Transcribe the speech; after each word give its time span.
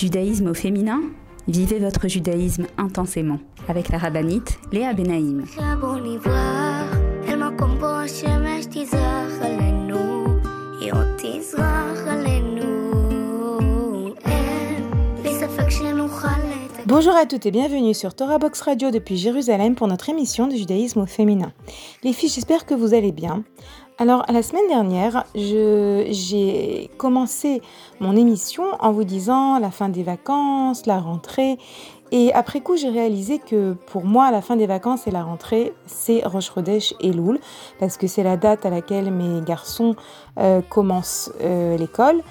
Judaïsme 0.00 0.46
au 0.46 0.54
féminin 0.54 1.02
Vivez 1.46 1.78
votre 1.78 2.08
judaïsme 2.08 2.66
intensément 2.78 3.38
avec 3.68 3.90
la 3.90 3.98
rabbinite 3.98 4.58
Léa 4.72 4.94
Benaïm. 4.94 5.44
Bonjour 16.86 17.14
à 17.14 17.26
toutes 17.26 17.44
et 17.44 17.50
bienvenue 17.50 17.92
sur 17.92 18.14
Torah 18.14 18.38
Box 18.38 18.62
Radio 18.62 18.90
depuis 18.90 19.18
Jérusalem 19.18 19.74
pour 19.74 19.86
notre 19.86 20.08
émission 20.08 20.48
de 20.48 20.56
judaïsme 20.56 21.00
au 21.00 21.06
féminin. 21.06 21.52
Les 22.02 22.14
filles, 22.14 22.30
j'espère 22.30 22.64
que 22.64 22.74
vous 22.74 22.94
allez 22.94 23.12
bien. 23.12 23.44
Alors, 24.00 24.24
la 24.32 24.42
semaine 24.42 24.66
dernière, 24.66 25.26
j'ai 25.34 26.90
commencé 26.96 27.60
mon 28.00 28.16
émission 28.16 28.64
en 28.80 28.92
vous 28.92 29.04
disant 29.04 29.58
la 29.58 29.70
fin 29.70 29.90
des 29.90 30.02
vacances, 30.02 30.86
la 30.86 30.98
rentrée. 30.98 31.58
Et 32.10 32.32
après 32.32 32.62
coup, 32.62 32.78
j'ai 32.78 32.88
réalisé 32.88 33.40
que 33.40 33.74
pour 33.74 34.06
moi, 34.06 34.30
la 34.30 34.40
fin 34.40 34.56
des 34.56 34.66
vacances 34.66 35.06
et 35.06 35.10
la 35.10 35.22
rentrée, 35.22 35.74
c'est 35.84 36.24
Rosh 36.24 36.50
et 37.00 37.12
Loul, 37.12 37.40
parce 37.78 37.98
que 37.98 38.06
c'est 38.06 38.22
la 38.22 38.38
date 38.38 38.64
à 38.64 38.70
laquelle 38.70 39.10
mes 39.10 39.42
garçons 39.42 39.94
euh, 40.38 40.62
commencent 40.62 41.30
euh, 41.42 41.76
l'école. 41.76 42.22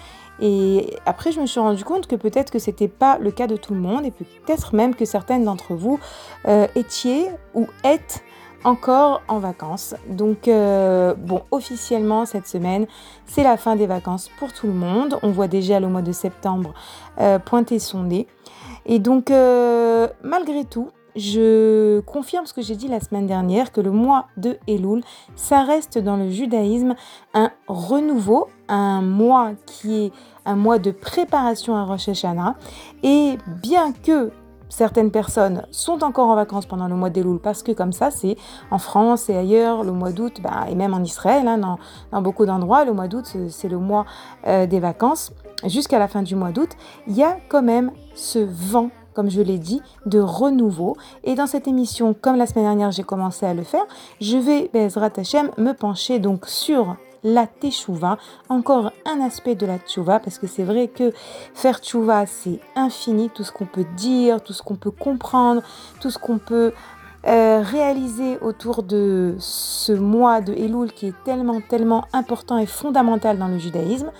Et 0.41 0.95
après, 1.05 1.31
je 1.31 1.39
me 1.39 1.45
suis 1.45 1.59
rendu 1.59 1.83
compte 1.83 2.07
que 2.07 2.15
peut-être 2.15 2.49
que 2.49 2.57
c'était 2.57 2.87
pas 2.87 3.19
le 3.19 3.29
cas 3.29 3.45
de 3.45 3.57
tout 3.57 3.75
le 3.75 3.79
monde, 3.79 4.07
et 4.07 4.11
peut-être 4.11 4.73
même 4.73 4.95
que 4.95 5.05
certaines 5.05 5.43
d'entre 5.43 5.75
vous 5.75 5.99
euh, 6.47 6.65
étiez 6.75 7.27
ou 7.53 7.67
êtes 7.83 8.23
encore 8.63 9.21
en 9.27 9.39
vacances. 9.39 9.95
Donc 10.09 10.47
euh, 10.47 11.13
bon, 11.15 11.41
officiellement 11.51 12.25
cette 12.25 12.47
semaine, 12.47 12.87
c'est 13.25 13.43
la 13.43 13.57
fin 13.57 13.75
des 13.75 13.87
vacances 13.87 14.29
pour 14.39 14.53
tout 14.53 14.67
le 14.67 14.73
monde. 14.73 15.17
On 15.23 15.31
voit 15.31 15.47
déjà 15.47 15.79
le 15.79 15.87
mois 15.87 16.01
de 16.01 16.11
septembre 16.11 16.73
euh, 17.19 17.39
pointer 17.39 17.79
son 17.79 18.03
nez. 18.03 18.27
Et 18.85 18.99
donc 18.99 19.31
euh, 19.31 20.07
malgré 20.23 20.65
tout, 20.65 20.89
je 21.15 21.99
confirme 22.01 22.45
ce 22.45 22.53
que 22.53 22.61
j'ai 22.61 22.75
dit 22.75 22.87
la 22.87 22.99
semaine 22.99 23.27
dernière, 23.27 23.71
que 23.71 23.81
le 23.81 23.91
mois 23.91 24.27
de 24.37 24.57
Elul, 24.67 25.03
ça 25.35 25.63
reste 25.63 25.97
dans 25.97 26.17
le 26.17 26.29
judaïsme 26.29 26.95
un 27.33 27.51
renouveau, 27.67 28.47
un 28.67 29.01
mois 29.01 29.51
qui 29.65 30.05
est 30.05 30.11
un 30.45 30.55
mois 30.55 30.79
de 30.79 30.91
préparation 30.91 31.75
à 31.75 31.83
Rosh 31.83 32.09
Hashanah. 32.09 32.55
Et 33.03 33.37
bien 33.61 33.91
que 33.91 34.31
certaines 34.69 35.11
personnes 35.11 35.63
sont 35.71 36.03
encore 36.03 36.29
en 36.29 36.35
vacances 36.35 36.65
pendant 36.65 36.87
le 36.87 36.95
mois 36.95 37.09
d'Elul 37.09 37.39
parce 37.39 37.63
que 37.63 37.71
comme 37.71 37.91
ça, 37.91 38.11
c'est 38.11 38.37
en 38.71 38.77
France 38.77 39.29
et 39.29 39.35
ailleurs, 39.35 39.83
le 39.83 39.91
mois 39.91 40.11
d'août, 40.11 40.39
bah, 40.41 40.65
et 40.69 40.75
même 40.75 40.93
en 40.93 41.03
Israël, 41.03 41.47
hein, 41.47 41.77
dans, 42.11 42.21
beaucoup 42.21 42.45
d'endroits, 42.45 42.85
le 42.85 42.93
mois 42.93 43.07
d'août, 43.07 43.25
c'est 43.49 43.69
le 43.69 43.77
mois 43.77 44.05
euh, 44.47 44.65
des 44.65 44.79
vacances. 44.79 45.33
Jusqu'à 45.65 45.99
la 45.99 46.07
fin 46.07 46.21
du 46.21 46.35
mois 46.35 46.51
d'août, 46.51 46.69
il 47.07 47.15
y 47.15 47.23
a 47.23 47.37
quand 47.49 47.63
même 47.63 47.91
ce 48.13 48.39
vent 48.39 48.89
comme 49.15 49.29
je 49.29 49.41
l'ai 49.41 49.57
dit, 49.57 49.81
de 50.05 50.19
renouveau. 50.19 50.95
Et 51.25 51.35
dans 51.35 51.47
cette 51.47 51.67
émission, 51.67 52.13
comme 52.13 52.37
la 52.37 52.45
semaine 52.45 52.63
dernière, 52.63 52.91
j'ai 52.91 53.03
commencé 53.03 53.45
à 53.45 53.53
le 53.53 53.63
faire, 53.63 53.83
je 54.21 54.37
vais, 54.37 54.69
Bezrat 54.73 55.09
Hashem, 55.17 55.49
me 55.57 55.73
pencher 55.73 56.19
donc 56.19 56.45
sur 56.45 56.95
la 57.23 57.47
teshuva, 57.47 58.17
encore 58.49 58.91
un 59.05 59.21
aspect 59.21 59.55
de 59.55 59.65
la 59.65 59.79
teshuva, 59.79 60.19
parce 60.19 60.39
que 60.39 60.47
c'est 60.47 60.63
vrai 60.63 60.87
que 60.87 61.11
faire 61.53 61.81
teshuva, 61.81 62.25
c'est 62.25 62.59
infini, 62.75 63.29
tout 63.29 63.43
ce 63.43 63.51
qu'on 63.51 63.65
peut 63.65 63.85
dire, 63.95 64.41
tout 64.41 64.53
ce 64.53 64.63
qu'on 64.63 64.75
peut 64.75 64.91
comprendre, 64.91 65.61
tout 65.99 66.09
ce 66.09 66.17
qu'on 66.17 66.37
peut 66.37 66.73
euh, 67.27 67.61
réaliser 67.61 68.37
autour 68.39 68.81
de 68.81 69.35
ce 69.39 69.91
mois 69.91 70.39
de 70.39 70.53
Elul 70.53 70.93
qui 70.93 71.07
est 71.07 71.23
tellement, 71.25 71.59
tellement 71.59 72.05
important 72.13 72.57
et 72.57 72.65
fondamental 72.65 73.37
dans 73.37 73.49
le 73.49 73.57
judaïsme. 73.57 74.11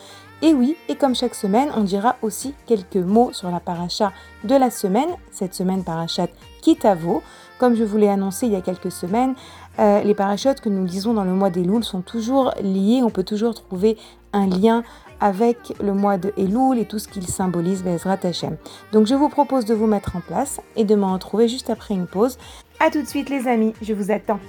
Et 0.42 0.54
oui, 0.54 0.76
et 0.88 0.96
comme 0.96 1.16
chaque 1.16 1.36
semaine, 1.36 1.70
on 1.76 1.82
dira 1.82 2.16
aussi 2.22 2.54
quelques 2.66 2.96
mots 2.96 3.32
sur 3.34 3.52
la 3.52 3.60
paracha 3.60 4.12
de 4.44 4.56
la 4.56 4.70
semaine, 4.70 5.10
cette 5.32 5.54
semaine 5.54 5.84
parachat 5.84 6.28
Kitavo. 6.62 7.22
Comme 7.58 7.76
je 7.76 7.84
vous 7.84 7.98
l'ai 7.98 8.08
annoncé 8.08 8.48
il 8.48 8.54
y 8.54 8.56
a 8.56 8.62
quelques 8.62 8.92
semaines, 8.92 9.36
euh, 9.80 10.04
les 10.04 10.14
parachutes 10.14 10.62
que 10.62 10.70
nous 10.70 10.86
lisons 10.86 11.14
dans 11.14 11.24
le 11.24 11.32
mois 11.32 11.50
d'Elul 11.50 11.84
sont 11.84 12.02
toujours 12.02 12.54
liés, 12.62 13.02
on 13.04 13.10
peut 13.10 13.24
toujours 13.24 13.54
trouver 13.54 13.98
un 14.34 14.48
lien 14.48 14.84
avec 15.20 15.74
le 15.82 15.94
mois 15.94 16.18
de 16.18 16.34
Elul 16.38 16.78
et 16.80 16.86
tout 16.86 17.00
ce 17.00 17.08
qu'il 17.08 17.28
symbolise, 17.28 17.84
Bezrat 17.84 18.20
Hashem. 18.24 18.58
Donc 18.94 19.08
je 19.08 19.16
vous 19.16 19.30
propose 19.30 19.66
de 19.66 19.74
vous 19.74 19.88
mettre 19.88 20.16
en 20.16 20.22
place 20.22 20.62
et 20.76 20.86
de 20.86 20.96
m'en 20.96 21.14
retrouver 21.14 21.48
juste 21.48 21.70
après 21.70 21.94
une 21.94 22.08
pause. 22.08 22.38
A 22.80 22.90
tout 22.90 23.02
de 23.02 23.08
suite 23.08 23.30
les 23.30 23.48
amis, 23.48 23.74
je 23.82 23.94
vous 23.94 24.12
attends. 24.12 24.40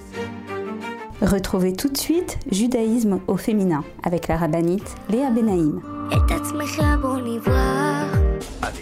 Retrouvez 1.21 1.73
tout 1.73 1.89
de 1.89 1.97
suite 1.97 2.39
Judaïsme 2.51 3.19
au 3.27 3.37
féminin 3.37 3.83
avec 4.03 4.27
la 4.27 4.37
rabbinite 4.37 4.95
Léa 5.09 5.29
Benaïm. 5.29 5.81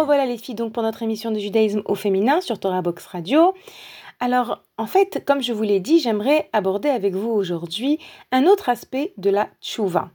Revoilà 0.00 0.26
les 0.26 0.36
filles 0.36 0.54
donc 0.54 0.72
pour 0.72 0.82
notre 0.82 1.02
émission 1.02 1.30
de 1.30 1.38
judaïsme 1.38 1.82
au 1.86 1.94
féminin 1.94 2.40
sur 2.40 2.58
Torah 2.58 2.82
Box 2.82 3.06
Radio. 3.06 3.54
Alors 4.20 4.62
en 4.78 4.86
fait, 4.86 5.24
comme 5.26 5.42
je 5.42 5.52
vous 5.52 5.62
l'ai 5.62 5.80
dit, 5.80 6.00
j'aimerais 6.00 6.48
aborder 6.52 6.88
avec 6.88 7.14
vous 7.14 7.30
aujourd'hui 7.30 7.98
un 8.32 8.44
autre 8.44 8.68
aspect 8.68 9.12
de 9.16 9.30
la 9.30 9.48
tchouva. 9.60 10.10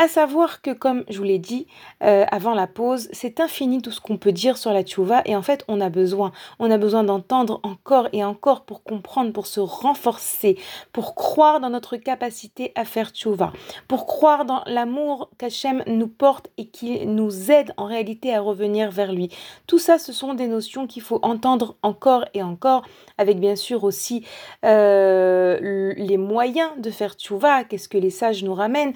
À 0.00 0.06
savoir 0.06 0.62
que, 0.62 0.70
comme 0.70 1.02
je 1.08 1.18
vous 1.18 1.24
l'ai 1.24 1.40
dit 1.40 1.66
euh, 2.04 2.24
avant 2.30 2.54
la 2.54 2.68
pause, 2.68 3.08
c'est 3.10 3.40
infini 3.40 3.82
tout 3.82 3.90
ce 3.90 4.00
qu'on 4.00 4.16
peut 4.16 4.30
dire 4.30 4.56
sur 4.56 4.72
la 4.72 4.84
tchouva 4.84 5.22
et 5.24 5.34
en 5.34 5.42
fait, 5.42 5.64
on 5.66 5.80
a 5.80 5.88
besoin, 5.88 6.30
on 6.60 6.70
a 6.70 6.78
besoin 6.78 7.02
d'entendre 7.02 7.58
encore 7.64 8.08
et 8.12 8.22
encore 8.22 8.64
pour 8.64 8.84
comprendre, 8.84 9.32
pour 9.32 9.48
se 9.48 9.58
renforcer, 9.58 10.56
pour 10.92 11.16
croire 11.16 11.58
dans 11.58 11.70
notre 11.70 11.96
capacité 11.96 12.70
à 12.76 12.84
faire 12.84 13.10
tchouva, 13.10 13.52
pour 13.88 14.06
croire 14.06 14.44
dans 14.44 14.62
l'amour 14.66 15.30
qu'Hachem 15.36 15.82
nous 15.88 16.06
porte 16.06 16.48
et 16.58 16.68
qui 16.68 17.04
nous 17.04 17.50
aide 17.50 17.74
en 17.76 17.86
réalité 17.86 18.32
à 18.32 18.40
revenir 18.40 18.92
vers 18.92 19.12
lui. 19.12 19.30
Tout 19.66 19.80
ça, 19.80 19.98
ce 19.98 20.12
sont 20.12 20.34
des 20.34 20.46
notions 20.46 20.86
qu'il 20.86 21.02
faut 21.02 21.18
entendre 21.22 21.74
encore 21.82 22.24
et 22.34 22.42
encore, 22.44 22.82
avec 23.18 23.40
bien 23.40 23.56
sûr 23.56 23.82
aussi 23.82 24.24
euh, 24.64 25.92
les 25.96 26.18
moyens 26.18 26.70
de 26.78 26.92
faire 26.92 27.14
tchouva, 27.14 27.64
qu'est-ce 27.64 27.88
que 27.88 27.98
les 27.98 28.10
sages 28.10 28.44
nous 28.44 28.54
ramènent 28.54 28.94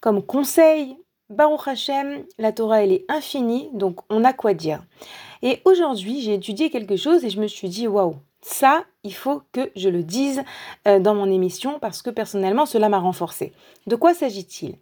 comme 0.00 0.20
conseil, 0.40 0.96
Baruch 1.28 1.68
Hashem, 1.68 2.24
la 2.38 2.50
Torah 2.52 2.82
elle 2.82 2.92
est 2.92 3.04
infinie, 3.10 3.68
donc 3.74 3.98
on 4.08 4.24
a 4.24 4.32
quoi 4.32 4.54
dire. 4.54 4.82
Et 5.42 5.60
aujourd'hui 5.66 6.22
j'ai 6.22 6.32
étudié 6.32 6.70
quelque 6.70 6.96
chose 6.96 7.26
et 7.26 7.28
je 7.28 7.38
me 7.38 7.46
suis 7.46 7.68
dit 7.68 7.86
waouh, 7.86 8.16
Ça, 8.40 8.84
il 9.04 9.12
faut 9.12 9.42
que 9.52 9.70
je 9.76 9.90
le 9.90 10.02
dise 10.02 10.42
euh, 10.88 10.98
dans 10.98 11.14
mon 11.14 11.30
émission 11.30 11.78
parce 11.78 12.00
que 12.00 12.08
personnellement, 12.08 12.64
cela 12.64 12.88
m'a 12.88 12.98
renforcé. 12.98 13.52
De 13.86 13.96
quoi 13.96 14.14
s'agit-il? 14.14 14.76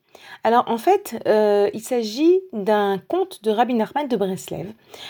Alors 0.44 0.62
en 0.68 0.78
fait, 0.78 1.20
euh, 1.26 1.68
il 1.74 1.82
s'agit 1.82 2.40
d'un 2.52 2.98
conte 2.98 3.42
de 3.42 3.50
Rabbi 3.50 3.74
Nachman 3.74 4.06
de 4.06 4.16
Breslev 4.16 4.68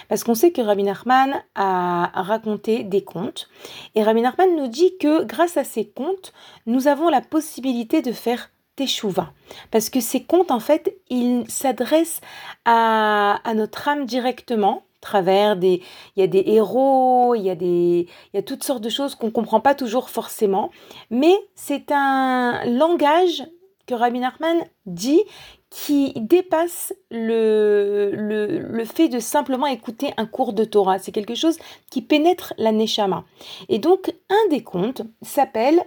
parce 0.08 0.24
qu'on 0.24 0.34
sait 0.34 0.50
que 0.50 0.62
Rabbi 0.62 0.82
Nachman 0.82 1.42
a 1.56 2.22
raconté 2.22 2.84
des 2.84 3.04
contes 3.04 3.50
et 3.94 4.02
Rabbi 4.02 4.22
Nachman 4.22 4.56
nous 4.56 4.68
dit 4.68 4.96
que 4.96 5.24
grâce 5.24 5.58
à 5.58 5.64
ces 5.64 5.86
contes, 5.86 6.32
nous 6.64 6.88
avons 6.88 7.10
la 7.10 7.20
possibilité 7.20 8.00
de 8.00 8.12
faire 8.12 8.48
Teshuva. 8.78 9.32
Parce 9.72 9.90
que 9.90 10.00
ces 10.00 10.22
contes, 10.22 10.52
en 10.52 10.60
fait, 10.60 10.96
ils 11.10 11.44
s'adressent 11.50 12.20
à, 12.64 13.40
à 13.42 13.54
notre 13.54 13.88
âme 13.88 14.06
directement 14.06 14.84
travers 15.00 15.56
des 15.56 15.82
il 16.16 16.20
y 16.20 16.22
a 16.22 16.26
des 16.26 16.42
héros, 16.46 17.34
il 17.34 17.42
y 17.42 17.50
a 17.50 17.54
des 17.54 18.08
il 18.32 18.36
y 18.36 18.38
a 18.38 18.42
toutes 18.42 18.64
sortes 18.64 18.82
de 18.82 18.88
choses 18.88 19.14
qu'on 19.14 19.30
comprend 19.30 19.60
pas 19.60 19.74
toujours 19.74 20.10
forcément, 20.10 20.70
mais 21.10 21.34
c'est 21.54 21.92
un 21.92 22.64
langage 22.64 23.44
que 23.86 23.94
Rabbi 23.94 24.18
Nachman 24.18 24.58
dit 24.86 25.22
qui 25.70 26.14
dépasse 26.16 26.94
le, 27.10 28.10
le, 28.14 28.58
le, 28.58 28.84
fait 28.84 29.08
de 29.08 29.18
simplement 29.18 29.66
écouter 29.66 30.14
un 30.16 30.24
cours 30.24 30.54
de 30.54 30.64
Torah. 30.64 30.98
C'est 30.98 31.12
quelque 31.12 31.34
chose 31.34 31.58
qui 31.90 32.00
pénètre 32.00 32.54
la 32.56 32.72
Neshama. 32.72 33.24
Et 33.68 33.78
donc, 33.78 34.14
un 34.30 34.48
des 34.48 34.62
contes 34.62 35.02
s'appelle 35.20 35.82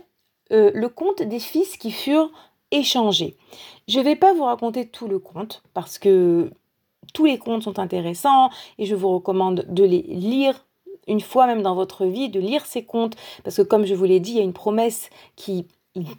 euh, 0.52 0.72
le 0.74 0.90
conte 0.90 1.22
des 1.22 1.40
fils 1.40 1.78
qui 1.78 1.92
furent 1.92 2.32
échangés. 2.72 3.36
Je 3.88 4.00
ne 4.00 4.04
vais 4.04 4.16
pas 4.16 4.34
vous 4.34 4.44
raconter 4.44 4.88
tout 4.88 5.08
le 5.08 5.20
conte 5.20 5.64
parce 5.74 6.00
que 6.00 6.52
tous 7.14 7.26
les 7.26 7.38
contes 7.38 7.64
sont 7.64 7.80
intéressants 7.80 8.50
et 8.78 8.86
je 8.86 8.96
vous 8.96 9.10
recommande 9.10 9.66
de 9.70 9.84
les 9.84 10.02
lire 10.02 10.66
une 11.08 11.22
fois 11.22 11.48
même 11.48 11.62
dans 11.62 11.76
votre 11.76 12.06
vie, 12.06 12.30
de 12.30 12.40
lire 12.40 12.66
ces 12.66 12.84
contes, 12.84 13.16
parce 13.44 13.58
que 13.58 13.62
comme 13.64 13.86
je 13.86 13.96
vous 13.96 14.06
l'ai 14.06 14.20
dit, 14.20 14.32
il 14.32 14.38
y 14.38 14.42
a 14.42 14.44
une 14.44 14.54
promesse 14.54 15.10
qui 15.36 15.68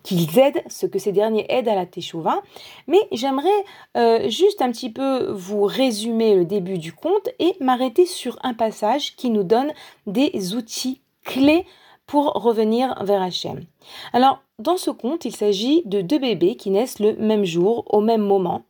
qu'ils 0.02 0.38
aident, 0.38 0.62
ce 0.69 0.84
que 0.84 0.99
ces 0.99 1.12
derniers 1.12 1.46
aident 1.49 1.69
à 1.69 1.75
la 1.75 1.87
teshuva. 1.87 2.43
Mais 2.88 3.00
j'aimerais 3.10 3.49
euh, 3.96 4.28
juste 4.28 4.60
un 4.60 4.70
petit 4.70 4.90
peu 4.90 5.31
vous 5.31 5.64
résumer 5.64 6.34
le 6.34 6.44
début 6.44 6.76
du 6.76 6.93
conte 6.93 7.31
et 7.38 7.56
m'arrêter 7.58 8.04
sur 8.04 8.38
un 8.43 8.52
passage 8.52 9.16
qui 9.16 9.31
nous 9.31 9.44
donne 9.44 9.72
des 10.06 10.54
outils 10.54 11.00
clés 11.25 11.64
pour 12.12 12.35
revenir 12.35 12.94
vers 13.05 13.23
Hachem. 13.23 13.64
Alors, 14.12 14.43
dans 14.59 14.76
ce 14.76 14.91
conte, 14.91 15.25
il 15.25 15.35
s'agit 15.35 15.81
de 15.87 16.03
deux 16.03 16.19
bébés 16.19 16.56
qui 16.56 16.69
naissent 16.69 16.99
le 16.99 17.17
même 17.17 17.47
jour, 17.47 17.85
au 17.88 18.03
même 18.03 18.20
moment. 18.20 18.64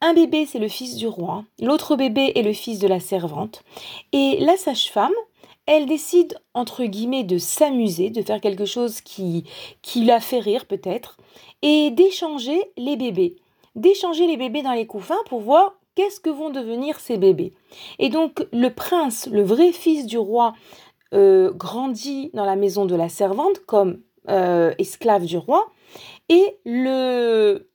Un 0.00 0.14
bébé, 0.14 0.46
c'est 0.46 0.60
le 0.60 0.68
fils 0.68 0.94
du 0.94 1.08
roi, 1.08 1.42
l'autre 1.60 1.96
bébé 1.96 2.30
est 2.36 2.44
le 2.44 2.52
fils 2.52 2.78
de 2.78 2.86
la 2.86 3.00
servante. 3.00 3.64
Et 4.12 4.38
la 4.38 4.56
sage-femme, 4.56 5.10
elle 5.66 5.86
décide, 5.86 6.38
entre 6.54 6.84
guillemets, 6.84 7.24
de 7.24 7.38
s'amuser, 7.38 8.10
de 8.10 8.22
faire 8.22 8.40
quelque 8.40 8.66
chose 8.66 9.00
qui, 9.00 9.42
qui 9.82 10.04
la 10.04 10.20
fait 10.20 10.38
rire 10.38 10.66
peut-être, 10.66 11.16
et 11.62 11.90
d'échanger 11.90 12.70
les 12.76 12.94
bébés. 12.94 13.34
D'échanger 13.74 14.28
les 14.28 14.36
bébés 14.36 14.62
dans 14.62 14.74
les 14.74 14.86
couffins 14.86 15.24
pour 15.28 15.40
voir 15.40 15.74
qu'est-ce 15.96 16.20
que 16.20 16.30
vont 16.30 16.50
devenir 16.50 17.00
ces 17.00 17.16
bébés. 17.16 17.52
Et 17.98 18.10
donc 18.10 18.46
le 18.52 18.72
prince, 18.72 19.28
le 19.32 19.42
vrai 19.42 19.72
fils 19.72 20.06
du 20.06 20.18
roi, 20.18 20.54
euh, 21.14 21.52
grandit 21.52 22.30
dans 22.34 22.44
la 22.44 22.56
maison 22.56 22.86
de 22.86 22.94
la 22.94 23.08
servante 23.08 23.60
comme 23.66 24.00
euh, 24.28 24.74
esclave 24.78 25.24
du 25.24 25.36
roi, 25.36 25.70
et 26.28 26.58
le 26.64 27.70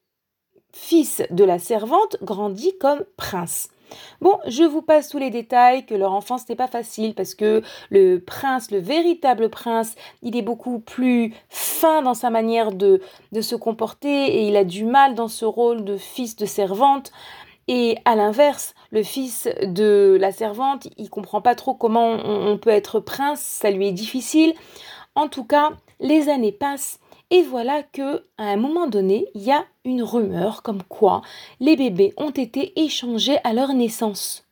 fils 0.74 1.22
de 1.32 1.44
la 1.44 1.60
servante, 1.60 2.18
grandit 2.22 2.78
comme 2.80 3.04
prince. 3.18 3.70
Bon, 4.22 4.40
je 4.48 4.64
vous 4.64 4.82
passe 4.82 5.10
tous 5.10 5.18
les 5.18 5.30
détails, 5.30 5.86
que 5.86 5.96
leur 5.96 6.14
enfance 6.14 6.48
n'est 6.48 6.56
pas 6.56 6.68
facile 6.68 7.14
parce 7.14 7.36
que 7.36 7.62
le 7.90 8.20
prince, 8.20 8.72
le 8.72 8.80
véritable 8.80 9.50
prince, 9.50 9.96
il 10.22 10.38
est 10.38 10.42
beaucoup 10.42 10.80
plus 10.80 11.34
fin 11.50 12.02
dans 12.02 12.14
sa 12.14 12.30
manière 12.30 12.72
de, 12.72 13.02
de 13.32 13.42
se 13.42 13.56
comporter 13.56 14.28
et 14.28 14.48
il 14.48 14.56
a 14.56 14.64
du 14.64 14.86
mal 14.86 15.16
dans 15.16 15.28
ce 15.28 15.46
rôle 15.46 15.84
de 15.84 15.98
fils 15.98 16.36
de 16.36 16.46
servante. 16.46 17.12
Et 17.74 17.96
à 18.04 18.18
l'inverse, 18.18 18.74
le 18.90 19.02
fils 19.02 19.48
de 19.64 20.18
la 20.20 20.34
servante, 20.34 20.90
il 20.98 21.10
comprend 21.10 21.40
pas 21.40 21.56
trop 21.56 21.74
comment 21.74 22.18
on 22.26 22.58
peut 22.58 22.70
être 22.70 23.00
prince, 23.00 23.40
ça 23.40 23.72
lui 23.72 23.88
est 23.88 23.94
difficile. 23.94 24.54
En 25.16 25.30
tout 25.30 25.46
cas, 25.46 25.72
les 26.02 26.28
années 26.28 26.52
passent 26.52 27.00
et 27.30 27.44
voilà 27.44 27.82
que 27.82 28.26
à 28.38 28.44
un 28.44 28.58
moment 28.58 28.88
donné, 28.88 29.26
il 29.36 29.44
y 29.44 29.54
a 29.54 29.64
une 29.86 30.04
rumeur 30.04 30.64
comme 30.64 30.84
quoi 30.84 31.22
les 31.62 31.78
bébés 31.78 32.14
ont 32.18 32.32
été 32.32 32.78
échangés 32.78 33.38
à 33.46 33.54
leur 33.54 33.74
naissance. 33.74 34.46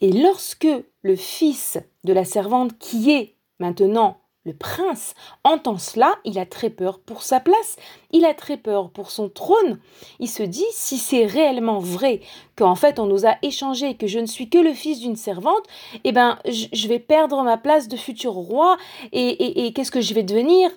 Et 0.00 0.12
lorsque 0.12 0.68
le 1.02 1.16
fils 1.16 1.78
de 2.04 2.12
la 2.12 2.24
servante 2.24 2.78
qui 2.78 3.10
est 3.10 3.34
maintenant 3.58 4.20
le 4.46 4.54
prince 4.54 5.14
entend 5.44 5.76
cela, 5.76 6.14
il 6.24 6.38
a 6.38 6.46
très 6.46 6.70
peur 6.70 7.00
pour 7.00 7.22
sa 7.22 7.40
place, 7.40 7.76
il 8.12 8.24
a 8.24 8.32
très 8.32 8.56
peur 8.56 8.90
pour 8.90 9.10
son 9.10 9.28
trône. 9.28 9.80
Il 10.20 10.28
se 10.28 10.44
dit, 10.44 10.64
si 10.70 10.98
c'est 10.98 11.26
réellement 11.26 11.80
vrai 11.80 12.20
qu'en 12.56 12.76
fait 12.76 12.98
on 12.98 13.06
nous 13.06 13.26
a 13.26 13.34
échangé 13.42 13.96
que 13.96 14.06
je 14.06 14.20
ne 14.20 14.26
suis 14.26 14.48
que 14.48 14.58
le 14.58 14.72
fils 14.72 15.00
d'une 15.00 15.16
servante, 15.16 15.66
eh 16.04 16.12
ben 16.12 16.38
je 16.46 16.88
vais 16.88 17.00
perdre 17.00 17.42
ma 17.42 17.58
place 17.58 17.88
de 17.88 17.96
futur 17.96 18.32
roi 18.32 18.76
et 19.12 19.72
qu'est-ce 19.74 19.90
que 19.90 20.00
je 20.00 20.14
vais 20.14 20.22
devenir? 20.22 20.70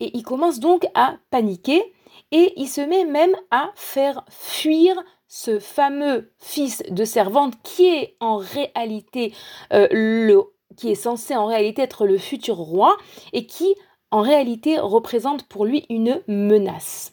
Et 0.00 0.10
il 0.16 0.24
commence 0.24 0.58
donc 0.58 0.84
à 0.94 1.14
paniquer 1.30 1.94
et 2.32 2.52
il 2.56 2.68
se 2.68 2.80
met 2.80 3.04
même 3.04 3.34
à 3.52 3.70
faire 3.76 4.24
fuir 4.28 4.96
ce 5.28 5.58
fameux 5.58 6.32
fils 6.38 6.82
de 6.90 7.04
servante 7.04 7.54
qui 7.62 7.86
est 7.86 8.16
en 8.20 8.36
réalité 8.36 9.32
euh, 9.72 9.88
le 9.90 10.53
qui 10.76 10.90
est 10.90 10.94
censé 10.94 11.34
en 11.36 11.46
réalité 11.46 11.82
être 11.82 12.06
le 12.06 12.18
futur 12.18 12.56
roi 12.56 12.96
et 13.32 13.46
qui 13.46 13.74
en 14.10 14.20
réalité 14.20 14.78
représente 14.78 15.44
pour 15.44 15.64
lui 15.64 15.86
une 15.88 16.22
menace. 16.28 17.12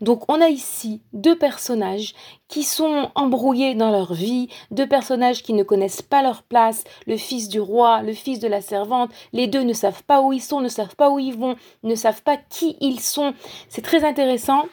Donc 0.00 0.24
on 0.28 0.40
a 0.40 0.48
ici 0.48 1.02
deux 1.12 1.36
personnages 1.36 2.14
qui 2.48 2.62
sont 2.62 3.10
embrouillés 3.14 3.74
dans 3.74 3.90
leur 3.90 4.12
vie, 4.12 4.48
deux 4.70 4.86
personnages 4.86 5.42
qui 5.42 5.52
ne 5.52 5.62
connaissent 5.62 6.02
pas 6.02 6.22
leur 6.22 6.42
place, 6.42 6.84
le 7.06 7.16
fils 7.16 7.48
du 7.48 7.60
roi, 7.60 8.02
le 8.02 8.12
fils 8.12 8.38
de 8.38 8.48
la 8.48 8.60
servante, 8.60 9.10
les 9.32 9.46
deux 9.46 9.62
ne 9.62 9.72
savent 9.72 10.04
pas 10.04 10.20
où 10.20 10.32
ils 10.32 10.42
sont, 10.42 10.60
ne 10.60 10.68
savent 10.68 10.96
pas 10.96 11.10
où 11.10 11.18
ils 11.18 11.36
vont, 11.36 11.56
ne 11.82 11.94
savent 11.94 12.22
pas 12.22 12.36
qui 12.36 12.76
ils 12.80 13.00
sont. 13.00 13.34
C'est 13.68 13.82
très 13.82 14.04
intéressant 14.04 14.66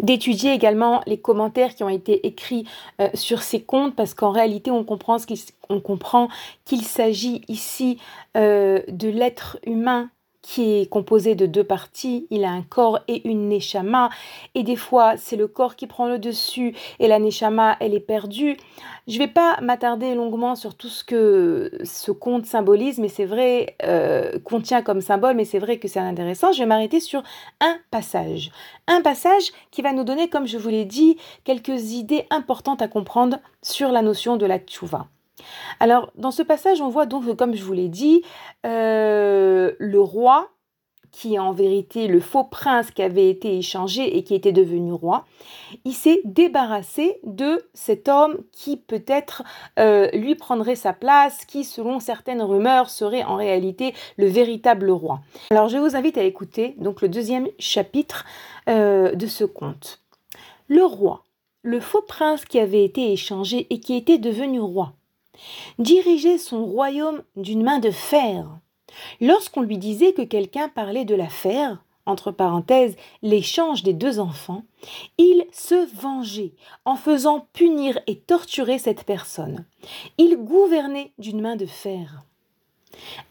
d'étudier 0.00 0.52
également 0.52 1.02
les 1.06 1.18
commentaires 1.18 1.74
qui 1.74 1.84
ont 1.84 1.88
été 1.88 2.26
écrits 2.26 2.66
euh, 3.00 3.08
sur 3.14 3.42
ces 3.42 3.62
contes 3.62 3.94
parce 3.94 4.14
qu'en 4.14 4.30
réalité 4.30 4.70
on 4.70 4.84
comprend 4.84 6.28
qu'il 6.64 6.82
s'agit 6.82 7.42
ici 7.48 7.98
euh, 8.36 8.80
de 8.88 9.08
l'être 9.08 9.58
humain 9.66 10.10
qui 10.46 10.78
est 10.78 10.86
composé 10.88 11.34
de 11.34 11.44
deux 11.44 11.64
parties. 11.64 12.28
Il 12.30 12.44
a 12.44 12.50
un 12.50 12.62
corps 12.62 13.00
et 13.08 13.28
une 13.28 13.48
neshama. 13.48 14.10
Et 14.54 14.62
des 14.62 14.76
fois, 14.76 15.16
c'est 15.16 15.34
le 15.34 15.48
corps 15.48 15.74
qui 15.74 15.88
prend 15.88 16.06
le 16.06 16.20
dessus 16.20 16.76
et 17.00 17.08
la 17.08 17.18
neshama, 17.18 17.76
elle 17.80 17.94
est 17.94 18.00
perdue. 18.00 18.56
Je 19.08 19.14
ne 19.14 19.18
vais 19.18 19.28
pas 19.28 19.58
m'attarder 19.60 20.14
longuement 20.14 20.54
sur 20.54 20.76
tout 20.76 20.88
ce 20.88 21.02
que 21.02 21.72
ce 21.82 22.12
conte 22.12 22.46
symbolise, 22.46 22.98
mais 22.98 23.08
c'est 23.08 23.24
vrai, 23.24 23.74
euh, 23.82 24.38
contient 24.44 24.82
comme 24.82 25.00
symbole, 25.00 25.34
mais 25.34 25.44
c'est 25.44 25.58
vrai 25.58 25.78
que 25.78 25.88
c'est 25.88 25.98
intéressant. 25.98 26.52
Je 26.52 26.60
vais 26.60 26.66
m'arrêter 26.66 27.00
sur 27.00 27.24
un 27.60 27.76
passage. 27.90 28.52
Un 28.86 29.00
passage 29.00 29.50
qui 29.72 29.82
va 29.82 29.92
nous 29.92 30.04
donner, 30.04 30.28
comme 30.28 30.46
je 30.46 30.58
vous 30.58 30.68
l'ai 30.68 30.84
dit, 30.84 31.16
quelques 31.42 31.92
idées 31.92 32.24
importantes 32.30 32.82
à 32.82 32.88
comprendre 32.88 33.38
sur 33.62 33.90
la 33.90 34.02
notion 34.02 34.36
de 34.36 34.46
la 34.46 34.60
tchouva. 34.60 35.08
Alors, 35.80 36.10
dans 36.16 36.30
ce 36.30 36.42
passage, 36.42 36.80
on 36.80 36.88
voit 36.88 37.06
donc, 37.06 37.36
comme 37.36 37.54
je 37.54 37.62
vous 37.62 37.72
l'ai 37.72 37.88
dit, 37.88 38.22
euh, 38.64 39.72
le 39.78 40.00
roi, 40.00 40.50
qui 41.16 41.34
est 41.34 41.38
en 41.38 41.52
vérité 41.52 42.08
le 42.08 42.20
faux 42.20 42.44
prince 42.44 42.90
qui 42.90 43.02
avait 43.02 43.30
été 43.30 43.56
échangé 43.56 44.18
et 44.18 44.22
qui 44.22 44.34
était 44.34 44.52
devenu 44.52 44.92
roi, 44.92 45.24
il 45.86 45.94
s'est 45.94 46.20
débarrassé 46.24 47.20
de 47.22 47.64
cet 47.72 48.08
homme 48.08 48.36
qui 48.52 48.76
peut-être 48.76 49.42
euh, 49.78 50.10
lui 50.12 50.34
prendrait 50.34 50.74
sa 50.74 50.92
place, 50.92 51.46
qui 51.46 51.64
selon 51.64 52.00
certaines 52.00 52.42
rumeurs 52.42 52.90
serait 52.90 53.24
en 53.24 53.36
réalité 53.36 53.94
le 54.18 54.26
véritable 54.26 54.90
roi. 54.90 55.20
Alors 55.50 55.68
je 55.68 55.78
vous 55.78 55.96
invite 55.96 56.18
à 56.18 56.22
écouter 56.22 56.74
donc 56.76 57.00
le 57.00 57.08
deuxième 57.08 57.48
chapitre 57.58 58.26
euh, 58.68 59.14
de 59.14 59.26
ce 59.26 59.44
conte. 59.44 60.02
Le 60.68 60.84
roi, 60.84 61.24
le 61.62 61.80
faux 61.80 62.02
prince 62.02 62.44
qui 62.44 62.58
avait 62.58 62.84
été 62.84 63.10
échangé 63.12 63.66
et 63.70 63.80
qui 63.80 63.96
était 63.96 64.18
devenu 64.18 64.60
roi, 64.60 64.92
dirigeait 65.78 66.38
son 66.38 66.64
royaume 66.64 67.22
d'une 67.36 67.62
main 67.62 67.78
de 67.78 67.90
fer. 67.90 68.46
Lorsqu'on 69.20 69.62
lui 69.62 69.78
disait 69.78 70.12
que 70.12 70.22
quelqu'un 70.22 70.68
parlait 70.68 71.04
de 71.04 71.14
l'affaire, 71.14 71.82
entre 72.06 72.30
parenthèses, 72.30 72.96
l'échange 73.22 73.82
des 73.82 73.92
deux 73.92 74.20
enfants, 74.20 74.62
il 75.18 75.44
se 75.52 75.88
vengeait 75.96 76.54
en 76.84 76.94
faisant 76.94 77.48
punir 77.52 77.98
et 78.06 78.16
torturer 78.16 78.78
cette 78.78 79.04
personne. 79.04 79.64
Il 80.16 80.36
gouvernait 80.36 81.12
d'une 81.18 81.40
main 81.40 81.56
de 81.56 81.66
fer. 81.66 82.22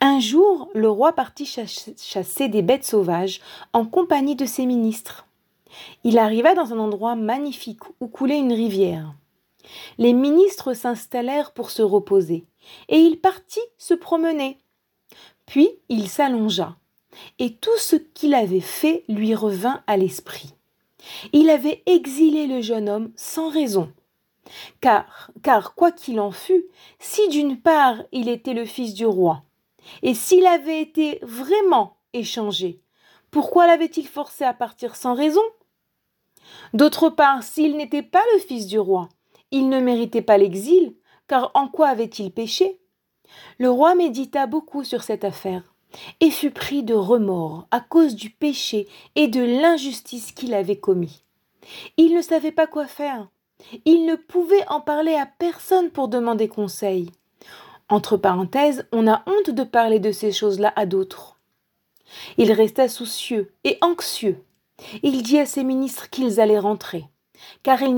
Un 0.01 0.19
jour, 0.19 0.69
le 0.75 0.89
roi 0.89 1.13
partit 1.13 1.45
chasser 1.45 2.50
des 2.50 2.62
bêtes 2.62 2.85
sauvages 2.85 3.39
en 3.74 3.85
compagnie 3.85 4.35
de 4.35 4.45
ses 4.45 4.65
ministres. 4.65 5.25
Il 6.03 6.17
arriva 6.17 6.53
dans 6.53 6.74
un 6.74 6.79
endroit 6.79 7.15
magnifique 7.15 7.81
où 8.00 8.07
coulait 8.07 8.39
une 8.39 8.53
rivière. 8.53 9.13
Les 9.98 10.13
ministres 10.13 10.74
s'installèrent 10.74 11.53
pour 11.53 11.72
se 11.72 11.81
reposer, 11.81 12.45
et 12.89 12.98
il 12.98 13.19
partit 13.19 13.60
se 13.77 13.93
promener. 13.93 14.60
Puis 15.45 15.69
il 15.89 16.07
s'allongea, 16.07 16.75
et 17.39 17.55
tout 17.55 17.77
ce 17.77 17.95
qu'il 17.95 18.34
avait 18.34 18.60
fait 18.60 19.03
lui 19.07 19.36
revint 19.36 19.84
à 19.88 19.98
l'esprit. 19.98 20.53
Il 21.34 21.50
avait 21.50 21.84
exilé 21.86 22.48
le 22.48 22.62
jeune 22.62 22.89
homme 22.89 23.12
sans 23.15 23.50
raison. 23.50 23.91
Car, 24.81 25.31
car 25.43 25.75
quoi 25.75 25.91
qu'il 25.91 26.19
en 26.19 26.31
fût, 26.31 26.65
si 27.00 27.27
d'une 27.29 27.60
part 27.60 28.03
il 28.12 28.29
était 28.29 28.53
le 28.53 28.65
fils 28.65 28.93
du 28.93 29.05
roi, 29.05 29.43
et 30.01 30.13
s'il 30.13 30.45
avait 30.45 30.81
été 30.81 31.19
vraiment 31.22 31.98
échangé, 32.13 32.81
pourquoi 33.31 33.67
l'avait-il 33.67 34.07
forcé 34.07 34.43
à 34.43 34.53
partir 34.53 34.95
sans 34.95 35.13
raison? 35.13 35.41
D'autre 36.74 37.10
part, 37.10 37.43
s'il 37.43 37.75
n'était 37.75 38.03
pas 38.03 38.24
le 38.34 38.39
fils 38.39 38.67
du 38.67 38.79
roi, 38.79 39.10
il 39.55 39.69
ne 39.69 39.79
méritait 39.79 40.21
pas 40.21 40.38
l'exil, 40.38 40.95
car 41.29 41.50
en 41.53 41.69
quoi 41.69 41.88
avait-il 41.88 42.29
péché? 42.29 42.77
Le 43.57 43.69
roi 43.69 43.95
médita 43.95 44.47
beaucoup 44.47 44.83
sur 44.83 45.01
cette 45.01 45.24
affaire, 45.24 45.74
et 46.19 46.29
fut 46.29 46.51
pris 46.51 46.83
de 46.83 46.93
remords 46.93 47.65
à 47.71 47.79
cause 47.79 48.15
du 48.15 48.29
péché 48.29 48.89
et 49.15 49.29
de 49.29 49.41
l'injustice 49.41 50.33
qu'il 50.33 50.53
avait 50.53 50.75
commis. 50.75 51.24
Il 51.95 52.13
ne 52.13 52.21
savait 52.21 52.51
pas 52.51 52.67
quoi 52.67 52.85
faire. 52.85 53.29
Il 53.85 54.05
ne 54.05 54.15
pouvait 54.15 54.67
en 54.67 54.81
parler 54.81 55.15
à 55.15 55.25
personne 55.25 55.89
pour 55.89 56.09
demander 56.09 56.50
conseil. 56.50 57.09
Entre 57.88 58.17
parenthèses, 58.17 58.85
on 58.91 59.07
a 59.07 59.24
honte 59.25 59.51
de 59.51 59.63
parler 59.63 60.00
de 60.00 60.12
ces 60.12 60.33
choses-là 60.33 60.74
à 60.75 60.85
d'autres. 60.85 61.39
Il 62.38 62.51
resta 62.51 62.89
soucieux 62.89 63.53
et 63.63 63.77
anxieux. 63.79 64.43
Il 65.01 65.24
dit 65.24 65.39
à 65.39 65.45
ses 65.45 65.63
ministres 65.63 66.09
qu'ils 66.09 66.41
allaient 66.41 66.59
rentrer, 66.59 67.05
car 67.63 67.81
il 67.81 67.93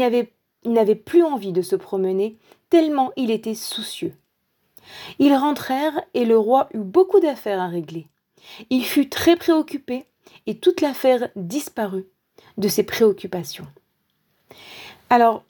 n'avait 0.65 0.95
plus 0.95 1.23
envie 1.23 1.53
de 1.53 1.61
se 1.61 1.75
promener, 1.75 2.37
tellement 2.69 3.11
il 3.15 3.31
était 3.31 3.55
soucieux. 3.55 4.13
Ils 5.19 5.35
rentrèrent 5.35 6.01
et 6.13 6.25
le 6.25 6.37
roi 6.37 6.69
eut 6.73 6.79
beaucoup 6.79 7.19
d'affaires 7.19 7.61
à 7.61 7.67
régler. 7.67 8.07
Il 8.69 8.85
fut 8.85 9.09
très 9.09 9.35
préoccupé 9.35 10.05
et 10.45 10.57
toute 10.57 10.81
l'affaire 10.81 11.29
disparut 11.35 12.07
de 12.57 12.67
ses 12.67 12.83
préoccupations. 12.83 13.67
Alors, 15.09 15.43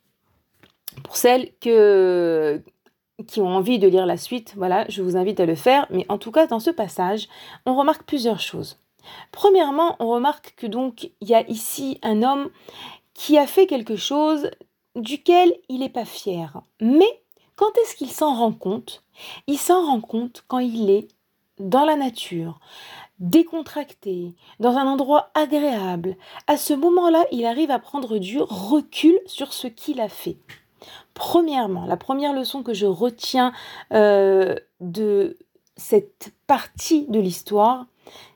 pour 1.04 1.16
celles 1.16 1.52
qui 1.60 1.72
ont 1.72 3.48
envie 3.48 3.80
de 3.80 3.88
lire 3.88 4.06
la 4.06 4.18
suite, 4.18 4.54
voilà, 4.56 4.86
je 4.90 5.02
vous 5.02 5.18
invite 5.18 5.40
à 5.40 5.46
le 5.46 5.56
faire. 5.56 5.88
Mais 5.90 6.06
en 6.10 6.18
tout 6.18 6.32
cas, 6.32 6.48
dans 6.48 6.60
ce 6.60 6.70
passage, 6.70 7.28
on 7.66 7.76
remarque 7.76 8.04
plusieurs 8.04 8.40
choses. 8.40 8.80
Premièrement, 9.32 9.96
on 10.00 10.10
remarque 10.10 10.54
que 10.58 10.68
donc 10.68 11.12
il 11.22 11.30
y 11.30 11.36
a 11.36 11.48
ici 11.48 12.00
un 12.04 12.24
homme 12.24 12.50
qui 13.14 13.38
a 13.38 13.48
fait 13.48 13.68
quelque 13.68 13.96
chose 13.96 14.52
duquel 14.98 15.56
il 15.70 15.80
n'est 15.80 15.90
pas 15.90 16.06
fier. 16.06 16.62
Mais 16.82 17.22
quand 17.56 17.72
est-ce 17.78 17.96
qu'il 17.96 18.12
s'en 18.12 18.36
rend 18.36 18.52
compte? 18.52 19.04
Il 19.48 19.58
s'en 19.58 19.86
rend 19.86 20.02
compte 20.02 20.44
quand 20.48 20.60
il 20.60 20.90
est 20.90 21.08
dans 21.60 21.86
la 21.86 21.96
nature, 21.96 22.60
décontracté, 23.20 24.36
dans 24.60 24.78
un 24.78 24.86
endroit 24.86 25.32
agréable. 25.34 26.16
À 26.46 26.58
ce 26.58 26.74
moment-là, 26.74 27.26
il 27.32 27.46
arrive 27.46 27.72
à 27.72 27.80
prendre 27.80 28.20
du 28.20 28.40
recul 28.40 29.20
sur 29.26 29.54
ce 29.54 29.68
qu'il 29.68 30.00
a 30.02 30.10
fait. 30.10 30.38
Premièrement, 31.16 31.86
la 31.86 31.98
première 31.98 32.34
leçon 32.34 32.62
que 32.62 32.76
je 32.76 32.86
retiens 32.86 33.54
euh, 33.92 34.56
de 34.82 35.38
cette 35.76 36.32
partie 36.46 37.08
de 37.08 37.20
l'histoire, 37.20 37.88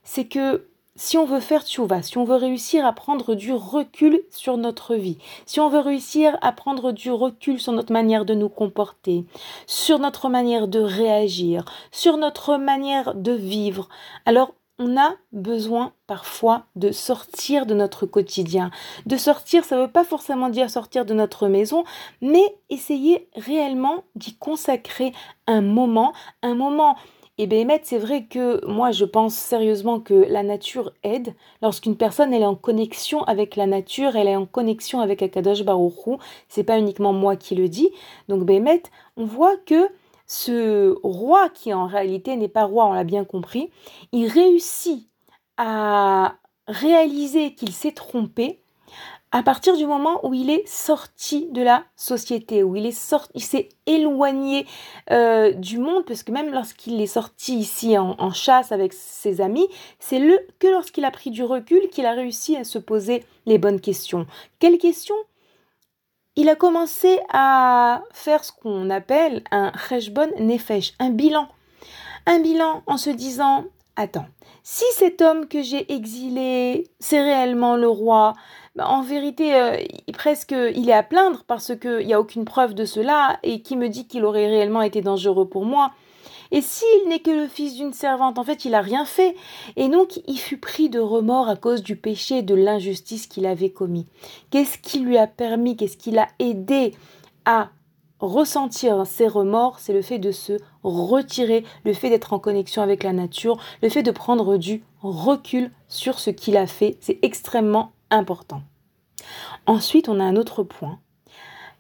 c'est 0.04 0.26
que 0.26 0.68
si 0.96 1.18
on 1.18 1.26
veut 1.26 1.40
faire 1.40 1.66
tchouva, 1.66 2.02
si 2.02 2.18
on 2.18 2.24
veut 2.24 2.36
réussir 2.36 2.86
à 2.86 2.94
prendre 2.94 3.34
du 3.36 3.54
recul 3.54 4.22
sur 4.30 4.58
notre 4.58 4.96
vie, 4.96 5.18
si 5.46 5.60
on 5.60 5.70
veut 5.70 5.80
réussir 5.80 6.38
à 6.42 6.52
prendre 6.52 6.92
du 6.92 7.12
recul 7.12 7.60
sur 7.60 7.74
notre 7.74 7.94
manière 7.94 8.26
de 8.26 8.34
nous 8.34 8.50
comporter, 8.50 9.26
sur 9.68 10.00
notre 10.00 10.30
manière 10.30 10.68
de 10.68 10.80
réagir, 10.80 11.66
sur 11.92 12.18
notre 12.18 12.58
manière 12.58 13.16
de 13.16 13.32
vivre, 13.32 13.90
alors 14.26 14.54
on 14.80 14.98
a 14.98 15.14
besoin 15.32 15.94
parfois 16.08 16.66
de 16.76 16.92
sortir 16.92 17.68
de 17.68 17.76
notre 17.76 18.08
quotidien. 18.08 18.72
De 19.06 19.16
sortir, 19.16 19.64
ça 19.64 19.76
ne 19.76 19.82
veut 19.84 19.92
pas 19.92 20.04
forcément 20.04 20.50
dire 20.50 20.72
sortir 20.72 21.06
de 21.06 21.14
notre 21.14 21.48
maison, 21.48 21.84
mais 22.22 22.58
essayer 22.70 23.30
réellement 23.36 24.04
d'y 24.16 24.36
consacrer 24.36 25.14
un 25.46 25.62
moment, 25.62 26.14
un 26.42 26.56
moment 26.56 26.96
et 27.38 27.48
Béhémet, 27.48 27.82
c'est 27.84 27.98
vrai 27.98 28.26
que 28.26 28.64
moi, 28.68 28.92
je 28.92 29.06
pense 29.06 29.36
sérieusement 29.36 30.00
que 30.00 30.14
la 30.14 30.44
nature 30.44 30.92
aide. 31.04 31.34
Lorsqu'une 31.62 31.96
personne 31.96 32.34
elle 32.34 32.44
est 32.44 32.46
en 32.46 32.56
connexion 32.56 33.24
avec 33.24 33.56
la 33.56 33.66
nature, 33.66 34.16
elle 34.16 34.28
est 34.28 34.36
en 34.36 34.46
connexion 34.46 35.00
avec 35.00 35.22
Akadosh 35.22 35.64
Baruch 35.64 36.20
c'est 36.50 36.64
pas 36.64 36.78
uniquement 36.78 37.14
moi 37.14 37.36
qui 37.36 37.56
le 37.56 37.70
dis. 37.70 37.90
Donc 38.28 38.44
Béhémet, 38.46 38.84
on 39.18 39.26
voit 39.26 39.58
que 39.58 39.90
ce 40.28 40.98
roi 41.04 41.50
qui 41.50 41.74
en 41.74 41.88
réalité 41.88 42.36
n'est 42.36 42.48
pas 42.48 42.66
roi, 42.66 42.86
on 42.86 42.94
l'a 42.94 43.04
bien 43.04 43.26
compris, 43.26 43.70
il 44.12 44.28
réussit 44.28 45.10
à 45.58 46.36
réaliser 46.68 47.54
qu'il 47.56 47.74
s'est 47.74 47.92
trompé 47.92 48.62
à 49.32 49.44
partir 49.44 49.78
du 49.78 49.86
moment 49.86 50.26
où 50.26 50.34
il 50.34 50.50
est 50.50 50.68
sorti 50.68 51.48
de 51.52 51.62
la 51.62 51.86
société, 51.96 52.64
où 52.64 52.76
il 52.76 52.86
est 52.86 52.92
sorti, 52.92 53.32
il 53.36 53.44
s'est 53.44 53.70
éloigné 53.86 54.68
euh, 55.10 55.54
du 55.54 55.78
monde, 55.78 56.04
parce 56.06 56.24
que 56.24 56.34
même 56.34 56.52
lorsqu'il 56.52 57.00
est 57.00 57.08
sorti 57.08 57.58
ici 57.58 57.98
en, 57.98 58.32
chasse 58.32 58.74
avec 58.74 58.92
ses 58.92 59.40
amis, 59.40 59.68
c'est 60.00 60.20
que 60.60 60.68
lorsqu'il 60.68 61.06
a 61.06 61.12
pris 61.12 61.32
du 61.32 61.44
recul 61.44 61.88
qu'il 61.90 62.06
a 62.06 62.12
réussi 62.12 62.58
à 62.58 62.66
se 62.66 62.78
poser 62.78 63.24
les 63.46 63.58
bonnes 63.58 63.80
questions. 63.80 64.26
Quelles 64.60 64.78
questions? 64.78 65.16
Il 66.36 66.50
a 66.50 66.56
commencé 66.56 67.20
à 67.30 68.04
faire 68.14 68.44
ce 68.44 68.52
qu'on 68.52 68.90
appelle 68.90 69.44
un 69.52 69.72
cheshbon 69.88 70.30
nefesh, 70.40 70.94
un 71.00 71.10
bilan. 71.10 71.48
Un 72.26 72.40
bilan 72.40 72.84
en 72.86 72.98
se 72.98 73.10
disant 73.10 73.66
Attends, 73.98 74.28
si 74.64 74.86
cet 74.94 75.22
homme 75.22 75.48
que 75.48 75.62
j'ai 75.62 75.92
exilé, 75.94 76.88
c'est 77.00 77.22
réellement 77.22 77.76
le 77.76 77.90
roi, 77.90 78.34
bah, 78.76 78.88
en 78.88 79.02
vérité, 79.02 79.54
euh, 79.56 79.78
presque, 80.14 80.56
il 80.76 80.90
est 80.90 80.94
à 80.94 81.04
plaindre 81.04 81.44
parce 81.46 81.76
qu'il 81.76 82.06
n'y 82.06 82.14
a 82.14 82.20
aucune 82.20 82.46
preuve 82.46 82.74
de 82.74 82.86
cela 82.86 83.40
et 83.44 83.62
qui 83.62 83.76
me 83.76 83.90
dit 83.90 84.08
qu'il 84.08 84.24
aurait 84.24 84.48
réellement 84.48 84.82
été 84.82 85.02
dangereux 85.02 85.48
pour 85.48 85.66
moi. 85.66 85.92
Et 86.52 86.62
s'il 86.62 87.08
n'est 87.08 87.20
que 87.20 87.32
le 87.32 87.48
fils 87.48 87.76
d'une 87.76 87.94
servante, 87.94 88.38
en 88.38 88.44
fait, 88.44 88.66
il 88.66 88.72
n'a 88.72 88.82
rien 88.82 89.06
fait. 89.06 89.36
Et 89.78 89.88
donc, 89.88 90.22
il 90.28 90.38
fut 90.38 90.58
pris 90.58 90.90
de 90.90 91.00
remords 91.00 91.50
à 91.50 91.56
cause 91.56 91.82
du 91.82 91.96
péché 91.96 92.40
et 92.40 92.44
de 92.44 92.56
l'injustice 92.56 93.28
qu'il 93.28 93.46
avait 93.46 93.70
commis. 93.70 94.06
Qu'est-ce 94.50 94.78
qui 94.78 95.00
lui 95.00 95.18
a 95.18 95.28
permis, 95.28 95.78
qu'est-ce 95.78 95.98
qui 95.98 96.12
l'a 96.12 96.28
aidé 96.40 96.94
à 97.46 97.70
ressentir 98.20 99.08
ces 99.08 99.28
remords, 99.28 99.80
c'est 99.80 99.94
le 99.94 100.04
fait 100.04 100.20
de 100.20 100.32
se 100.32 100.54
retirer, 100.84 101.66
le 101.84 101.94
fait 101.94 102.10
d'être 102.10 102.34
en 102.34 102.40
connexion 102.40 102.84
avec 102.84 103.02
la 103.04 103.14
nature, 103.14 103.58
le 103.82 103.90
fait 103.90 104.04
de 104.04 104.12
prendre 104.12 104.58
du 104.58 104.84
recul 105.02 105.72
sur 105.88 106.20
ce 106.20 106.30
qu'il 106.30 106.56
a 106.56 106.68
fait. 106.68 106.98
C'est 107.00 107.18
extrêmement 107.24 107.94
important. 108.12 108.62
Ensuite, 109.66 110.10
on 110.10 110.20
a 110.20 110.24
un 110.24 110.36
autre 110.36 110.64
point. 110.64 111.00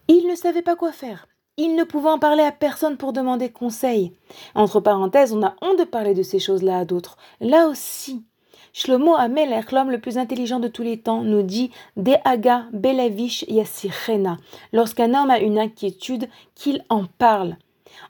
Il 0.08 0.28
ne 0.28 0.36
savait 0.36 0.62
pas 0.62 0.76
quoi 0.76 0.92
faire. 0.92 1.28
Il 1.58 1.76
ne 1.76 1.84
pouvait 1.84 2.10
en 2.10 2.20
parler 2.20 2.44
à 2.44 2.52
personne 2.52 2.98
pour 2.98 3.14
demander 3.14 3.52
conseil. 3.52 4.14
Entre 4.56 4.80
parenthèses, 4.80 5.34
on 5.34 5.44
a 5.44 5.56
honte 5.62 5.80
de 5.80 5.84
parler 5.84 6.14
de 6.14 6.24
ces 6.24 6.40
choses-là 6.40 6.80
à 6.80 6.86
d'autres. 6.86 7.18
Là 7.40 7.68
aussi, 7.68 8.26
Shlomo 8.74 9.16
Amelech, 9.16 9.72
l'homme 9.72 9.92
le 9.92 10.00
plus 10.00 10.18
intelligent 10.18 10.60
de 10.60 10.70
tous 10.70 10.82
les 10.84 11.00
temps, 11.00 11.22
nous 11.22 11.44
dit 11.44 11.72
Dehaga 11.98 12.68
Belavish 12.72 13.44
Yassirena. 13.48 14.38
Lorsqu'un 14.72 15.14
homme 15.14 15.30
a 15.30 15.40
une 15.40 15.60
inquiétude, 15.60 16.30
qu'il 16.56 16.84
en 16.90 17.06
parle. 17.06 17.58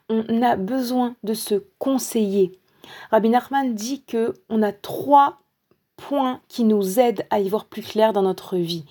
On 0.08 0.42
a 0.42 0.56
besoin 0.56 1.16
de 1.24 1.34
se 1.34 1.56
conseiller. 1.78 2.58
Rabbi 3.10 3.28
Nachman 3.28 3.74
dit 3.74 4.04
que 4.04 4.34
on 4.48 4.62
a 4.62 4.72
trois 4.72 5.41
points 6.08 6.40
qui 6.48 6.64
nous 6.64 6.98
aident 6.98 7.24
à 7.30 7.40
y 7.40 7.48
voir 7.48 7.66
plus 7.66 7.82
clair 7.82 8.12
dans 8.12 8.22
notre 8.22 8.56
vie. 8.56 8.84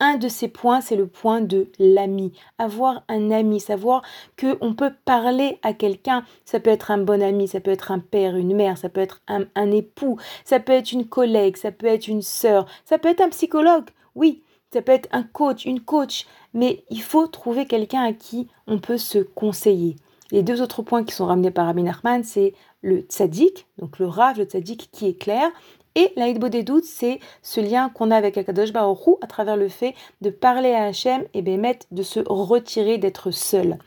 Un 0.00 0.16
de 0.16 0.28
ces 0.28 0.48
points, 0.48 0.80
c'est 0.80 0.96
le 0.96 1.06
point 1.06 1.40
de 1.40 1.70
l'ami. 1.78 2.32
Avoir 2.58 3.04
un 3.08 3.30
ami, 3.30 3.60
savoir 3.60 4.02
que 4.36 4.58
on 4.60 4.74
peut 4.74 4.92
parler 5.04 5.58
à 5.62 5.72
quelqu'un. 5.72 6.24
Ça 6.44 6.60
peut 6.60 6.70
être 6.70 6.90
un 6.90 6.98
bon 6.98 7.22
ami, 7.22 7.48
ça 7.48 7.60
peut 7.60 7.70
être 7.70 7.92
un 7.92 8.00
père, 8.00 8.36
une 8.36 8.54
mère, 8.54 8.76
ça 8.76 8.88
peut 8.88 9.00
être 9.00 9.22
un, 9.28 9.44
un 9.54 9.70
époux, 9.70 10.18
ça 10.44 10.60
peut 10.60 10.72
être 10.72 10.92
une 10.92 11.06
collègue, 11.06 11.56
ça 11.56 11.70
peut 11.70 11.86
être 11.86 12.08
une 12.08 12.22
sœur, 12.22 12.66
ça 12.84 12.98
peut 12.98 13.08
être 13.08 13.22
un 13.22 13.30
psychologue. 13.30 13.88
Oui, 14.14 14.42
ça 14.72 14.82
peut 14.82 14.92
être 14.92 15.08
un 15.12 15.22
coach, 15.22 15.64
une 15.64 15.80
coach. 15.80 16.26
Mais 16.52 16.84
il 16.90 17.00
faut 17.00 17.26
trouver 17.28 17.66
quelqu'un 17.66 18.02
à 18.02 18.12
qui 18.12 18.48
on 18.66 18.78
peut 18.78 18.98
se 18.98 19.18
conseiller. 19.18 19.96
Les 20.32 20.42
deux 20.42 20.60
autres 20.60 20.82
points 20.82 21.04
qui 21.04 21.14
sont 21.14 21.26
ramenés 21.26 21.52
par 21.52 21.66
Rabbi 21.66 21.84
Nachman, 21.84 22.24
c'est 22.24 22.54
le 22.82 23.00
tzaddik, 23.00 23.66
donc 23.78 23.98
le 23.98 24.06
rave, 24.06 24.38
le 24.38 24.44
tzaddik 24.44 24.88
qui 24.92 25.06
est 25.06 25.14
clair, 25.14 25.50
et 25.96 26.12
l'aïdbo 26.14 26.48
des 26.48 26.62
doutes, 26.62 26.84
c'est 26.84 27.18
ce 27.42 27.60
lien 27.60 27.88
qu'on 27.88 28.12
a 28.12 28.16
avec 28.16 28.38
Akadosh 28.38 28.72
Baruch 28.72 29.16
à 29.22 29.26
travers 29.26 29.56
le 29.56 29.68
fait 29.68 29.94
de 30.20 30.30
parler 30.30 30.72
à 30.72 30.84
Hachem 30.84 31.24
et 31.34 31.42
Bémet 31.42 31.80
de 31.90 32.04
se 32.04 32.20
retirer, 32.26 32.98
d'être 32.98 33.32
seul. 33.32 33.78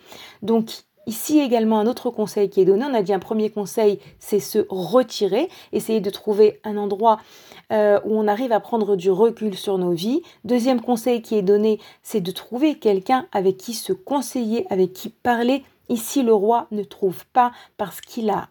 Donc 0.42 0.84
Ici 1.08 1.40
également 1.40 1.80
un 1.80 1.88
autre 1.88 2.12
conseil 2.12 2.52
qui 2.52 2.62
est 2.62 2.66
donné. 2.66 2.86
On 2.86 2.94
a 2.94 3.02
dit 3.02 3.14
un 3.14 3.20
premier 3.20 3.50
conseil, 3.50 3.98
c'est 4.20 4.40
se 4.40 4.68
retirer, 4.70 5.50
essayer 5.72 6.02
de 6.02 6.10
trouver 6.12 6.60
un 6.64 6.78
endroit 6.78 7.20
euh, 7.72 8.00
où 8.06 8.16
on 8.16 8.28
arrive 8.28 8.52
à 8.52 8.60
prendre 8.60 8.96
du 8.96 9.10
recul 9.10 9.58
sur 9.58 9.80
nos 9.80 9.92
vies. 9.92 10.22
Deuxième 10.44 10.82
conseil 10.82 11.24
qui 11.24 11.34
est 11.34 11.42
donné, 11.42 11.80
c'est 12.04 12.22
de 12.22 12.30
trouver 12.30 12.76
quelqu'un 12.76 13.26
avec 13.32 13.58
qui 13.58 13.74
se 13.74 13.92
conseiller, 13.92 14.68
avec 14.70 14.94
qui 14.94 15.10
parler 15.10 15.64
Ici, 15.90 16.22
le 16.22 16.34
roi 16.36 16.68
ne 16.70 16.84
trouve 16.84 17.26
pas 17.34 17.52
parce 17.78 18.00
qu'il 18.00 18.30
a 18.30 18.50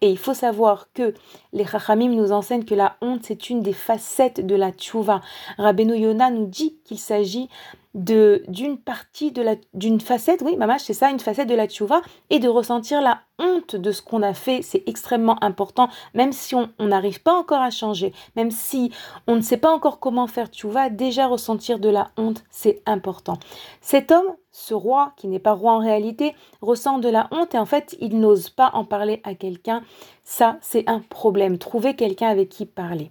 Et 0.00 0.10
il 0.10 0.18
faut 0.18 0.34
savoir 0.34 0.88
que 0.92 1.14
les 1.52 1.66
Chachamim 1.66 2.10
nous 2.10 2.32
enseignent 2.32 2.64
que 2.64 2.74
la 2.74 2.96
honte, 3.00 3.20
c'est 3.24 3.50
une 3.50 3.62
des 3.62 3.72
facettes 3.72 4.44
de 4.44 4.54
la 4.54 4.72
tchouva. 4.72 5.20
Rabbeinu 5.58 5.96
Yona 5.96 6.30
nous 6.30 6.46
dit 6.46 6.78
qu'il 6.84 6.98
s'agit 6.98 7.48
de 7.94 8.44
d'une 8.46 8.78
partie 8.78 9.32
de 9.32 9.42
la 9.42 9.56
d'une 9.74 10.00
facette, 10.00 10.42
oui, 10.42 10.56
maman, 10.56 10.78
c'est 10.78 10.94
ça, 10.94 11.10
une 11.10 11.18
facette 11.18 11.48
de 11.48 11.56
la 11.56 11.66
tchouva, 11.66 12.02
et 12.30 12.38
de 12.38 12.48
ressentir 12.48 13.00
la 13.02 13.22
honte 13.40 13.74
de 13.74 13.90
ce 13.90 14.00
qu'on 14.00 14.22
a 14.22 14.32
fait, 14.32 14.62
c'est 14.62 14.84
extrêmement 14.86 15.42
important, 15.42 15.88
même 16.14 16.32
si 16.32 16.54
on 16.54 16.70
n'arrive 16.78 17.20
pas 17.22 17.34
encore 17.34 17.60
à 17.60 17.70
changer, 17.70 18.12
même 18.36 18.52
si 18.52 18.92
on 19.26 19.34
ne 19.34 19.40
sait 19.40 19.56
pas 19.56 19.72
encore 19.72 19.98
comment 19.98 20.28
faire 20.28 20.46
tchouva, 20.46 20.88
déjà 20.88 21.26
ressentir 21.26 21.80
de 21.80 21.88
la 21.88 22.12
honte, 22.16 22.44
c'est 22.50 22.80
important. 22.86 23.38
Cet 23.80 24.12
homme, 24.12 24.36
ce 24.60 24.74
roi, 24.74 25.12
qui 25.16 25.26
n'est 25.28 25.38
pas 25.38 25.52
roi 25.52 25.72
en 25.72 25.78
réalité, 25.78 26.34
ressent 26.60 26.98
de 26.98 27.08
la 27.08 27.28
honte 27.30 27.54
et 27.54 27.58
en 27.58 27.66
fait, 27.66 27.96
il 28.00 28.20
n'ose 28.20 28.50
pas 28.50 28.70
en 28.74 28.84
parler 28.84 29.20
à 29.24 29.34
quelqu'un. 29.34 29.82
Ça, 30.22 30.58
c'est 30.60 30.88
un 30.88 31.00
problème. 31.00 31.58
Trouver 31.58 31.96
quelqu'un 31.96 32.28
avec 32.28 32.48
qui 32.50 32.66
parler. 32.66 33.10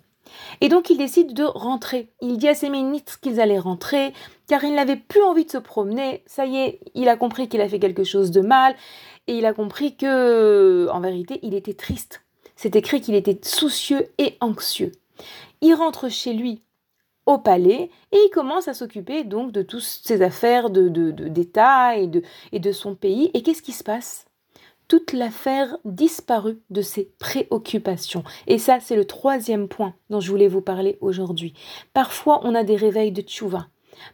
Et 0.61 0.69
donc 0.69 0.89
il 0.91 0.97
décide 0.97 1.33
de 1.33 1.43
rentrer. 1.43 2.09
Il 2.21 2.37
dit 2.37 2.47
à 2.47 2.53
ses 2.53 2.69
ministres 2.69 3.19
qu'ils 3.19 3.41
allaient 3.41 3.59
rentrer, 3.59 4.13
car 4.47 4.63
il 4.63 4.75
n'avait 4.75 4.95
plus 4.95 5.23
envie 5.23 5.45
de 5.45 5.51
se 5.51 5.57
promener. 5.57 6.23
Ça 6.27 6.45
y 6.45 6.57
est, 6.57 6.79
il 6.93 7.09
a 7.09 7.17
compris 7.17 7.49
qu'il 7.49 7.61
a 7.61 7.69
fait 7.69 7.79
quelque 7.79 8.03
chose 8.03 8.29
de 8.29 8.41
mal, 8.41 8.75
et 9.27 9.37
il 9.37 9.45
a 9.45 9.53
compris 9.53 9.95
que, 9.95 10.87
en 10.91 10.99
vérité, 10.99 11.39
il 11.41 11.55
était 11.55 11.73
triste. 11.73 12.21
C'est 12.55 12.75
écrit 12.75 13.01
qu'il 13.01 13.15
était 13.15 13.39
soucieux 13.43 14.07
et 14.17 14.37
anxieux. 14.39 14.91
Il 15.61 15.73
rentre 15.73 16.09
chez 16.09 16.33
lui 16.33 16.61
au 17.29 17.37
palais 17.37 17.91
et 18.11 18.17
il 18.17 18.29
commence 18.33 18.67
à 18.67 18.73
s'occuper 18.73 19.23
donc 19.23 19.51
de 19.51 19.61
toutes 19.61 19.81
ses 19.81 20.21
affaires 20.23 20.69
d'État 20.69 21.95
de, 21.95 21.99
de, 21.99 22.01
et, 22.01 22.07
de, 22.07 22.23
et 22.51 22.59
de 22.59 22.71
son 22.71 22.95
pays. 22.95 23.29
Et 23.33 23.43
qu'est-ce 23.43 23.61
qui 23.61 23.71
se 23.71 23.83
passe? 23.83 24.25
Toute 24.87 25.13
l'affaire 25.13 25.77
disparut 25.85 26.59
de 26.71 26.81
ses 26.81 27.11
préoccupations. 27.19 28.23
Et 28.47 28.57
ça, 28.57 28.79
c'est 28.79 28.95
le 28.95 29.05
troisième 29.05 29.67
point 29.67 29.93
dont 30.09 30.19
je 30.19 30.31
voulais 30.31 30.47
vous 30.47 30.61
parler 30.61 30.97
aujourd'hui. 31.01 31.53
Parfois, 31.93 32.41
on 32.43 32.55
a 32.55 32.63
des 32.63 32.75
réveils 32.75 33.11
de 33.11 33.21
tchouva. 33.21 33.67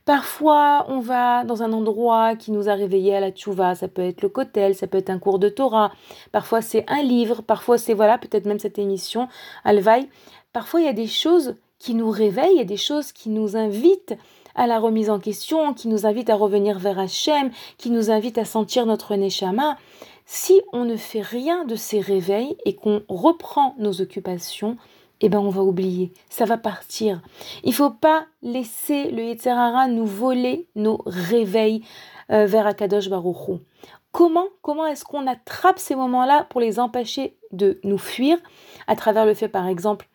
Parfois, 0.04 0.86
on 0.90 1.00
va 1.00 1.46
dans 1.46 1.64
un 1.64 1.72
endroit 1.72 2.36
qui 2.36 2.52
nous 2.52 2.68
a 2.68 2.74
réveillés 2.74 3.16
à 3.16 3.22
la 3.22 3.32
tchouva. 3.32 3.76
Ça 3.76 3.88
peut 3.88 4.02
être 4.02 4.22
le 4.22 4.30
kotel, 4.30 4.76
ça 4.76 4.88
peut 4.88 4.98
être 4.98 5.10
un 5.10 5.20
cours 5.20 5.40
de 5.40 5.48
Torah. 5.48 5.94
Parfois, 6.34 6.62
c'est 6.62 6.84
un 6.90 7.02
livre. 7.02 7.42
Parfois, 7.42 7.78
c'est, 7.78 7.94
voilà, 7.94 8.18
peut-être 8.18 8.46
même 8.46 8.60
cette 8.60 8.78
émission, 8.78 9.30
Alvaï. 9.64 10.10
Parfois, 10.52 10.82
il 10.82 10.86
y 10.86 10.90
a 10.90 10.94
des 10.94 11.08
choses 11.08 11.56
qui 11.80 11.94
nous 11.94 12.10
réveillent, 12.10 12.60
a 12.60 12.66
des 12.66 12.78
choses 12.78 13.12
qui 13.12 13.30
nous 13.30 13.56
invitent 13.56 14.16
à 14.56 14.68
la 14.68 14.80
remise 14.80 15.10
en 15.10 15.20
question, 15.20 15.74
qui 15.74 15.88
nous 15.88 16.06
invitent 16.06 16.30
à 16.30 16.36
revenir 16.36 16.80
vers 16.80 16.98
Hachem, 16.98 17.52
qui 17.78 17.90
nous 17.90 18.10
invitent 18.10 18.38
à 18.38 18.46
sentir 18.46 18.86
notre 18.86 19.16
neshama. 19.16 19.78
Si 20.26 20.62
on 20.74 20.86
ne 20.86 20.96
fait 20.96 21.22
rien 21.22 21.66
de 21.66 21.76
ces 21.76 22.00
réveils 22.00 22.56
et 22.66 22.76
qu'on 22.76 23.04
reprend 23.10 23.76
nos 23.78 24.02
occupations, 24.02 24.78
eh 25.22 25.30
ben 25.30 25.40
on 25.40 25.50
va 25.50 25.62
oublier, 25.62 26.12
ça 26.30 26.46
va 26.46 26.58
partir. 26.58 27.22
Il 27.64 27.74
faut 27.74 27.92
pas 27.92 28.26
laisser 28.42 29.12
le 29.12 29.24
Yetzerara 29.24 29.88
nous 29.88 30.06
voler 30.06 30.68
nos 30.76 31.02
réveils 31.06 31.84
euh, 32.32 32.46
vers 32.46 32.68
Akadosh 32.68 33.10
Baruch 33.10 33.60
Comment, 34.12 34.48
comment 34.62 34.86
est-ce 34.86 35.04
qu'on 35.04 35.28
attrape 35.28 35.78
ces 35.78 35.96
moments-là 35.96 36.48
pour 36.50 36.62
les 36.62 36.80
empêcher 36.80 37.36
de 37.52 37.80
nous 37.84 37.98
fuir? 37.98 38.38
À 38.88 38.96
travers 38.96 39.26
le 39.26 39.34
fait, 39.34 39.50
par 39.50 39.68
exemple, 39.68 40.08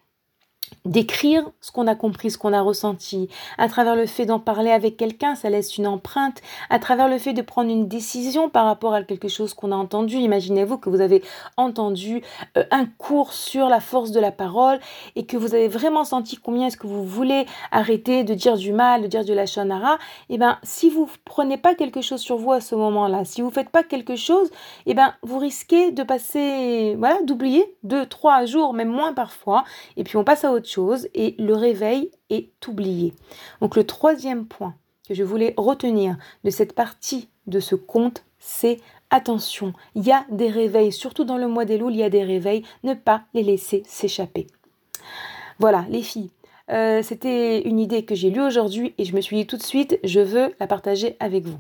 d'écrire 0.85 1.51
ce 1.61 1.73
qu'on 1.73 1.87
a 1.87 1.95
compris, 1.95 2.31
ce 2.31 2.39
qu'on 2.39 2.53
a 2.53 2.61
ressenti, 2.63 3.29
à 3.59 3.69
travers 3.69 3.97
le 3.97 4.07
fait 4.07 4.27
d'en 4.27 4.39
parler 4.39 4.71
avec 4.71 4.97
quelqu'un, 4.97 5.35
ça 5.35 5.51
laisse 5.51 5.77
une 5.77 5.87
empreinte, 5.87 6.41
à 6.71 6.79
travers 6.79 7.09
le 7.09 7.19
fait 7.19 7.33
de 7.33 7.43
prendre 7.43 7.71
une 7.71 7.87
décision 7.87 8.49
par 8.49 8.65
rapport 8.65 8.95
à 8.95 9.03
quelque 9.03 9.29
chose 9.29 9.55
qu'on 9.55 9.73
a 9.73 9.77
entendu. 9.77 10.17
Imaginez-vous 10.17 10.79
que 10.79 10.89
vous 10.89 11.01
avez 11.01 11.23
entendu 11.57 12.23
euh, 12.57 12.65
un 12.71 12.87
cours 12.87 13.33
sur 13.33 13.69
la 13.69 13.81
force 13.81 14.11
de 14.11 14.21
la 14.21 14.33
parole 14.33 14.81
et 15.17 15.27
que 15.27 15.37
vous 15.37 15.55
avez 15.55 15.69
vraiment 15.69 16.05
senti 16.05 16.37
combien 16.37 16.69
est-ce 16.69 16.77
que 16.77 16.87
vous 16.87 17.05
voulez 17.05 17.47
arrêter 17.73 18.25
de 18.25 18.35
dire 18.35 18.57
du 18.57 18.73
mal, 18.73 19.03
de 19.03 19.07
dire 19.07 19.25
de 19.25 19.35
la. 19.35 19.47
Et 19.51 20.35
eh 20.35 20.39
ben, 20.39 20.59
si 20.63 20.91
vous 20.91 21.09
prenez 21.25 21.57
pas 21.57 21.75
quelque 21.75 22.01
chose 22.01 22.21
sur 22.21 22.37
vous 22.37 22.53
à 22.53 22.61
ce 22.61 22.75
moment-là, 22.75 23.25
si 23.25 23.43
vous 23.43 23.51
faites 23.51 23.69
pas 23.69 23.83
quelque 23.83 24.17
chose, 24.17 24.49
et 24.87 24.93
eh 24.93 24.95
ben, 24.95 25.15
vous 25.23 25.39
risquez 25.39 25.91
de 25.91 26.03
passer, 26.03 26.95
voilà, 26.97 27.21
d'oublier 27.23 27.65
deux, 27.83 28.07
trois 28.07 28.45
jours, 28.45 28.73
même 28.73 28.89
moins 28.89 29.13
parfois, 29.13 29.65
et 29.97 30.05
puis 30.05 30.17
on 30.17 30.25
passe 30.25 30.45
à 30.45 30.53
autre 30.53 30.60
chose 30.67 31.09
et 31.15 31.35
le 31.39 31.55
réveil 31.55 32.11
est 32.29 32.51
oublié. 32.67 33.15
Donc 33.61 33.77
le 33.77 33.85
troisième 33.85 34.47
point 34.47 34.75
que 35.09 35.15
je 35.15 35.25
voulais 35.25 35.55
retenir 35.57 36.17
de 36.45 36.51
cette 36.51 36.75
partie 36.75 37.29
de 37.47 37.61
ce 37.61 37.75
conte, 37.75 38.25
c'est 38.39 38.79
attention, 39.11 39.73
il 39.95 40.07
y 40.07 40.13
a 40.13 40.25
des 40.31 40.49
réveils, 40.49 40.93
surtout 40.93 41.25
dans 41.25 41.37
le 41.37 41.49
mois 41.49 41.65
des 41.65 41.79
loups, 41.79 41.91
il 41.91 41.97
y 41.97 42.03
a 42.03 42.11
des 42.11 42.25
réveils, 42.25 42.65
ne 42.85 42.95
pas 42.95 43.23
les 43.35 43.43
laisser 43.43 43.83
s'échapper. 43.87 44.47
Voilà, 45.59 45.85
les 45.91 46.03
filles, 46.03 46.31
euh, 46.71 47.03
c'était 47.03 47.63
une 47.63 47.81
idée 47.81 48.05
que 48.05 48.15
j'ai 48.15 48.31
lue 48.31 48.41
aujourd'hui 48.41 48.95
et 48.99 49.05
je 49.05 49.15
me 49.15 49.21
suis 49.21 49.37
dit 49.37 49.47
tout 49.47 49.57
de 49.57 49.63
suite, 49.63 49.99
je 50.05 50.21
veux 50.21 50.55
la 50.61 50.67
partager 50.67 51.17
avec 51.19 51.45
vous. 51.45 51.59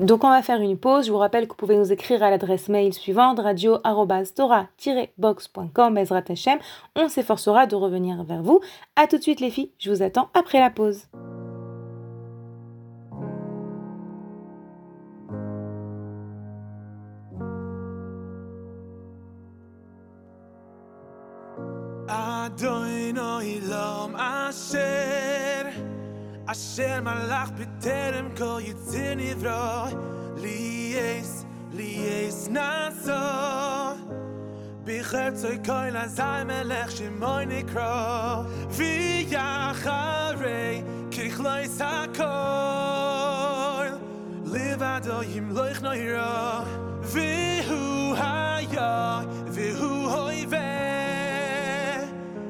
Donc 0.00 0.24
on 0.24 0.30
va 0.30 0.42
faire 0.42 0.60
une 0.60 0.76
pause. 0.78 1.06
Je 1.06 1.12
vous 1.12 1.18
rappelle 1.18 1.44
que 1.44 1.50
vous 1.50 1.56
pouvez 1.56 1.76
nous 1.76 1.92
écrire 1.92 2.22
à 2.22 2.30
l'adresse 2.30 2.70
mail 2.70 2.94
suivante 2.94 3.38
radio-tora-box.com 3.38 5.98
On 6.96 7.08
s'efforcera 7.08 7.66
de 7.66 7.76
revenir 7.76 8.24
vers 8.24 8.42
vous. 8.42 8.60
A 8.96 9.06
tout 9.06 9.18
de 9.18 9.22
suite 9.22 9.40
les 9.40 9.50
filles, 9.50 9.72
je 9.78 9.90
vous 9.90 10.02
attends 10.02 10.30
après 10.32 10.58
la 10.58 10.70
pause. 10.70 11.02
אשר 26.52 27.00
מלאך 27.02 27.50
בטרם 27.50 28.28
כל 28.36 28.60
יציר 28.62 29.14
נברא 29.16 29.88
ליאס, 30.36 31.44
ליאס 31.72 32.48
נעשו 32.48 33.10
בחרצוי 34.84 35.58
כל 35.64 35.96
הזי 35.96 36.22
מלך 36.44 36.90
שמוי 36.90 37.46
נקרא 37.46 38.42
ויחרי 38.70 40.82
ככלויס 41.10 41.80
הכל 41.80 42.24
לבדו 44.44 45.22
ימלוך 45.22 45.82
נוירו 45.82 46.64
והוא 47.02 48.16
היה 48.16 49.20
והוא 49.46 50.10
אויבה 50.10 50.58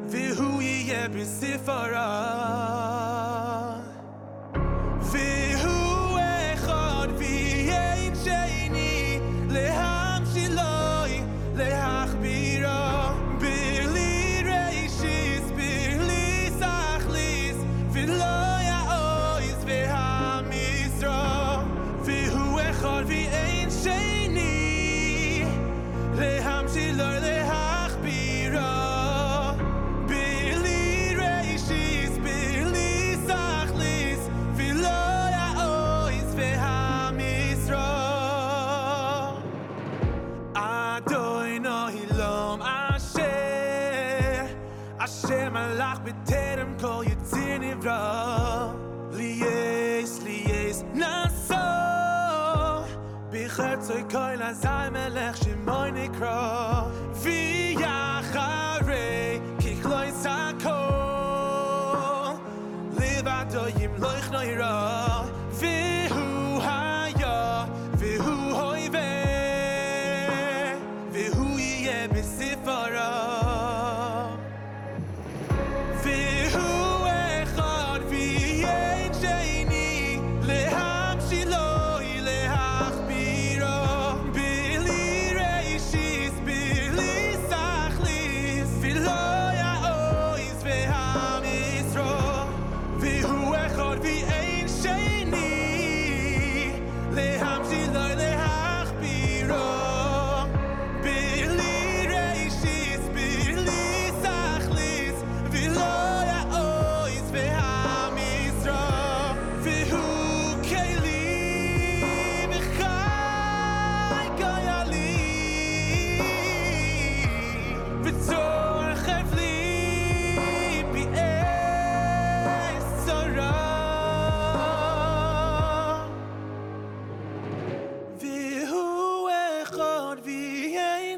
והוא 0.09 0.63
יהיה 0.63 1.09
בספרה 1.09 2.80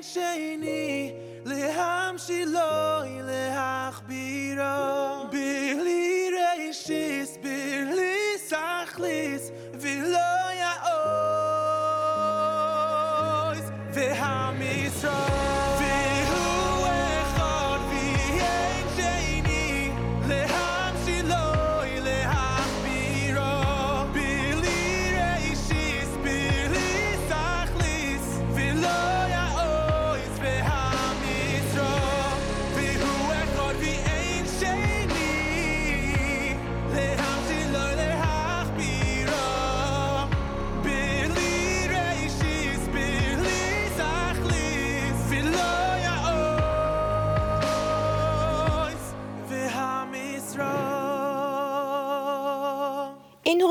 shiny. 0.03 0.72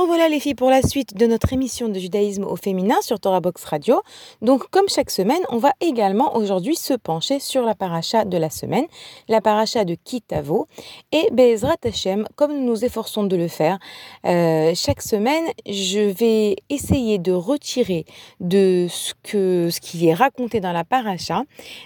Revoilà 0.01 0.29
les 0.29 0.39
filles 0.39 0.55
pour 0.55 0.71
la 0.71 0.81
suite 0.81 1.15
de 1.15 1.27
notre 1.27 1.53
émission 1.53 1.87
de 1.87 1.99
judaïsme 1.99 2.43
au 2.43 2.55
féminin 2.55 2.95
sur 3.01 3.19
Torah 3.19 3.39
Box 3.39 3.63
Radio. 3.65 4.01
Donc 4.41 4.67
comme 4.71 4.89
chaque 4.89 5.11
semaine, 5.11 5.41
on 5.49 5.57
va 5.57 5.73
également 5.79 6.35
aujourd'hui 6.35 6.75
se 6.75 6.95
pencher 6.95 7.39
sur 7.39 7.61
la 7.61 7.75
paracha 7.75 8.25
de 8.25 8.35
la 8.37 8.49
semaine, 8.49 8.85
la 9.27 9.41
paracha 9.41 9.85
de 9.85 9.95
Kitavo. 9.95 10.67
Et 11.11 11.29
Bezrat 11.31 11.75
Hashem, 11.83 12.27
comme 12.35 12.53
nous 12.53 12.65
nous 12.65 12.83
efforçons 12.83 13.25
de 13.25 13.35
le 13.35 13.47
faire, 13.47 13.77
euh, 14.25 14.71
chaque 14.73 15.03
semaine, 15.03 15.45
je 15.67 15.99
vais 15.99 16.55
essayer 16.69 17.19
de 17.19 17.31
retirer 17.31 18.05
de 18.39 18.87
ce 18.89 19.79
qui 19.79 20.07
est 20.07 20.15
raconté 20.15 20.61
dans 20.61 20.73
la 20.73 20.83
paracha 20.83 21.43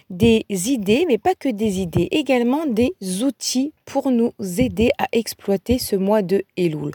des 0.09 0.45
idées, 0.49 1.05
mais 1.07 1.17
pas 1.17 1.35
que 1.35 1.49
des 1.49 1.81
idées, 1.81 2.07
également 2.11 2.65
des 2.65 2.95
outils 3.23 3.73
pour 3.83 4.09
nous 4.09 4.31
aider 4.57 4.89
à 4.97 5.07
exploiter 5.11 5.79
ce 5.79 5.95
mois 5.95 6.21
de 6.21 6.43
Elul. 6.57 6.91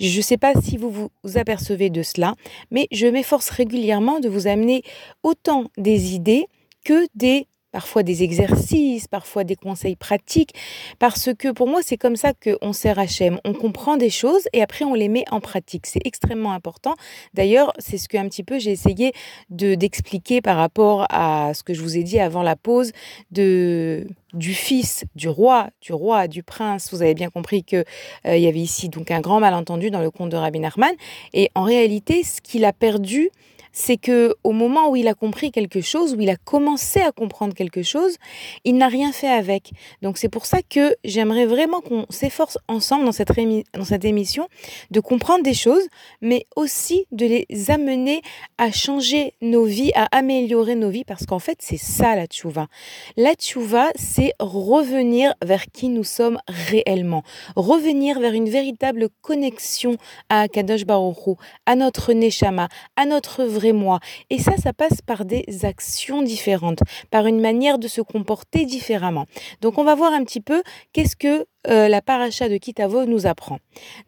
Je 0.00 0.16
ne 0.16 0.22
sais 0.22 0.38
pas 0.38 0.51
si 0.60 0.76
vous 0.76 0.90
vous 0.90 1.38
apercevez 1.38 1.90
de 1.90 2.02
cela, 2.02 2.34
mais 2.70 2.88
je 2.90 3.06
m'efforce 3.06 3.50
régulièrement 3.50 4.20
de 4.20 4.28
vous 4.28 4.46
amener 4.46 4.82
autant 5.22 5.64
des 5.76 6.14
idées 6.14 6.46
que 6.84 7.06
des 7.14 7.46
parfois 7.72 8.02
des 8.02 8.22
exercices, 8.22 9.08
parfois 9.08 9.44
des 9.44 9.56
conseils 9.56 9.96
pratiques, 9.96 10.54
parce 10.98 11.30
que 11.36 11.50
pour 11.50 11.66
moi 11.66 11.80
c'est 11.82 11.96
comme 11.96 12.16
ça 12.16 12.32
qu'on 12.32 12.72
sert 12.72 12.98
Hachem. 12.98 13.40
On 13.44 13.54
comprend 13.54 13.96
des 13.96 14.10
choses 14.10 14.46
et 14.52 14.62
après 14.62 14.84
on 14.84 14.94
les 14.94 15.08
met 15.08 15.24
en 15.30 15.40
pratique. 15.40 15.86
C'est 15.86 16.06
extrêmement 16.06 16.52
important. 16.52 16.94
D'ailleurs, 17.34 17.72
c'est 17.78 17.98
ce 17.98 18.08
que 18.08 18.16
un 18.16 18.28
petit 18.28 18.44
peu 18.44 18.58
j'ai 18.58 18.70
essayé 18.70 19.12
de 19.50 19.74
d'expliquer 19.74 20.40
par 20.40 20.56
rapport 20.56 21.06
à 21.10 21.54
ce 21.54 21.62
que 21.62 21.74
je 21.74 21.80
vous 21.82 21.96
ai 21.96 22.02
dit 22.02 22.20
avant 22.20 22.42
la 22.42 22.56
pause 22.56 22.92
de 23.30 24.06
du 24.32 24.54
fils 24.54 25.04
du 25.14 25.28
roi, 25.28 25.68
du 25.80 25.92
roi, 25.92 26.28
du 26.28 26.42
prince. 26.42 26.92
Vous 26.92 27.02
avez 27.02 27.14
bien 27.14 27.30
compris 27.30 27.64
que 27.64 27.84
euh, 28.26 28.36
il 28.36 28.42
y 28.42 28.46
avait 28.46 28.60
ici 28.60 28.88
donc 28.88 29.10
un 29.10 29.20
grand 29.20 29.40
malentendu 29.40 29.90
dans 29.90 30.00
le 30.00 30.10
conte 30.10 30.30
de 30.30 30.36
Rabbi 30.36 30.60
Nachman. 30.60 30.94
Et 31.32 31.50
en 31.54 31.64
réalité, 31.64 32.22
ce 32.22 32.40
qu'il 32.40 32.64
a 32.64 32.72
perdu, 32.72 33.30
c'est 33.72 33.96
que 33.96 34.34
au 34.44 34.52
moment 34.52 34.90
où 34.90 34.96
il 34.96 35.08
a 35.08 35.14
compris 35.14 35.50
quelque 35.50 35.80
chose, 35.80 36.14
où 36.14 36.20
il 36.20 36.30
a 36.30 36.36
commencé 36.36 37.00
à 37.00 37.10
comprendre 37.10 37.54
quelque 37.54 37.82
chose, 37.82 38.16
il 38.64 38.76
n'a 38.76 38.88
rien 38.88 39.12
fait 39.12 39.28
avec. 39.28 39.70
Donc 40.02 40.18
c'est 40.18 40.28
pour 40.28 40.46
ça 40.46 40.58
que 40.62 40.94
j'aimerais 41.04 41.46
vraiment 41.46 41.80
qu'on 41.80 42.06
s'efforce 42.10 42.58
ensemble 42.68 43.04
dans 43.04 43.12
cette, 43.12 43.32
dans 43.74 43.84
cette 43.84 44.04
émission 44.04 44.48
de 44.90 45.00
comprendre 45.00 45.42
des 45.42 45.54
choses, 45.54 45.86
mais 46.20 46.46
aussi 46.54 47.06
de 47.12 47.26
les 47.26 47.70
amener 47.70 48.22
à 48.58 48.70
changer 48.70 49.34
nos 49.40 49.64
vies, 49.64 49.92
à 49.94 50.04
améliorer 50.16 50.74
nos 50.74 50.90
vies, 50.90 51.04
parce 51.04 51.24
qu'en 51.26 51.38
fait 51.38 51.58
c'est 51.60 51.78
ça 51.78 52.14
la 52.14 52.26
tchouva. 52.26 52.66
La 53.16 53.34
tchouva, 53.34 53.90
c'est 53.94 54.32
revenir 54.38 55.34
vers 55.42 55.66
qui 55.72 55.88
nous 55.88 56.04
sommes 56.04 56.38
réellement, 56.48 57.22
revenir 57.56 58.20
vers 58.20 58.32
une 58.34 58.48
véritable 58.48 59.08
connexion 59.22 59.96
à 60.28 60.48
Kadosh 60.48 60.84
Baruch 60.84 61.38
à 61.66 61.74
notre 61.74 62.12
neshama, 62.12 62.68
à 62.96 63.06
notre 63.06 63.44
vrai 63.44 63.61
moi. 63.70 64.00
Et 64.30 64.40
ça, 64.40 64.56
ça 64.56 64.72
passe 64.72 65.00
par 65.00 65.24
des 65.24 65.44
actions 65.62 66.22
différentes, 66.22 66.80
par 67.10 67.26
une 67.26 67.40
manière 67.40 67.78
de 67.78 67.86
se 67.86 68.00
comporter 68.00 68.64
différemment. 68.64 69.26
Donc 69.60 69.78
on 69.78 69.84
va 69.84 69.94
voir 69.94 70.12
un 70.12 70.24
petit 70.24 70.40
peu 70.40 70.64
qu'est-ce 70.92 71.14
que 71.14 71.46
euh, 71.68 71.86
la 71.86 72.02
paracha 72.02 72.48
de 72.48 72.56
Kitavo 72.56 73.04
nous 73.04 73.26
apprend. 73.26 73.58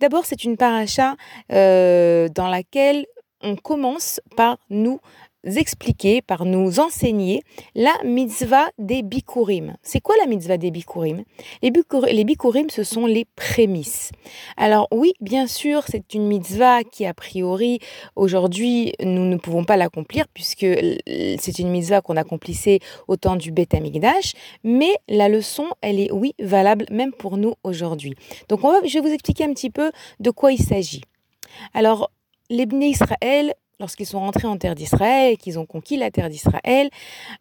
D'abord, 0.00 0.26
c'est 0.26 0.42
une 0.42 0.56
paracha 0.56 1.14
euh, 1.52 2.28
dans 2.34 2.48
laquelle 2.48 3.06
on 3.44 3.56
commence 3.56 4.20
par 4.36 4.58
nous 4.70 4.98
expliquer, 5.44 6.22
par 6.22 6.44
nous 6.44 6.80
enseigner 6.80 7.42
la 7.74 7.92
mitzvah 8.04 8.66
des 8.78 9.02
bikurim. 9.02 9.76
C'est 9.82 10.00
quoi 10.00 10.14
la 10.20 10.26
mitzvah 10.26 10.56
des 10.56 10.70
bikurim 10.70 11.24
les, 11.62 11.72
les 12.12 12.24
bikurim, 12.24 12.70
ce 12.70 12.82
sont 12.82 13.06
les 13.06 13.24
prémices. 13.36 14.10
Alors 14.56 14.88
oui, 14.90 15.12
bien 15.20 15.46
sûr, 15.46 15.82
c'est 15.88 16.14
une 16.14 16.26
mitzvah 16.26 16.84
qui, 16.84 17.06
a 17.06 17.14
priori, 17.14 17.78
aujourd'hui, 18.16 18.92
nous 19.00 19.26
ne 19.26 19.36
pouvons 19.36 19.64
pas 19.64 19.76
l'accomplir 19.76 20.26
puisque 20.32 20.66
c'est 20.66 21.58
une 21.58 21.70
mitzvah 21.70 22.00
qu'on 22.00 22.16
accomplissait 22.16 22.80
au 23.08 23.16
temps 23.16 23.36
du 23.36 23.52
Beth 23.52 23.74
Amikdash, 23.74 24.32
mais 24.62 24.94
la 25.08 25.28
leçon, 25.28 25.66
elle 25.80 26.00
est, 26.00 26.10
oui, 26.12 26.34
valable 26.40 26.86
même 26.90 27.12
pour 27.12 27.36
nous 27.36 27.54
aujourd'hui. 27.62 28.14
Donc 28.48 28.60
je 28.84 28.94
vais 28.94 29.00
vous 29.00 29.12
expliquer 29.12 29.44
un 29.44 29.52
petit 29.52 29.70
peu 29.70 29.92
de 30.20 30.30
quoi 30.30 30.52
il 30.52 30.62
s'agit. 30.62 31.02
Alors, 31.72 32.10
les 32.50 32.66
Israël, 32.82 33.54
lorsqu'ils 33.80 34.06
sont 34.06 34.20
rentrés 34.20 34.46
en 34.46 34.56
terre 34.56 34.74
d'Israël 34.74 35.32
et 35.32 35.36
qu'ils 35.36 35.58
ont 35.58 35.66
conquis 35.66 35.96
la 35.96 36.10
terre 36.10 36.28
d'Israël, 36.28 36.90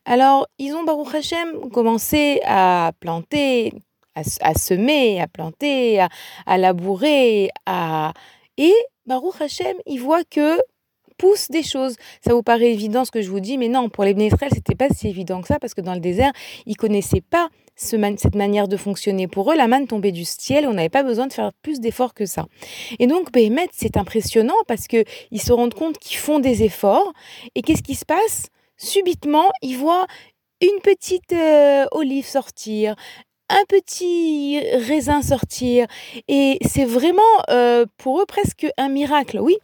alors 0.05 0.47
ils 0.57 0.73
ont, 0.73 0.83
Baruch 0.83 1.13
Hashem, 1.13 1.69
commencé 1.71 2.41
à 2.45 2.91
planter, 2.99 3.73
à, 4.15 4.53
semer, 4.53 5.21
à 5.21 5.27
planter, 5.27 6.05
à, 6.45 6.57
labourer, 6.57 7.49
à... 7.65 8.13
et 8.57 8.73
Baruch 9.05 9.41
Hashem, 9.41 9.75
il 9.85 9.99
voit 9.99 10.23
que 10.23 10.59
poussent 11.17 11.49
des 11.49 11.63
choses. 11.63 11.95
Ça 12.25 12.33
vous 12.33 12.43
paraît 12.43 12.71
évident 12.71 13.05
ce 13.05 13.11
que 13.11 13.21
je 13.21 13.29
vous 13.29 13.39
dis, 13.39 13.57
mais 13.57 13.69
non, 13.69 13.89
pour 13.89 14.03
les 14.03 14.11
Israël, 14.11 14.51
c'était 14.53 14.75
pas 14.75 14.89
si 14.89 15.07
évident 15.07 15.41
que 15.41 15.47
ça, 15.47 15.59
parce 15.59 15.73
que 15.73 15.81
dans 15.81 15.93
le 15.93 15.99
désert, 15.99 16.31
ils 16.65 16.75
connaissaient 16.75 17.21
pas 17.21 17.49
cette 17.75 18.35
manière 18.35 18.67
de 18.67 18.77
fonctionner. 18.77 19.27
Pour 19.27 19.51
eux, 19.51 19.55
la 19.55 19.67
manne 19.67 19.87
tombait 19.87 20.11
du 20.11 20.25
ciel, 20.25 20.67
on 20.67 20.73
n'avait 20.73 20.89
pas 20.89 21.03
besoin 21.03 21.27
de 21.27 21.33
faire 21.33 21.51
plus 21.61 21.79
d'efforts 21.79 22.13
que 22.13 22.25
ça. 22.25 22.45
Et 22.99 23.07
donc, 23.07 23.31
Béhémet, 23.31 23.69
c'est 23.71 23.97
impressionnant 23.97 24.53
parce 24.67 24.87
que 24.87 25.03
ils 25.31 25.41
se 25.41 25.51
rendent 25.53 25.73
compte 25.73 25.97
qu'ils 25.97 26.17
font 26.17 26.39
des 26.39 26.63
efforts. 26.63 27.13
Et 27.55 27.61
qu'est-ce 27.61 27.83
qui 27.83 27.95
se 27.95 28.05
passe? 28.05 28.47
Subitement, 28.77 29.49
ils 29.61 29.77
voient 29.77 30.07
une 30.61 30.79
petite 30.81 31.33
euh, 31.33 31.85
olive 31.91 32.25
sortir, 32.25 32.95
un 33.49 33.63
petit 33.67 34.59
raisin 34.59 35.21
sortir. 35.21 35.87
Et 36.27 36.57
c'est 36.65 36.85
vraiment 36.85 37.21
euh, 37.49 37.85
pour 37.97 38.21
eux 38.21 38.25
presque 38.25 38.67
un 38.77 38.89
miracle. 38.89 39.39
Oui, 39.39 39.57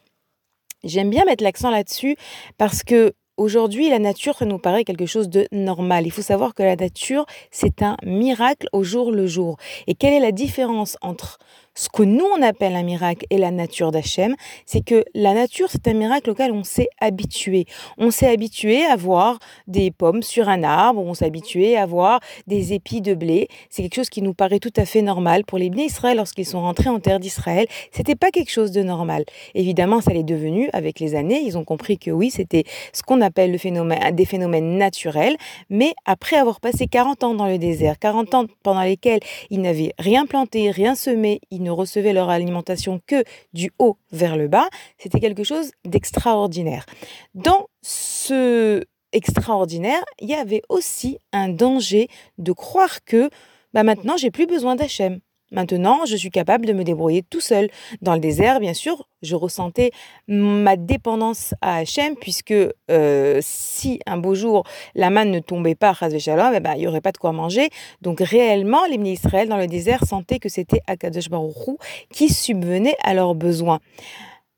j'aime 0.83 1.09
bien 1.09 1.25
mettre 1.25 1.43
l'accent 1.43 1.69
là-dessus 1.69 2.15
parce 2.57 2.83
que 2.83 3.13
aujourd'hui, 3.39 3.89
la 3.89 3.99
nature, 3.99 4.36
nous 4.41 4.60
paraît 4.60 4.84
quelque 4.84 5.06
chose 5.06 5.30
de 5.30 5.47
normal. 5.52 6.06
Il 6.06 6.12
faut 6.12 6.21
savoir 6.21 6.54
que 6.54 6.63
la 6.63 6.75
nature, 6.75 7.25
c'est 7.52 7.82
un 7.82 7.95
miracle 8.04 8.67
au 8.73 8.84
jour 8.84 9.12
le 9.12 9.28
jour. 9.28 9.58
Et 9.88 9.95
quelle 9.95 10.13
est 10.13 10.19
la 10.19 10.32
différence 10.32 10.97
entre 11.02 11.39
ce 11.79 11.87
que 11.87 12.03
nous, 12.03 12.25
on 12.25 12.41
appelle 12.41 12.75
un 12.75 12.83
miracle 12.83 13.25
et 13.29 13.37
la 13.37 13.51
nature 13.51 13.91
d'Hachem 13.91 14.35
C'est 14.65 14.81
que 14.81 15.05
la 15.13 15.33
nature, 15.33 15.69
c'est 15.71 15.87
un 15.87 15.93
miracle 15.93 16.29
auquel 16.29 16.51
on 16.51 16.65
s'est 16.65 16.89
habitué. 16.99 17.67
On 17.97 18.11
s'est 18.11 18.27
habitué 18.27 18.83
à 18.83 18.97
voir 18.97 19.39
des 19.65 19.89
pommes 19.89 20.21
sur 20.21 20.49
un 20.49 20.63
arbre, 20.63 21.01
on 21.01 21.13
s'est 21.13 21.23
habitué 21.23 21.77
à 21.77 21.85
voir 21.85 22.19
des 22.47 22.73
épis 22.73 22.99
de 22.99 23.13
blé. 23.13 23.47
C'est 23.69 23.81
quelque 23.81 23.95
chose 23.95 24.09
qui 24.09 24.21
nous 24.21 24.33
paraît 24.33 24.59
tout 24.59 24.73
à 24.75 24.83
fait 24.83 25.01
normal. 25.01 25.45
Pour 25.45 25.57
les 25.57 25.69
Bnei 25.69 25.85
Israël, 25.85 26.17
lorsqu'ils 26.17 26.45
sont 26.45 26.59
rentrés 26.59 26.89
en 26.89 26.99
terre 26.99 27.21
d'Israël, 27.21 27.65
c'était 27.93 28.17
pas 28.17 28.29
quelque 28.29 28.51
chose 28.51 28.71
de 28.71 28.83
normal. 28.83 29.23
Évidemment, 29.55 30.01
ça 30.01 30.11
l'est 30.11 30.23
devenu 30.23 30.69
avec 30.73 30.99
les 30.99 31.15
années. 31.15 31.41
Ils 31.45 31.57
ont 31.57 31.63
compris 31.63 31.97
que 31.97 32.11
oui, 32.11 32.29
c'était 32.29 32.65
ce 32.91 33.03
qu'on 33.03 33.21
appelle 33.21 33.53
des 33.53 34.25
phénomènes 34.25 34.77
naturels. 34.77 35.37
Mais 35.69 35.93
après 36.03 36.35
avoir 36.35 36.59
passé 36.59 36.87
40 36.87 37.23
ans 37.23 37.35
dans 37.35 37.47
le 37.47 37.57
désert, 37.57 37.97
40 37.99 38.35
ans 38.35 38.45
pendant 38.63 38.83
lesquels 38.83 39.21
ils 39.49 39.61
n'avaient 39.61 39.93
rien 39.97 40.25
planté, 40.25 40.71
rien 40.71 40.93
semé, 40.93 41.39
recevaient 41.69 42.13
leur 42.13 42.29
alimentation 42.29 43.01
que 43.05 43.23
du 43.53 43.71
haut 43.79 43.97
vers 44.12 44.38
le 44.38 44.47
bas, 44.47 44.69
c'était 44.97 45.19
quelque 45.19 45.43
chose 45.43 45.71
d'extraordinaire. 45.86 46.86
Dans 47.34 47.67
ce 47.82 48.84
extraordinaire, 49.12 50.03
il 50.19 50.29
y 50.29 50.36
avait 50.36 50.62
aussi 50.69 51.17
un 51.34 51.49
danger 51.49 52.10
de 52.38 52.51
croire 52.51 53.03
que 53.05 53.29
bah 53.73 53.84
maintenant 53.84 54.17
j'ai 54.17 54.32
plus 54.32 54.45
besoin 54.45 54.75
d'Hachem. 54.75 55.19
Maintenant, 55.51 56.05
je 56.05 56.15
suis 56.15 56.29
capable 56.29 56.65
de 56.65 56.73
me 56.73 56.83
débrouiller 56.83 57.23
tout 57.23 57.41
seul. 57.41 57.69
Dans 58.01 58.13
le 58.13 58.19
désert, 58.19 58.59
bien 58.59 58.73
sûr, 58.73 59.07
je 59.21 59.35
ressentais 59.35 59.91
ma 60.27 60.75
dépendance 60.75 61.53
à 61.62 61.77
Hachem, 61.77 62.15
puisque 62.15 62.53
euh, 62.91 63.39
si 63.41 63.99
un 64.05 64.17
beau 64.17 64.35
jour 64.35 64.63
la 64.95 65.09
manne 65.09 65.31
ne 65.31 65.39
tombait 65.39 65.75
pas, 65.75 65.93
Shalom, 65.93 66.53
eh 66.55 66.59
ben, 66.59 66.73
il 66.75 66.81
n'y 66.81 66.88
aurait 66.88 67.01
pas 67.01 67.12
de 67.12 67.17
quoi 67.17 67.31
manger. 67.31 67.69
Donc 68.01 68.19
réellement, 68.19 68.85
les 68.85 68.97
Israël 69.12 69.49
dans 69.49 69.57
le 69.57 69.67
désert 69.67 70.05
sentaient 70.05 70.39
que 70.39 70.49
c'était 70.49 70.81
Akadosh 70.88 71.29
Baruch 71.29 71.77
qui 72.12 72.29
subvenait 72.29 72.95
à 73.03 73.13
leurs 73.13 73.35
besoins. 73.35 73.79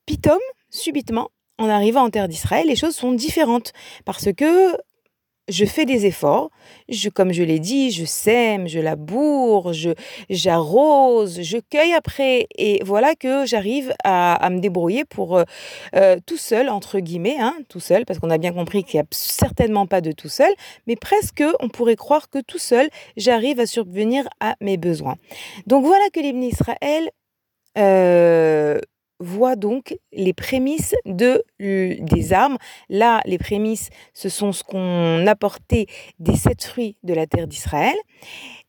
Pitom, 0.05 0.39
subitement, 0.69 1.29
en 1.57 1.69
arrivant 1.69 2.03
en 2.03 2.09
terre 2.09 2.27
d'Israël, 2.27 2.67
les 2.67 2.75
choses 2.75 2.95
sont 2.95 3.11
différentes 3.11 3.71
parce 4.03 4.33
que 4.33 4.75
je 5.47 5.65
fais 5.65 5.85
des 5.85 6.05
efforts, 6.05 6.49
je, 6.89 7.09
comme 7.09 7.31
je 7.31 7.43
l'ai 7.43 7.59
dit, 7.59 7.91
je 7.91 8.05
sème, 8.05 8.67
je 8.67 8.79
laboure, 8.79 9.73
je, 9.73 9.91
j'arrose, 10.29 11.41
je 11.41 11.57
cueille 11.57 11.93
après, 11.93 12.47
et 12.57 12.81
voilà 12.83 13.15
que 13.15 13.45
j'arrive 13.45 13.93
à, 14.03 14.49
me 14.49 14.59
débrouiller 14.59 15.05
pour 15.05 15.37
euh, 15.37 15.43
euh, 15.95 16.17
tout 16.25 16.37
seul, 16.37 16.69
entre 16.69 16.99
guillemets, 16.99 17.37
hein, 17.39 17.55
tout 17.69 17.79
seul, 17.79 18.05
parce 18.05 18.19
qu'on 18.19 18.29
a 18.29 18.37
bien 18.37 18.53
compris 18.53 18.83
qu'il 18.83 18.99
n'y 18.99 19.03
a 19.03 19.07
certainement 19.11 19.87
pas 19.87 20.01
de 20.01 20.11
tout 20.11 20.29
seul, 20.29 20.53
mais 20.87 20.95
presque 20.95 21.43
on 21.59 21.69
pourrait 21.69 21.95
croire 21.95 22.29
que 22.29 22.39
tout 22.39 22.59
seul, 22.59 22.89
j'arrive 23.17 23.59
à 23.59 23.65
subvenir 23.65 24.27
à 24.39 24.55
mes 24.61 24.77
besoins. 24.77 25.15
Donc 25.67 25.85
voilà 25.85 26.05
que 26.13 26.19
l'Ibn 26.19 26.43
Israël 26.43 27.09
euh, 27.77 28.79
voit 29.21 29.55
donc 29.55 29.97
les 30.11 30.33
prémices 30.33 30.95
de, 31.05 31.43
des 31.59 32.33
armes. 32.33 32.57
Là, 32.89 33.21
les 33.25 33.37
prémices, 33.37 33.89
ce 34.13 34.29
sont 34.29 34.51
ce 34.51 34.63
qu'on 34.63 35.25
apportait 35.27 35.85
des 36.19 36.35
sept 36.35 36.63
fruits 36.63 36.97
de 37.03 37.13
la 37.13 37.27
terre 37.27 37.47
d'Israël. 37.47 37.95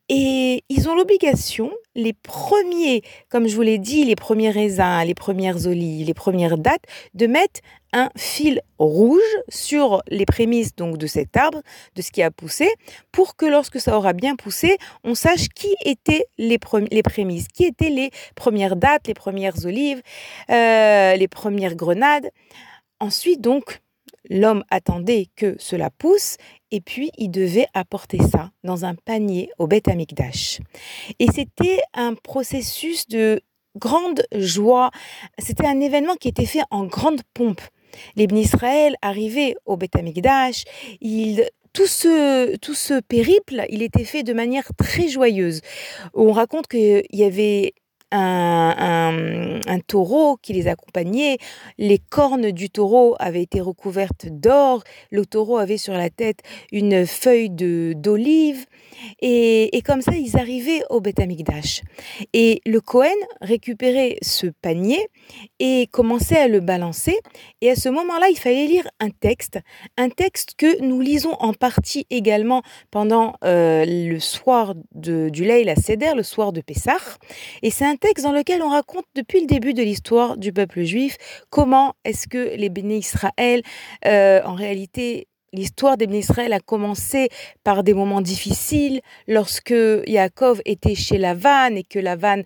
Et 0.08 0.62
ils 0.68 0.88
ont 0.88 0.94
l'obligation, 0.94 1.70
les 1.94 2.12
premiers, 2.12 3.02
comme 3.30 3.48
je 3.48 3.54
vous 3.54 3.62
l'ai 3.62 3.78
dit, 3.78 4.04
les 4.04 4.16
premiers 4.16 4.50
raisins, 4.50 5.02
les 5.06 5.14
premières 5.14 5.66
olives, 5.66 6.06
les 6.06 6.14
premières 6.14 6.58
dates, 6.58 6.84
de 7.14 7.26
mettre 7.26 7.60
un 7.92 8.10
fil 8.16 8.60
rouge 8.78 9.20
sur 9.48 10.02
les 10.08 10.26
prémices 10.26 10.74
donc 10.74 10.98
de 10.98 11.06
cet 11.06 11.36
arbre, 11.36 11.62
de 11.94 12.02
ce 12.02 12.10
qui 12.10 12.22
a 12.22 12.30
poussé, 12.30 12.68
pour 13.10 13.36
que 13.36 13.46
lorsque 13.46 13.80
ça 13.80 13.96
aura 13.96 14.12
bien 14.12 14.36
poussé, 14.36 14.78
on 15.04 15.14
sache 15.14 15.48
qui 15.48 15.74
étaient 15.84 16.24
les, 16.38 16.58
les 16.90 17.02
prémices, 17.02 17.48
qui 17.48 17.64
étaient 17.64 17.90
les 17.90 18.10
premières 18.34 18.76
dates, 18.76 19.06
les 19.08 19.14
premières 19.14 19.64
olives, 19.64 20.02
euh, 20.50 21.16
les 21.16 21.28
premières 21.28 21.74
grenades. 21.74 22.30
Ensuite, 23.00 23.40
donc, 23.40 23.80
l'homme 24.30 24.64
attendait 24.70 25.26
que 25.36 25.56
cela 25.58 25.90
pousse 25.90 26.36
et 26.70 26.80
puis 26.80 27.10
il 27.18 27.30
devait 27.30 27.66
apporter 27.74 28.18
ça 28.18 28.50
dans 28.64 28.84
un 28.84 28.94
panier 28.94 29.50
au 29.58 29.66
Beth 29.66 29.88
Amikdash. 29.88 30.60
Et 31.18 31.26
c'était 31.32 31.82
un 31.92 32.14
processus 32.14 33.06
de 33.08 33.42
grande 33.76 34.22
joie, 34.34 34.90
c'était 35.38 35.66
un 35.66 35.80
événement 35.80 36.14
qui 36.14 36.28
était 36.28 36.46
fait 36.46 36.62
en 36.70 36.84
grande 36.84 37.22
pompe. 37.34 37.60
Les 38.16 38.26
Israël 38.32 38.96
arrivaient 39.02 39.54
au 39.66 39.76
Beth 39.76 39.96
Amikdash, 39.96 40.64
il 41.00 41.48
tout 41.72 41.86
ce, 41.86 42.56
tout 42.56 42.74
ce 42.74 43.00
périple, 43.00 43.64
il 43.70 43.82
était 43.82 44.04
fait 44.04 44.22
de 44.22 44.34
manière 44.34 44.68
très 44.76 45.08
joyeuse. 45.08 45.62
On 46.12 46.32
raconte 46.32 46.66
qu'il 46.66 47.02
y 47.10 47.24
avait 47.24 47.72
un, 48.12 49.60
un, 49.66 49.80
taureau 49.80 50.36
qui 50.36 50.52
les 50.52 50.68
accompagnait. 50.68 51.38
Les 51.78 51.98
cornes 51.98 52.50
du 52.50 52.70
taureau 52.70 53.16
avaient 53.18 53.42
été 53.42 53.60
recouvertes 53.60 54.26
d'or. 54.28 54.84
Le 55.10 55.26
taureau 55.26 55.58
avait 55.58 55.78
sur 55.78 55.94
la 55.94 56.10
tête 56.10 56.40
une 56.70 57.06
feuille 57.06 57.50
d'olive. 57.50 58.66
Et, 59.20 59.76
et, 59.76 59.82
comme 59.82 60.02
ça, 60.02 60.12
ils 60.14 60.36
arrivaient 60.36 60.82
au 60.90 61.00
Beth 61.00 61.18
Amikdash. 61.18 61.82
Et 62.32 62.60
le 62.66 62.80
Cohen 62.80 63.08
récupérait 63.40 64.16
ce 64.22 64.46
panier 64.46 65.08
et 65.58 65.88
commençait 65.90 66.38
à 66.38 66.48
le 66.48 66.60
balancer. 66.60 67.18
Et 67.60 67.70
à 67.70 67.76
ce 67.76 67.88
moment-là, 67.88 68.28
il 68.30 68.38
fallait 68.38 68.66
lire 68.66 68.86
un 69.00 69.10
texte, 69.10 69.58
un 69.96 70.08
texte 70.08 70.54
que 70.56 70.80
nous 70.82 71.00
lisons 71.00 71.34
en 71.40 71.52
partie 71.52 72.06
également 72.10 72.62
pendant 72.90 73.34
euh, 73.44 73.84
le 73.86 74.20
soir 74.20 74.74
de, 74.94 75.28
du 75.30 75.44
Leil 75.44 75.68
à 75.68 75.76
Seder, 75.76 76.12
le 76.14 76.22
soir 76.22 76.52
de 76.52 76.60
Pessah. 76.60 76.92
Et 77.62 77.70
c'est 77.70 77.86
un 77.86 77.96
texte 78.02 78.24
dans 78.24 78.32
lequel 78.32 78.62
on 78.62 78.68
raconte 78.68 79.04
depuis 79.14 79.40
le 79.40 79.46
début 79.46 79.74
de 79.74 79.82
l'histoire 79.82 80.36
du 80.36 80.52
peuple 80.52 80.82
juif 80.82 81.16
comment 81.50 81.94
est-ce 82.04 82.26
que 82.26 82.56
les 82.56 82.68
bénis 82.68 82.98
Israël, 82.98 83.62
euh, 84.06 84.40
en 84.44 84.54
réalité, 84.54 85.28
L'histoire 85.54 85.98
des 85.98 86.06
Israël 86.06 86.54
a 86.54 86.60
commencé 86.60 87.28
par 87.62 87.82
des 87.82 87.92
moments 87.92 88.22
difficiles 88.22 89.02
lorsque 89.28 89.74
Yaakov 90.06 90.62
était 90.64 90.94
chez 90.94 91.18
Lavan 91.18 91.76
et 91.76 91.82
que 91.82 91.98
Lavan 91.98 92.42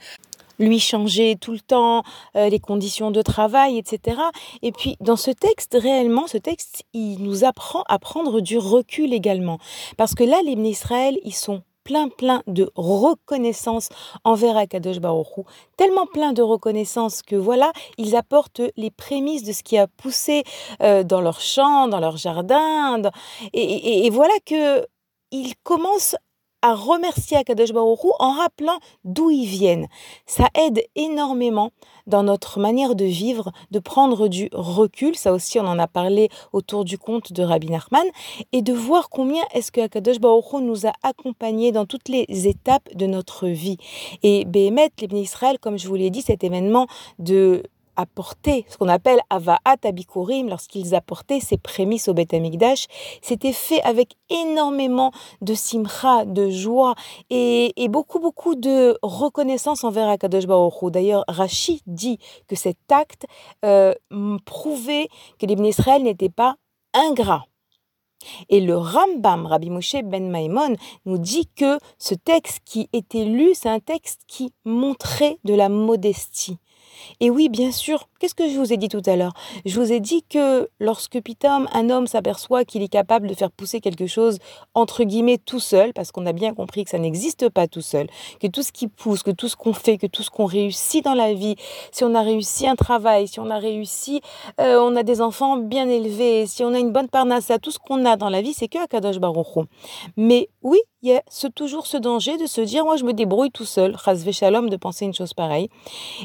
lui 0.58 0.80
changeait 0.80 1.36
tout 1.40 1.52
le 1.52 1.60
temps 1.60 2.02
euh, 2.34 2.48
les 2.48 2.58
conditions 2.58 3.12
de 3.12 3.22
travail, 3.22 3.78
etc. 3.78 4.18
Et 4.62 4.72
puis 4.72 4.96
dans 4.98 5.14
ce 5.14 5.30
texte, 5.30 5.78
réellement, 5.80 6.26
ce 6.26 6.38
texte, 6.38 6.82
il 6.94 7.22
nous 7.22 7.44
apprend 7.44 7.84
à 7.86 8.00
prendre 8.00 8.40
du 8.40 8.58
recul 8.58 9.12
également. 9.12 9.58
Parce 9.96 10.16
que 10.16 10.24
là, 10.24 10.40
les 10.44 10.54
Israël, 10.68 11.16
ils 11.22 11.34
sont 11.34 11.62
plein 11.86 12.08
plein 12.08 12.42
de 12.48 12.68
reconnaissance 12.74 13.90
envers 14.24 14.56
Akadosh 14.56 14.98
Baruch 14.98 15.46
tellement 15.76 16.06
plein 16.06 16.32
de 16.32 16.42
reconnaissance 16.42 17.22
que 17.22 17.36
voilà, 17.36 17.72
ils 17.96 18.16
apportent 18.16 18.62
les 18.76 18.90
prémices 18.90 19.44
de 19.44 19.52
ce 19.52 19.62
qui 19.62 19.78
a 19.78 19.86
poussé 19.86 20.42
euh, 20.82 21.04
dans 21.04 21.20
leur 21.20 21.40
champ, 21.40 21.86
dans 21.86 22.00
leur 22.00 22.16
jardin, 22.16 23.00
et, 23.52 23.62
et, 23.62 24.06
et, 24.06 24.10
voilà 24.10 24.34
que 24.44 24.84
ils 25.30 25.54
commencent 25.62 26.16
à 26.66 26.74
remercier 26.74 27.36
Akadosh 27.36 27.72
Baruch 27.72 28.00
en 28.18 28.32
rappelant 28.32 28.78
d'où 29.04 29.30
ils 29.30 29.46
viennent. 29.46 29.86
Ça 30.26 30.48
aide 30.54 30.82
énormément 30.96 31.70
dans 32.08 32.24
notre 32.24 32.58
manière 32.58 32.96
de 32.96 33.04
vivre, 33.04 33.52
de 33.70 33.78
prendre 33.78 34.26
du 34.26 34.48
recul, 34.52 35.14
ça 35.14 35.32
aussi 35.32 35.60
on 35.60 35.66
en 35.66 35.78
a 35.78 35.86
parlé 35.86 36.28
autour 36.52 36.84
du 36.84 36.98
conte 36.98 37.32
de 37.32 37.44
Rabbi 37.44 37.70
Nachman, 37.70 38.06
et 38.52 38.62
de 38.62 38.72
voir 38.72 39.10
combien 39.10 39.42
est-ce 39.54 39.70
que 39.70 39.80
Akadosh 39.80 40.18
Baruch 40.18 40.54
nous 40.60 40.86
a 40.86 40.92
accompagnés 41.04 41.70
dans 41.70 41.86
toutes 41.86 42.08
les 42.08 42.26
étapes 42.48 42.88
de 42.94 43.06
notre 43.06 43.46
vie. 43.46 43.78
Et 44.24 44.44
Béhémet, 44.44 44.90
les 45.00 45.20
Israël, 45.20 45.58
comme 45.60 45.78
je 45.78 45.86
vous 45.86 45.94
l'ai 45.94 46.10
dit, 46.10 46.22
cet 46.22 46.42
événement 46.42 46.88
de 47.20 47.62
apporter 47.96 48.64
ce 48.68 48.76
qu'on 48.76 48.88
appelle 48.88 49.20
Avaat 49.30 49.58
Abikurim, 49.84 50.48
lorsqu'ils 50.48 50.94
apportaient 50.94 51.40
ces 51.40 51.58
prémices 51.58 52.08
au 52.08 52.14
Beth 52.14 52.34
Amikdash, 52.34 52.86
c'était 53.22 53.52
fait 53.52 53.82
avec 53.82 54.14
énormément 54.30 55.12
de 55.40 55.54
simcha, 55.54 56.24
de 56.24 56.50
joie 56.50 56.94
et, 57.30 57.72
beaucoup, 57.88 58.18
beaucoup 58.18 58.54
de 58.54 58.98
reconnaissance 59.02 59.84
envers 59.84 60.08
Akadosh 60.08 60.46
Baruch 60.46 60.74
D'ailleurs, 60.90 61.24
Rachid 61.28 61.80
dit 61.86 62.18
que 62.48 62.56
cet 62.56 62.78
acte 62.90 63.26
euh, 63.64 63.94
prouvait 64.44 65.08
que 65.38 65.46
les 65.46 65.56
Israël 65.68 66.02
n'étaient 66.02 66.28
pas 66.28 66.56
ingrats. 66.94 67.46
Et 68.48 68.60
le 68.60 68.76
Rambam, 68.76 69.46
Rabbi 69.46 69.70
Moshe 69.70 69.96
Ben 70.04 70.28
Maimon, 70.30 70.76
nous 71.04 71.18
dit 71.18 71.48
que 71.54 71.78
ce 71.98 72.14
texte 72.14 72.60
qui 72.64 72.88
était 72.92 73.24
lu, 73.24 73.54
c'est 73.54 73.68
un 73.68 73.80
texte 73.80 74.22
qui 74.26 74.52
montrait 74.64 75.38
de 75.44 75.54
la 75.54 75.68
modestie. 75.68 76.58
Et 77.20 77.30
oui, 77.30 77.48
bien 77.48 77.72
sûr, 77.72 78.08
qu'est-ce 78.18 78.34
que 78.34 78.48
je 78.48 78.58
vous 78.58 78.72
ai 78.72 78.76
dit 78.76 78.88
tout 78.88 79.02
à 79.06 79.16
l'heure? 79.16 79.32
Je 79.64 79.78
vous 79.78 79.92
ai 79.92 80.00
dit 80.00 80.22
que 80.28 80.68
lorsque 80.80 81.20
Pitom, 81.20 81.68
un 81.72 81.90
homme 81.90 82.06
s'aperçoit 82.06 82.64
qu'il 82.64 82.82
est 82.82 82.88
capable 82.88 83.28
de 83.28 83.34
faire 83.34 83.50
pousser 83.50 83.80
quelque 83.80 84.06
chose 84.06 84.38
entre 84.74 85.04
guillemets 85.04 85.38
tout 85.38 85.60
seul, 85.60 85.92
parce 85.92 86.12
qu'on 86.12 86.26
a 86.26 86.32
bien 86.32 86.54
compris 86.54 86.84
que 86.84 86.90
ça 86.90 86.98
n'existe 86.98 87.48
pas 87.48 87.66
tout 87.66 87.80
seul, 87.80 88.06
que 88.40 88.46
tout 88.46 88.62
ce 88.62 88.72
qui 88.72 88.88
pousse, 88.88 89.22
que 89.22 89.30
tout 89.30 89.48
ce 89.48 89.56
qu'on 89.56 89.72
fait, 89.72 89.98
que 89.98 90.06
tout 90.06 90.22
ce 90.22 90.30
qu'on 90.30 90.46
réussit 90.46 91.04
dans 91.04 91.14
la 91.14 91.34
vie, 91.34 91.56
si 91.92 92.04
on 92.04 92.14
a 92.14 92.22
réussi 92.22 92.66
un 92.66 92.76
travail, 92.76 93.28
si 93.28 93.40
on 93.40 93.50
a 93.50 93.58
réussi, 93.58 94.20
euh, 94.60 94.78
on 94.80 94.96
a 94.96 95.02
des 95.02 95.20
enfants 95.20 95.56
bien 95.56 95.88
élevés, 95.88 96.46
si 96.46 96.64
on 96.64 96.74
a 96.74 96.78
une 96.78 96.92
bonne 96.92 97.08
parnassa, 97.08 97.58
tout 97.58 97.70
ce 97.70 97.78
qu'on 97.78 98.04
a 98.04 98.16
dans 98.16 98.30
la 98.30 98.42
vie, 98.42 98.54
c'est 98.54 98.68
que 98.68 98.78
Akadosh 98.78 99.18
Baruch 99.18 99.66
Mais 100.16 100.48
oui, 100.62 100.78
il 101.06 101.10
y 101.10 101.14
a 101.14 101.50
toujours 101.54 101.86
ce 101.86 101.96
danger 101.96 102.36
de 102.36 102.46
se 102.46 102.60
dire, 102.60 102.84
moi 102.84 102.96
je 102.96 103.04
me 103.04 103.12
débrouille 103.12 103.52
tout 103.52 103.64
seul, 103.64 103.96
Chazve 103.96 104.32
Shalom, 104.32 104.68
de 104.68 104.76
penser 104.76 105.04
une 105.04 105.14
chose 105.14 105.34
pareille. 105.34 105.68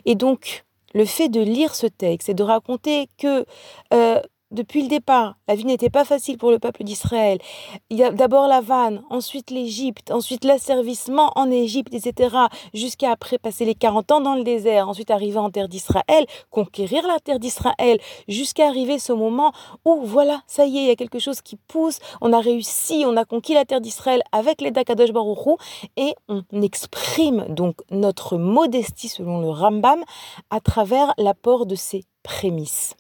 Et 0.06 0.15
donc, 0.15 0.65
le 0.96 1.06
fait 1.06 1.30
de 1.30 1.39
lire 1.39 1.76
ce 1.76 1.86
texte 1.86 2.30
et 2.30 2.34
de 2.34 2.41
raconter 2.41 3.08
que 3.20 3.46
euh, 3.94 4.20
depuis 4.52 4.84
le 4.84 4.88
départ, 4.88 5.36
la 5.48 5.56
vie 5.56 5.66
n'était 5.66 5.90
pas 5.90 6.06
facile 6.06 6.38
pour 6.38 6.52
le 6.52 6.60
peuple 6.60 6.84
d'Israël. 6.84 7.40
Il 7.90 7.98
y 7.98 8.04
a 8.04 8.12
d'abord 8.12 8.48
la 8.48 8.62
vanne, 8.62 9.04
ensuite 9.10 9.50
l'Égypte, 9.50 10.12
ensuite 10.12 10.44
l'asservissement 10.44 11.32
en 11.36 11.50
Égypte, 11.50 11.94
etc. 11.94 12.36
Jusqu'à 12.74 13.12
après 13.12 13.38
passer 13.38 13.66
les 13.66 13.76
40 13.76 14.12
ans 14.12 14.22
dans 14.22 14.36
le 14.36 14.44
désert, 14.44 14.90
ensuite 14.90 15.12
arriver 15.12 15.38
en 15.38 15.50
terre 15.50 15.70
d'Israël, 15.70 16.26
conquérir 16.50 17.08
la 17.08 17.20
terre 17.20 17.40
d'Israël, 17.40 18.00
jusqu'à 18.28 18.68
arriver 18.68 19.00
ce 19.00 19.14
moment 19.14 19.54
où, 19.86 20.02
voilà, 20.04 20.42
ça 20.48 20.66
y 20.66 20.78
est, 20.78 20.82
il 20.82 20.88
y 20.88 20.92
a 20.92 20.96
quelque 20.96 21.20
chose 21.20 21.42
qui 21.42 21.56
pousse, 21.56 22.00
on 22.22 22.34
a 22.34 22.40
réussi, 22.40 23.04
on 23.06 23.16
a 23.18 23.26
conquis 23.26 23.54
la 23.54 23.66
terre 23.66 23.82
d'Israël 23.82 24.22
avec 24.32 24.62
les 24.62 24.72
Dakadosh 24.72 25.12
Baruchou, 25.12 25.58
et 25.98 26.14
on 26.28 26.44
exprime 26.62 27.46
donc 27.50 27.78
notre 27.90 28.38
modestie 28.38 29.10
selon 29.10 29.40
le 29.40 29.50
Rambam 29.50 30.04
à 30.50 30.60
travers 30.60 31.14
l'apport 31.18 31.66
de 31.66 31.76
ces 31.76 32.04
prémices. 32.24 32.96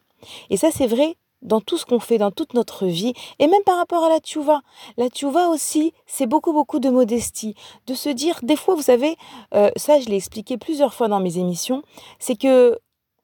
Et 0.49 0.57
ça, 0.57 0.69
c'est 0.71 0.87
vrai 0.87 1.15
dans 1.41 1.61
tout 1.61 1.77
ce 1.77 1.85
qu'on 1.85 1.99
fait, 1.99 2.17
dans 2.17 2.31
toute 2.31 2.53
notre 2.53 2.85
vie, 2.85 3.13
et 3.39 3.47
même 3.47 3.63
par 3.63 3.77
rapport 3.77 4.03
à 4.03 4.09
la 4.09 4.19
tchouva. 4.19 4.61
La 4.97 5.09
tchouva 5.09 5.49
aussi, 5.49 5.93
c'est 6.05 6.27
beaucoup, 6.27 6.53
beaucoup 6.53 6.79
de 6.79 6.89
modestie. 6.89 7.55
De 7.87 7.93
se 7.93 8.09
dire, 8.09 8.39
des 8.43 8.55
fois, 8.55 8.75
vous 8.75 8.81
savez, 8.81 9.17
euh, 9.53 9.71
ça 9.75 9.99
je 9.99 10.07
l'ai 10.07 10.17
expliqué 10.17 10.57
plusieurs 10.57 10.93
fois 10.93 11.07
dans 11.07 11.19
mes 11.19 11.37
émissions, 11.37 11.83
c'est 12.19 12.35
que 12.35 12.79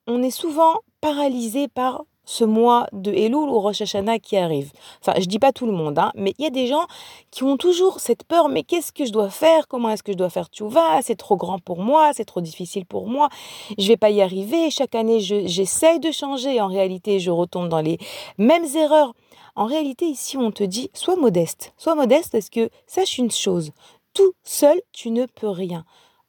on 0.07 0.23
est 0.23 0.31
souvent 0.31 0.75
paralysé 1.01 1.67
par 1.67 2.03
ce 2.27 2.43
mois 2.43 2.87
de 2.91 3.11
Elul 3.11 3.49
ou 3.49 3.59
Rosh 3.59 3.81
Hashanah 3.81 4.19
qui 4.19 4.35
arrive. 4.35 4.71
Enfin, 5.01 5.17
je 5.19 5.25
dis 5.25 5.39
pas 5.39 5.53
tout 5.53 5.65
le 5.65 5.71
monde, 5.71 5.97
hein, 5.97 6.11
mais 6.13 6.33
il 6.37 6.43
y 6.43 6.45
a 6.45 6.51
des 6.51 6.67
gens 6.67 6.85
qui 7.31 7.43
ont 7.43 7.55
toujours 7.55 8.01
cette 8.01 8.25
peur, 8.25 8.49
mais 8.49 8.63
qu'est-ce 8.63 8.91
que 8.91 9.05
je 9.05 9.13
dois 9.13 9.29
faire? 9.29 9.67
Comment 9.69 9.89
est-ce 9.89 10.03
que 10.03 10.11
je 10.11 10.17
dois 10.17 10.29
faire 10.29 10.47
tchouva? 10.49 11.01
C'est 11.01 11.15
trop 11.15 11.37
grand 11.37 11.57
pour 11.57 11.79
moi, 11.79 12.11
c'est 12.13 12.25
trop 12.25 12.41
difficile 12.41 12.85
pour 12.85 13.07
moi, 13.07 13.29
je 13.77 13.87
vais 13.87 13.97
pas 13.97 14.09
y 14.09 14.21
arriver. 14.21 14.69
Chaque 14.69 14.93
année, 14.93 15.21
je- 15.21 15.47
j'essaye 15.47 16.01
de 16.01 16.11
changer. 16.11 16.59
En 16.59 16.67
réalité, 16.67 17.19
je 17.19 17.31
retombe 17.31 17.69
dans 17.69 17.81
les 17.81 17.97
mêmes 18.37 18.65
erreurs. 18.75 19.13
En 19.55 19.65
réalité, 19.65 20.05
ici, 20.05 20.37
on 20.37 20.51
te 20.51 20.63
dit, 20.63 20.91
sois 20.93 21.15
modeste. 21.15 21.73
Sois 21.77 21.95
modeste 21.95 22.33
parce 22.33 22.49
que 22.49 22.69
sache 22.87 23.17
une 23.17 23.31
chose, 23.31 23.71
tout 24.13 24.33
seul, 24.43 24.79
tu 24.91 25.11
ne 25.11 25.25
peux 25.25 25.49
rien. 25.49 25.85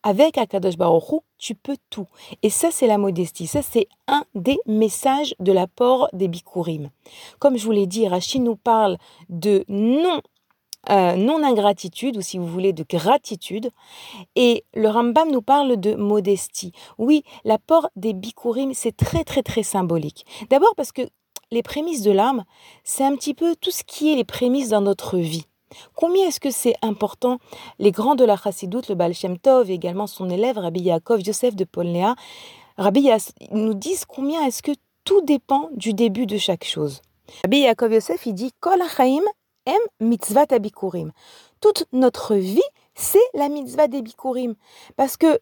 Avec 0.08 0.38
Akadosh 0.38 0.78
Baruch 0.78 1.12
Hu, 1.12 1.16
tu 1.36 1.54
peux 1.54 1.76
tout. 1.90 2.06
Et 2.42 2.48
ça, 2.48 2.70
c'est 2.70 2.86
la 2.86 2.96
modestie. 2.96 3.46
Ça, 3.46 3.60
c'est 3.60 3.88
un 4.06 4.24
des 4.34 4.56
messages 4.64 5.34
de 5.38 5.52
l'apport 5.52 6.08
des 6.14 6.28
Bikurim. 6.28 6.88
Comme 7.38 7.58
je 7.58 7.66
vous 7.66 7.72
l'ai 7.72 7.86
dit, 7.86 8.08
Rachid 8.08 8.42
nous 8.42 8.56
parle 8.56 8.96
de 9.28 9.66
non, 9.68 10.22
euh, 10.88 11.14
non-ingratitude, 11.14 12.16
ou 12.16 12.22
si 12.22 12.38
vous 12.38 12.46
voulez, 12.46 12.72
de 12.72 12.86
gratitude. 12.88 13.68
Et 14.34 14.64
le 14.72 14.88
Rambam 14.88 15.30
nous 15.30 15.42
parle 15.42 15.78
de 15.78 15.94
modestie. 15.94 16.72
Oui, 16.96 17.22
l'apport 17.44 17.90
des 17.94 18.14
Bikurim, 18.14 18.72
c'est 18.72 18.96
très, 18.96 19.24
très, 19.24 19.42
très 19.42 19.62
symbolique. 19.62 20.24
D'abord 20.48 20.72
parce 20.74 20.90
que 20.90 21.02
les 21.50 21.62
prémices 21.62 22.00
de 22.00 22.12
l'âme, 22.12 22.44
c'est 22.82 23.04
un 23.04 23.14
petit 23.14 23.34
peu 23.34 23.54
tout 23.56 23.70
ce 23.70 23.84
qui 23.84 24.10
est 24.10 24.16
les 24.16 24.24
prémices 24.24 24.70
dans 24.70 24.80
notre 24.80 25.18
vie. 25.18 25.44
Combien 25.94 26.28
est-ce 26.28 26.40
que 26.40 26.50
c'est 26.50 26.74
important 26.82 27.38
Les 27.78 27.90
grands 27.92 28.14
de 28.14 28.24
la 28.24 28.36
Chassidoute, 28.36 28.88
le 28.88 28.94
Baal 28.94 29.14
Shem 29.14 29.38
Tov 29.38 29.70
et 29.70 29.74
également 29.74 30.06
son 30.06 30.30
élève 30.30 30.58
Rabbi 30.58 30.80
Yaakov 30.80 31.20
Yosef 31.20 31.54
de 31.56 31.64
Polnéa, 31.64 32.14
Rabbi 32.76 33.02
Yas- 33.02 33.32
nous 33.50 33.74
disent 33.74 34.04
combien 34.04 34.44
est-ce 34.44 34.62
que 34.62 34.72
tout 35.04 35.20
dépend 35.22 35.70
du 35.72 35.92
début 35.94 36.26
de 36.26 36.38
chaque 36.38 36.64
chose. 36.64 37.02
Rabbi 37.42 37.60
Yaakov 37.60 37.92
Yosef, 37.92 38.26
il 38.26 38.34
dit 38.34 38.52
Kol 38.60 38.82
em. 39.66 41.12
Toute 41.60 41.84
notre 41.92 42.34
vie, 42.34 42.60
c'est 42.94 43.18
la 43.34 43.48
mitzvah 43.48 43.88
des 43.88 44.02
bikurim. 44.02 44.54
Parce 44.96 45.16
que 45.16 45.38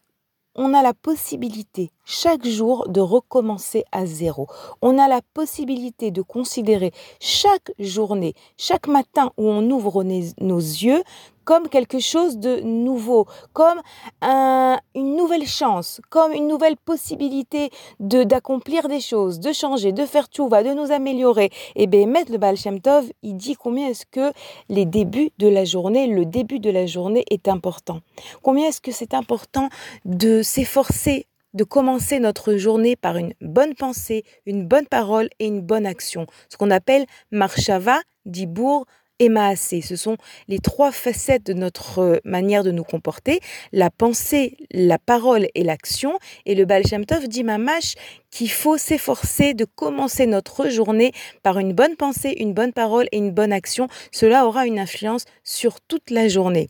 on 0.55 0.73
a 0.73 0.83
la 0.83 0.95
possibilité 0.95 1.91
chaque 2.07 2.47
jour 2.47 2.89
de 2.89 3.01
recommencer 3.01 3.85
à 3.93 4.07
zéro. 4.07 4.47
On 4.81 4.97
a 4.97 5.09
la 5.09 5.21
possibilité 5.35 6.11
de 6.11 6.23
considérer 6.23 6.93
chaque 7.21 7.73
journée, 7.79 8.33
chaque 8.57 8.87
matin 8.87 9.33
où 9.37 9.47
on 9.49 9.69
ouvre 9.71 10.05
nos, 10.05 10.57
yeux 10.57 11.03
comme 11.45 11.69
quelque 11.69 12.01
chose 12.01 12.39
de 12.39 12.61
nouveau, 12.61 13.27
comme 13.53 13.81
un- 14.21 14.79
une 14.97 15.15
nouvelle 15.15 15.47
chance, 15.47 16.01
comme 16.11 16.33
une 16.33 16.49
nouvelle 16.49 16.77
possibilité 16.77 17.71
de 18.01 18.25
d'accomplir 18.25 18.89
des 18.89 19.01
choses, 19.01 19.39
de 19.39 19.53
changer, 19.53 19.93
de 19.93 20.05
faire 20.07 20.27
tchouva, 20.27 20.65
de 20.65 20.71
nous 20.75 20.91
améliorer. 20.91 21.51
Et 21.77 21.87
bien, 21.87 22.07
mettre 22.07 22.33
le 22.33 22.39
Baal 22.39 22.57
Shem 22.57 22.81
Tov, 22.81 23.05
il 23.23 23.37
dit 23.37 23.55
combien 23.55 23.89
est-ce 23.89 24.07
que 24.07 24.33
les 24.69 24.87
débuts 24.87 25.31
de 25.39 25.47
la 25.47 25.65
journée, 25.65 26.09
le 26.09 26.25
début 26.25 26.59
de 26.59 26.71
la 26.71 26.87
journée 26.87 27.25
est 27.31 27.47
important. 27.47 28.01
Combien 28.43 28.67
est-ce 28.69 28.81
que 28.81 28.93
c'est 28.93 29.15
important 29.15 29.69
de 30.05 30.43
s'efforcer 30.43 31.27
de 31.57 31.65
commencer 31.65 32.21
notre 32.21 32.57
journée 32.57 32.97
par 32.97 33.17
une 33.17 33.33
bonne 33.41 33.75
pensée, 33.75 34.25
une 34.45 34.67
bonne 34.67 34.87
parole 34.87 35.29
et 35.39 35.47
une 35.47 35.63
bonne 35.63 35.87
action. 35.87 36.27
Ce 36.51 36.57
qu'on 36.57 36.71
appelle 36.71 37.07
marshava, 37.33 37.99
dibour 38.27 38.87
et 39.19 39.31
maasé. 39.31 39.81
Ce 39.81 39.97
sont 39.97 40.19
les 40.49 40.59
trois 40.59 40.93
facettes 40.93 41.47
de 41.47 41.55
notre 41.55 42.01
euh, 42.01 42.19
manière 42.25 42.63
de 42.63 42.71
nous 42.71 42.85
comporter, 42.85 43.41
la 43.73 43.91
pensée, 43.91 44.59
la 44.71 44.99
parole 44.99 45.47
et 45.55 45.65
l'action. 45.65 46.19
Et 46.45 46.55
le 46.55 46.67
Baal 46.67 46.87
Shem 46.87 47.07
Tov 47.07 47.27
dit 47.27 47.43
mamash 47.43 47.95
qu'il 48.31 48.51
faut 48.51 48.77
s'efforcer 48.77 49.55
de 49.55 49.65
commencer 49.65 50.27
notre 50.27 50.69
journée 50.69 51.13
par 51.43 51.59
une 51.59 51.73
bonne 51.73 51.97
pensée, 51.97 52.35
une 52.39 52.53
bonne 52.53 52.75
parole 52.75 53.07
et 53.13 53.17
une 53.17 53.31
bonne 53.31 53.53
action. 53.53 53.89
Cela 54.13 54.47
aura 54.47 54.67
une 54.67 54.79
influence 54.79 55.25
sur 55.43 55.81
toute 55.81 56.11
la 56.11 56.29
journée. 56.29 56.69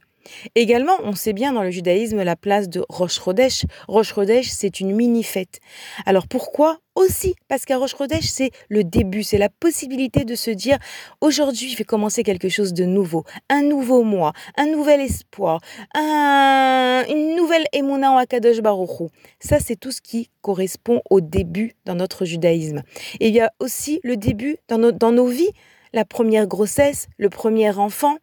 Également, 0.55 0.95
on 1.05 1.15
sait 1.15 1.33
bien 1.33 1.53
dans 1.53 1.63
le 1.63 1.71
judaïsme 1.71 2.23
la 2.23 2.37
place 2.37 2.69
de 2.69 2.85
Rosh 2.89 3.21
Chodesh. 3.21 3.65
Rosh 3.89 4.15
Chodesh, 4.15 4.49
c'est 4.51 4.81
une 4.81 4.93
mini-fête. 4.93 5.61
Alors 6.07 6.27
pourquoi 6.29 6.79
Aussi? 6.95 7.35
Parce 7.49 7.67
qu'à 7.67 7.77
Rosh 7.77 7.95
Chodesh, 7.97 8.25
c'est 8.25 8.51
le 8.71 8.83
début, 8.83 9.23
c'est 9.23 9.37
la 9.37 9.51
possibilité 9.51 10.25
de 10.25 10.35
se 10.35 10.51
dire 10.51 10.79
aujourd'hui, 11.21 11.69
je 11.69 11.77
vais 11.77 11.85
commencer 11.85 12.23
quelque 12.23 12.49
chose 12.49 12.73
de 12.73 12.85
nouveau, 12.87 13.25
un 13.51 13.61
nouveau 13.63 14.03
mois, 14.03 14.33
un 14.57 14.65
nouvel 14.67 15.03
espoir, 15.03 15.61
un- 15.95 17.05
une 17.09 17.37
nouvelle 17.37 17.67
Emouna 17.73 18.13
en 18.13 18.17
Akadosh 18.17 18.61
Baruch 18.61 19.01
Hu. 19.01 19.05
Ça, 19.41 19.59
c'est 19.61 19.77
tout 19.77 19.91
ce 19.93 20.01
qui 20.01 20.31
correspond 20.41 21.03
au 21.11 21.21
début 21.21 21.75
dans 21.85 21.95
notre 21.95 22.25
judaïsme. 22.25 22.83
Et 23.21 23.29
il 23.29 23.35
y 23.35 23.41
a 23.41 23.53
aussi 23.61 24.01
le 24.03 24.17
début 24.17 24.57
dans 24.69 24.79
dans 24.93 25.13
nos 25.13 25.27
vies. 25.27 25.51
La 25.97 26.05
première 26.05 26.47
grossesse, 26.47 27.09
le 27.17 27.31
premier 27.31 27.71
enfant, 27.71 28.19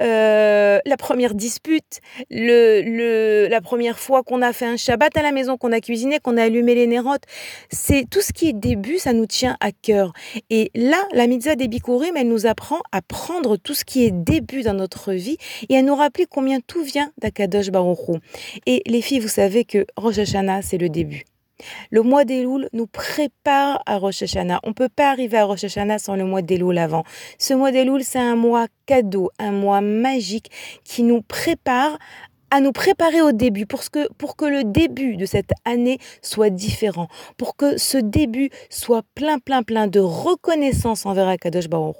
euh, 0.00 0.78
la 0.86 0.96
première 0.96 1.34
dispute, 1.34 1.98
le, 2.30 2.82
le, 2.82 3.48
la 3.48 3.60
première 3.60 3.98
fois 3.98 4.22
qu'on 4.22 4.42
a 4.42 4.52
fait 4.52 4.66
un 4.66 4.76
Shabbat 4.76 5.16
à 5.16 5.22
la 5.22 5.32
maison, 5.32 5.56
qu'on 5.56 5.72
a 5.72 5.80
cuisiné, 5.80 6.20
qu'on 6.20 6.36
a 6.36 6.44
allumé 6.44 6.76
les 6.76 6.86
nérotes. 6.86 7.24
C'est 7.68 8.08
tout 8.08 8.20
ce 8.20 8.32
qui 8.32 8.50
est 8.50 8.52
début, 8.52 8.98
ça 8.98 9.12
nous 9.12 9.26
tient 9.26 9.56
à 9.58 9.72
cœur. 9.72 10.12
Et 10.50 10.70
là, 10.76 11.04
la 11.12 11.26
mitzvah 11.26 11.56
des 11.56 11.66
Bikurim, 11.66 12.16
elle 12.16 12.28
nous 12.28 12.46
apprend 12.46 12.78
à 12.92 13.02
prendre 13.02 13.56
tout 13.56 13.74
ce 13.74 13.84
qui 13.84 14.04
est 14.04 14.12
début 14.12 14.62
dans 14.62 14.74
notre 14.74 15.12
vie 15.12 15.36
et 15.68 15.76
à 15.76 15.82
nous 15.82 15.96
rappeler 15.96 16.26
combien 16.30 16.60
tout 16.60 16.84
vient 16.84 17.10
d'Akadosh 17.18 17.72
Baruch 17.72 18.08
Hu. 18.08 18.18
Et 18.66 18.84
les 18.86 19.02
filles, 19.02 19.18
vous 19.18 19.26
savez 19.26 19.64
que 19.64 19.84
Rosh 19.96 20.18
Hashanah, 20.18 20.62
c'est 20.62 20.78
le 20.78 20.90
début. 20.90 21.24
Le 21.90 22.02
mois 22.02 22.24
d'Elul 22.24 22.68
nous 22.72 22.86
prépare 22.86 23.82
à 23.86 23.98
Rosh 23.98 24.22
Hashanah. 24.22 24.60
On 24.62 24.68
ne 24.68 24.74
peut 24.74 24.88
pas 24.88 25.10
arriver 25.10 25.38
à 25.38 25.44
Rosh 25.44 25.64
Hashanah 25.64 25.98
sans 25.98 26.16
le 26.16 26.24
mois 26.24 26.42
d'Elul 26.42 26.78
avant. 26.78 27.04
Ce 27.38 27.54
mois 27.54 27.72
d'Elul, 27.72 28.04
c'est 28.04 28.18
un 28.18 28.36
mois 28.36 28.66
cadeau, 28.86 29.30
un 29.38 29.52
mois 29.52 29.80
magique 29.80 30.50
qui 30.84 31.02
nous 31.02 31.22
prépare 31.22 31.98
à 32.56 32.60
nous 32.60 32.72
préparer 32.72 33.20
au 33.20 33.32
début 33.32 33.66
pour 33.66 33.82
que, 33.90 34.10
pour 34.14 34.34
que 34.34 34.46
le 34.46 34.64
début 34.64 35.18
de 35.18 35.26
cette 35.26 35.50
année 35.66 35.98
soit 36.22 36.48
différent, 36.48 37.06
pour 37.36 37.54
que 37.54 37.76
ce 37.76 37.98
début 37.98 38.48
soit 38.70 39.02
plein, 39.14 39.38
plein, 39.38 39.62
plein 39.62 39.88
de 39.88 40.00
reconnaissance 40.00 41.04
envers 41.04 41.28
Akadosh 41.28 41.68
Baruch 41.68 41.96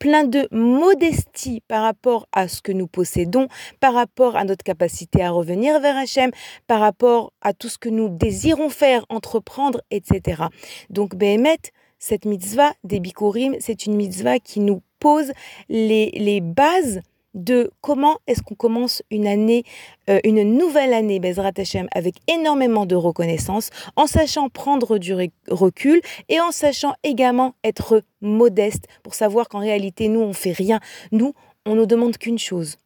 plein 0.00 0.24
de 0.24 0.48
modestie 0.50 1.62
par 1.68 1.84
rapport 1.84 2.26
à 2.32 2.48
ce 2.48 2.60
que 2.60 2.72
nous 2.72 2.88
possédons, 2.88 3.46
par 3.78 3.94
rapport 3.94 4.34
à 4.34 4.42
notre 4.42 4.64
capacité 4.64 5.22
à 5.22 5.30
revenir 5.30 5.78
vers 5.78 5.96
Hachem, 5.96 6.32
par 6.66 6.80
rapport 6.80 7.32
à 7.40 7.52
tout 7.52 7.68
ce 7.68 7.78
que 7.78 7.88
nous 7.88 8.08
désirons 8.08 8.68
faire, 8.68 9.06
entreprendre, 9.10 9.80
etc. 9.92 10.42
Donc, 10.88 11.14
Behemet, 11.14 11.58
cette 12.00 12.24
mitzvah 12.24 12.72
des 12.82 12.98
Bikurim, 12.98 13.54
c'est 13.60 13.86
une 13.86 13.94
mitzvah 13.94 14.40
qui 14.40 14.58
nous 14.58 14.82
pose 14.98 15.30
les, 15.68 16.10
les 16.16 16.40
bases 16.40 17.00
de 17.34 17.70
comment 17.80 18.18
est-ce 18.26 18.42
qu'on 18.42 18.54
commence 18.54 19.02
une 19.10 19.26
année, 19.26 19.64
euh, 20.08 20.18
une 20.24 20.42
nouvelle 20.42 20.92
année, 20.92 21.20
Bezrat 21.20 21.52
Hashem, 21.56 21.86
avec 21.94 22.16
énormément 22.28 22.86
de 22.86 22.96
reconnaissance, 22.96 23.70
en 23.96 24.06
sachant 24.06 24.48
prendre 24.48 24.98
du 24.98 25.14
re- 25.14 25.30
recul 25.48 26.00
et 26.28 26.40
en 26.40 26.50
sachant 26.50 26.94
également 27.04 27.54
être 27.64 28.02
modeste 28.20 28.86
pour 29.02 29.14
savoir 29.14 29.48
qu'en 29.48 29.60
réalité, 29.60 30.08
nous, 30.08 30.20
on 30.20 30.32
fait 30.32 30.52
rien. 30.52 30.80
Nous, 31.12 31.34
on 31.66 31.74
ne 31.74 31.84
demande 31.84 32.16
qu'une 32.18 32.38
chose. 32.38 32.76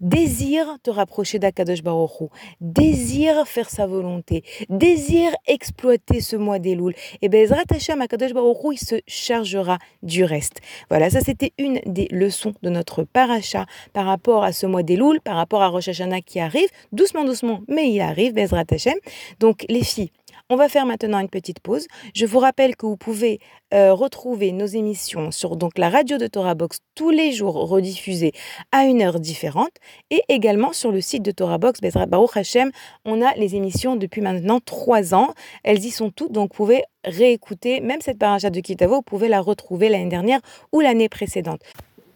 Désire 0.00 0.76
te 0.82 0.90
rapprocher 0.90 1.38
d'Akadosh 1.38 1.82
Baruch 1.82 2.30
désire 2.60 3.48
faire 3.48 3.70
sa 3.70 3.86
volonté, 3.86 4.44
désire 4.68 5.32
exploiter 5.46 6.20
ce 6.20 6.36
mois 6.36 6.58
d'Elul. 6.58 6.94
Et 7.22 7.30
Bezrat 7.30 7.64
Hashem, 7.70 8.02
Akadosh 8.02 8.34
Baruch 8.34 8.58
il 8.72 8.78
se 8.78 8.96
chargera 9.06 9.78
du 10.02 10.22
reste. 10.22 10.60
Voilà, 10.90 11.08
ça 11.08 11.20
c'était 11.20 11.54
une 11.56 11.80
des 11.86 12.08
leçons 12.10 12.52
de 12.62 12.68
notre 12.68 13.04
paracha 13.04 13.64
par 13.94 14.04
rapport 14.04 14.44
à 14.44 14.52
ce 14.52 14.66
mois 14.66 14.82
d'Elul, 14.82 15.22
par 15.22 15.36
rapport 15.36 15.62
à 15.62 15.68
Rosh 15.68 15.88
qui 16.26 16.40
arrive, 16.40 16.68
doucement, 16.92 17.24
doucement, 17.24 17.62
mais 17.66 17.90
il 17.90 18.02
arrive, 18.02 18.34
Bezrat 18.34 18.64
Hashem. 18.70 18.98
Donc 19.40 19.64
les 19.70 19.82
filles, 19.82 20.10
on 20.48 20.56
va 20.56 20.68
faire 20.68 20.86
maintenant 20.86 21.18
une 21.18 21.28
petite 21.28 21.60
pause. 21.60 21.86
Je 22.14 22.26
vous 22.26 22.38
rappelle 22.38 22.76
que 22.76 22.86
vous 22.86 22.96
pouvez 22.96 23.40
euh, 23.74 23.92
retrouver 23.92 24.52
nos 24.52 24.66
émissions 24.66 25.30
sur 25.30 25.56
donc 25.56 25.78
la 25.78 25.90
radio 25.90 26.18
de 26.18 26.26
Torah 26.26 26.54
Box 26.54 26.78
tous 26.94 27.10
les 27.10 27.32
jours 27.32 27.54
rediffusées 27.68 28.32
à 28.72 28.84
une 28.84 29.02
heure 29.02 29.18
différente 29.18 29.72
et 30.10 30.22
également 30.28 30.72
sur 30.72 30.92
le 30.92 31.00
site 31.00 31.22
de 31.22 31.32
Torah 31.32 31.58
Box 31.58 31.80
Baruch 31.80 32.36
Hashem. 32.36 32.70
On 33.04 33.22
a 33.22 33.34
les 33.34 33.56
émissions 33.56 33.96
depuis 33.96 34.20
maintenant 34.20 34.60
trois 34.64 35.14
ans. 35.14 35.34
Elles 35.64 35.84
y 35.84 35.90
sont 35.90 36.10
toutes, 36.10 36.32
donc 36.32 36.52
vous 36.52 36.56
pouvez 36.56 36.84
réécouter 37.04 37.80
même 37.80 38.00
cette 38.00 38.18
paracha 38.18 38.50
de 38.50 38.60
Kitavo. 38.60 38.96
Vous 38.96 39.02
pouvez 39.02 39.28
la 39.28 39.40
retrouver 39.40 39.88
l'année 39.88 40.08
dernière 40.08 40.40
ou 40.72 40.80
l'année 40.80 41.08
précédente. 41.08 41.60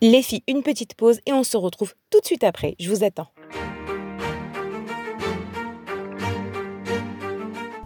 Les 0.02 0.22
filles, 0.22 0.42
une 0.48 0.62
petite 0.62 0.94
pause 0.94 1.20
et 1.26 1.32
on 1.32 1.42
se 1.42 1.56
retrouve 1.56 1.94
tout 2.10 2.20
de 2.20 2.26
suite 2.26 2.44
après. 2.44 2.74
Je 2.78 2.88
vous 2.88 3.04
attends. 3.04 3.28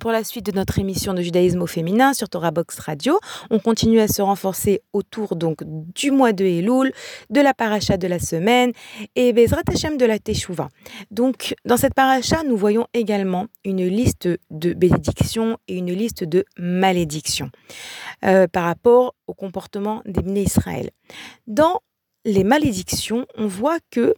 Pour 0.00 0.10
la 0.12 0.24
suite 0.24 0.46
de 0.46 0.52
notre 0.52 0.78
émission 0.78 1.12
de 1.12 1.20
judaïsme 1.20 1.60
au 1.60 1.66
féminin 1.66 2.14
sur 2.14 2.28
Torah 2.30 2.50
Box 2.50 2.78
Radio. 2.78 3.20
On 3.50 3.58
continue 3.58 4.00
à 4.00 4.08
se 4.08 4.22
renforcer 4.22 4.80
autour 4.94 5.36
donc 5.36 5.58
du 5.94 6.10
mois 6.10 6.32
de 6.32 6.44
Elul, 6.44 6.90
de 7.28 7.40
la 7.40 7.52
paracha 7.52 7.98
de 7.98 8.08
la 8.08 8.18
semaine 8.18 8.72
et 9.14 9.34
Bezrat 9.34 9.62
Hashem 9.68 9.98
de 9.98 10.06
la 10.06 10.18
Teshuvah. 10.18 10.68
Donc 11.10 11.54
dans 11.66 11.76
cette 11.76 11.92
paracha, 11.92 12.42
nous 12.44 12.56
voyons 12.56 12.86
également 12.94 13.46
une 13.64 13.86
liste 13.86 14.28
de 14.50 14.72
bénédictions 14.72 15.58
et 15.68 15.76
une 15.76 15.92
liste 15.92 16.24
de 16.24 16.46
malédictions 16.58 17.50
euh, 18.24 18.46
par 18.48 18.64
rapport 18.64 19.14
au 19.26 19.34
comportement 19.34 20.00
des 20.06 20.22
Bnei 20.22 20.44
Israël. 20.44 20.90
Dans 21.46 21.80
les 22.24 22.44
malédictions, 22.44 23.26
on 23.36 23.46
voit 23.46 23.78
que 23.90 24.14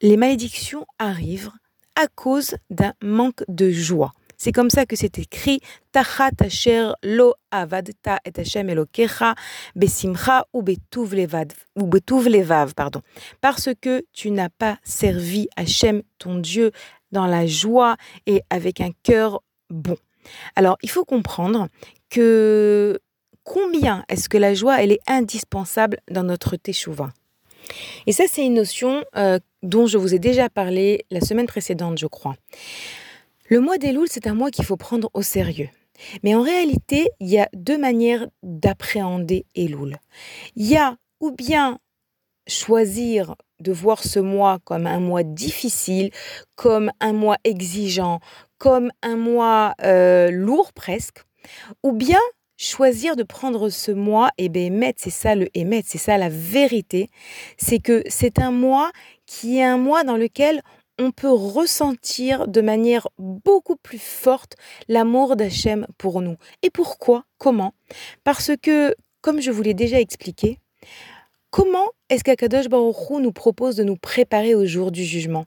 les 0.00 0.16
malédictions 0.16 0.86
arrivent 0.98 1.52
à 1.96 2.06
cause 2.08 2.56
d'un 2.70 2.94
manque 3.02 3.44
de 3.48 3.70
joie. 3.70 4.12
C'est 4.44 4.50
comme 4.50 4.70
ça 4.70 4.86
que 4.86 4.96
c'est 4.96 5.20
écrit 5.20 5.60
Tachat 5.92 6.32
lo 7.04 7.34
avadta 7.52 8.18
et 8.24 8.32
Hashem 8.36 8.70
elokecha 8.70 9.36
besimcha 9.76 10.46
ou 10.52 10.62
betuv 10.62 11.14
levad 11.14 11.52
ou 11.76 11.86
betuv 11.86 12.28
levav 12.28 12.74
pardon 12.74 13.02
parce 13.40 13.68
que 13.80 14.04
tu 14.12 14.32
n'as 14.32 14.48
pas 14.48 14.78
servi 14.82 15.46
Hashem 15.54 16.02
ton 16.18 16.38
Dieu 16.38 16.72
dans 17.12 17.28
la 17.28 17.46
joie 17.46 17.96
et 18.26 18.42
avec 18.50 18.80
un 18.80 18.90
cœur 19.04 19.44
bon. 19.70 19.96
Alors, 20.56 20.76
il 20.82 20.90
faut 20.90 21.04
comprendre 21.04 21.68
que 22.10 22.98
combien 23.44 24.04
est-ce 24.08 24.28
que 24.28 24.38
la 24.38 24.54
joie 24.54 24.82
elle 24.82 24.90
est 24.90 25.08
indispensable 25.08 25.98
dans 26.10 26.24
notre 26.24 26.56
teshuva? 26.56 27.12
Et 28.08 28.12
ça 28.12 28.24
c'est 28.28 28.44
une 28.44 28.54
notion 28.54 29.04
euh, 29.16 29.38
dont 29.62 29.86
je 29.86 29.98
vous 29.98 30.14
ai 30.14 30.18
déjà 30.18 30.48
parlé 30.48 31.06
la 31.12 31.20
semaine 31.20 31.46
précédente, 31.46 31.96
je 31.96 32.08
crois. 32.08 32.34
Le 33.52 33.60
mois 33.60 33.76
d'Elul, 33.76 34.06
c'est 34.08 34.26
un 34.26 34.32
mois 34.32 34.50
qu'il 34.50 34.64
faut 34.64 34.78
prendre 34.78 35.10
au 35.12 35.20
sérieux. 35.20 35.68
Mais 36.22 36.34
en 36.34 36.40
réalité, 36.40 37.10
il 37.20 37.28
y 37.28 37.38
a 37.38 37.50
deux 37.52 37.76
manières 37.76 38.26
d'appréhender 38.42 39.44
Elul. 39.54 39.98
Il 40.56 40.66
y 40.66 40.78
a 40.78 40.96
ou 41.20 41.32
bien 41.32 41.78
choisir 42.48 43.36
de 43.60 43.70
voir 43.70 44.04
ce 44.04 44.20
mois 44.20 44.58
comme 44.64 44.86
un 44.86 45.00
mois 45.00 45.22
difficile, 45.22 46.12
comme 46.54 46.90
un 47.00 47.12
mois 47.12 47.36
exigeant, 47.44 48.20
comme 48.56 48.90
un 49.02 49.16
mois 49.16 49.74
euh, 49.84 50.30
lourd 50.30 50.72
presque, 50.72 51.18
ou 51.82 51.92
bien 51.92 52.20
choisir 52.56 53.16
de 53.16 53.22
prendre 53.22 53.68
ce 53.68 53.92
mois 53.92 54.30
et 54.38 54.48
ben 54.48 54.62
émettre, 54.62 55.02
c'est 55.02 55.10
ça 55.10 55.34
le 55.34 55.48
émettre, 55.52 55.88
c'est 55.90 55.98
ça 55.98 56.16
la 56.16 56.30
vérité, 56.30 57.10
c'est 57.58 57.80
que 57.80 58.02
c'est 58.08 58.38
un 58.38 58.50
mois 58.50 58.92
qui 59.26 59.58
est 59.58 59.64
un 59.64 59.76
mois 59.76 60.04
dans 60.04 60.16
lequel 60.16 60.62
on 60.98 61.10
peut 61.10 61.30
ressentir 61.32 62.48
de 62.48 62.60
manière 62.60 63.08
beaucoup 63.18 63.76
plus 63.76 63.98
forte 63.98 64.56
l'amour 64.88 65.36
d'Hachem 65.36 65.86
pour 65.98 66.20
nous. 66.20 66.36
Et 66.62 66.70
pourquoi? 66.70 67.24
Comment? 67.38 67.74
Parce 68.24 68.52
que, 68.60 68.94
comme 69.20 69.40
je 69.40 69.50
vous 69.50 69.62
l'ai 69.62 69.74
déjà 69.74 70.00
expliqué, 70.00 70.58
comment 71.50 71.88
est-ce 72.08 72.24
qu'Akadosh 72.24 72.68
Baruch 72.68 73.10
Hu 73.10 73.20
nous 73.20 73.32
propose 73.32 73.76
de 73.76 73.84
nous 73.84 73.96
préparer 73.96 74.54
au 74.54 74.66
jour 74.66 74.92
du 74.92 75.04
jugement? 75.04 75.46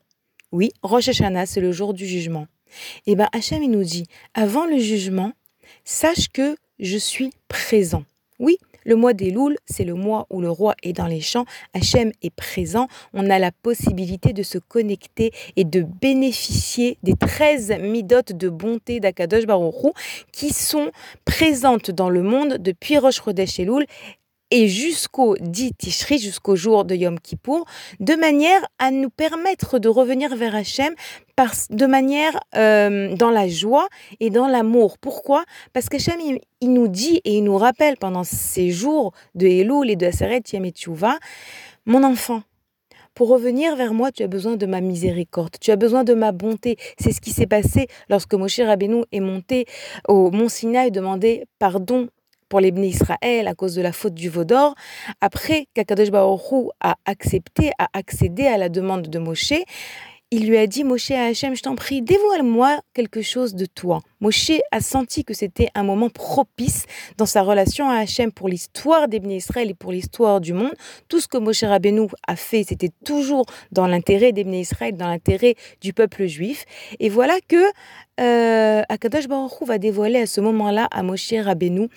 Oui, 0.51 0.71
Rosh 0.83 1.09
Hashanah, 1.09 1.45
c'est 1.45 1.61
le 1.61 1.71
jour 1.71 1.93
du 1.93 2.05
jugement. 2.05 2.47
Et 3.05 3.15
bien 3.15 3.29
Hachem, 3.31 3.63
il 3.63 3.71
nous 3.71 3.83
dit, 3.83 4.07
avant 4.33 4.65
le 4.65 4.77
jugement, 4.77 5.31
sache 5.83 6.29
que 6.29 6.55
je 6.79 6.97
suis 6.97 7.31
présent. 7.47 8.03
Oui, 8.39 8.57
le 8.85 8.95
mois 8.95 9.13
des 9.13 9.31
Louls, 9.31 9.57
c'est 9.65 9.83
le 9.83 9.95
mois 9.95 10.27
où 10.29 10.41
le 10.41 10.49
roi 10.49 10.75
est 10.83 10.93
dans 10.93 11.07
les 11.07 11.21
champs, 11.21 11.45
Hachem 11.73 12.11
est 12.21 12.33
présent, 12.33 12.87
on 13.13 13.29
a 13.29 13.39
la 13.39 13.51
possibilité 13.51 14.31
de 14.31 14.43
se 14.43 14.57
connecter 14.57 15.31
et 15.55 15.65
de 15.65 15.81
bénéficier 15.81 16.97
des 17.03 17.15
13 17.15 17.79
midotes 17.81 18.33
de 18.33 18.49
bonté 18.49 18.99
d'Akadosh 18.99 19.45
Baruch 19.45 19.93
qui 20.31 20.53
sont 20.53 20.91
présentes 21.25 21.91
dans 21.91 22.09
le 22.09 22.21
monde 22.21 22.57
depuis 22.59 22.97
Rosh 22.97 23.21
Chodesh 23.23 23.59
Elul 23.59 23.85
et 24.51 24.67
jusqu'au 24.67 25.35
10 25.39 25.73
Tishri, 25.77 26.17
jusqu'au 26.17 26.55
jour 26.55 26.85
de 26.85 26.95
Yom 26.95 27.19
Kippour, 27.19 27.65
de 27.99 28.13
manière 28.15 28.65
à 28.79 28.91
nous 28.91 29.09
permettre 29.09 29.79
de 29.79 29.89
revenir 29.89 30.35
vers 30.35 30.55
Hachem 30.55 30.93
de 31.69 31.85
manière 31.85 32.39
euh, 32.55 33.13
dans 33.15 33.31
la 33.31 33.47
joie 33.47 33.87
et 34.19 34.29
dans 34.29 34.47
l'amour. 34.47 34.97
Pourquoi? 34.97 35.43
Parce 35.73 35.89
qu'Hachem, 35.89 36.19
il, 36.21 36.39
il 36.61 36.71
nous 36.71 36.87
dit 36.87 37.21
et 37.25 37.37
il 37.37 37.43
nous 37.43 37.57
rappelle 37.57 37.97
pendant 37.97 38.23
ces 38.23 38.71
jours 38.71 39.11
de 39.33 39.47
Elul 39.47 39.89
et 39.89 39.95
de 39.95 40.05
Aseret 40.05 40.43
Yom 40.53 40.65
et 40.65 40.71
Teshuvah, 40.71 41.17
mon 41.85 42.03
enfant, 42.03 42.43
pour 43.15 43.29
revenir 43.29 43.77
vers 43.77 43.93
moi, 43.93 44.11
tu 44.11 44.23
as 44.23 44.27
besoin 44.27 44.57
de 44.57 44.65
ma 44.65 44.81
miséricorde, 44.81 45.55
tu 45.61 45.71
as 45.71 45.77
besoin 45.77 46.03
de 46.03 46.13
ma 46.13 46.33
bonté. 46.33 46.75
C'est 46.99 47.13
ce 47.13 47.21
qui 47.21 47.31
s'est 47.31 47.47
passé 47.47 47.87
lorsque 48.09 48.33
Moshe 48.33 48.59
Rabbeinu 48.59 49.05
est 49.13 49.21
monté 49.21 49.65
au 50.09 50.31
mont 50.31 50.49
Sinaï 50.49 50.89
et 50.89 50.91
demandé 50.91 51.45
pardon 51.57 52.09
pour 52.49 52.59
les 52.59 52.71
Bnei 52.71 52.89
Israël 52.89 53.47
à 53.47 53.55
cause 53.55 53.75
de 53.75 53.81
la 53.81 53.91
faute 53.91 54.13
du 54.13 54.29
veau 54.29 54.43
d'or. 54.43 54.75
Après 55.21 55.67
qu'Akadosh 55.73 56.09
Hu 56.09 56.69
a 56.79 56.95
accepté, 57.05 57.71
a 57.79 57.87
accédé 57.93 58.45
à 58.47 58.57
la 58.57 58.69
demande 58.69 59.07
de 59.07 59.19
Moshe, 59.19 59.53
il 60.31 60.47
lui 60.49 60.57
a 60.57 60.65
dit, 60.65 60.83
Moshe 60.83 61.11
à 61.11 61.25
Hachem, 61.25 61.55
je 61.55 61.61
t'en 61.61 61.75
prie, 61.75 62.01
dévoile-moi 62.01 62.79
quelque 62.93 63.21
chose 63.21 63.53
de 63.53 63.67
toi. 63.67 64.01
Moshe 64.19 64.51
a 64.71 64.81
senti 64.81 65.23
que 65.23 65.35
c'était 65.35 65.69
un 65.75 65.83
moment 65.83 66.09
propice 66.09 66.87
dans 67.17 67.27
sa 67.27 67.43
relation 67.43 67.89
à 67.89 67.97
Hachem 67.97 68.31
pour 68.31 68.49
l'histoire 68.49 69.07
des 69.07 69.19
Bnei 69.19 69.37
Israël 69.37 69.69
et 69.69 69.75
pour 69.75 69.91
l'histoire 69.91 70.41
du 70.41 70.53
monde. 70.53 70.73
Tout 71.09 71.19
ce 71.19 71.27
que 71.27 71.37
Moshe 71.37 71.63
Rabbeinu 71.63 72.07
a 72.27 72.35
fait, 72.35 72.63
c'était 72.67 72.89
toujours 73.05 73.45
dans 73.71 73.85
l'intérêt 73.85 74.31
des 74.31 74.43
Bnei 74.43 74.61
Israël, 74.61 74.97
dans 74.97 75.07
l'intérêt 75.07 75.55
du 75.79 75.93
peuple 75.93 76.25
juif. 76.25 76.65
Et 76.99 77.09
voilà 77.09 77.35
que 77.47 77.63
euh, 78.19 78.81
Akadosh 78.89 79.27
Baruch 79.27 79.61
va 79.61 79.77
dévoiler 79.77 80.19
à 80.19 80.25
ce 80.25 80.41
moment-là 80.41 80.87
à 80.89 81.03
Moshe 81.03 81.33
Rabbeinu 81.33 81.87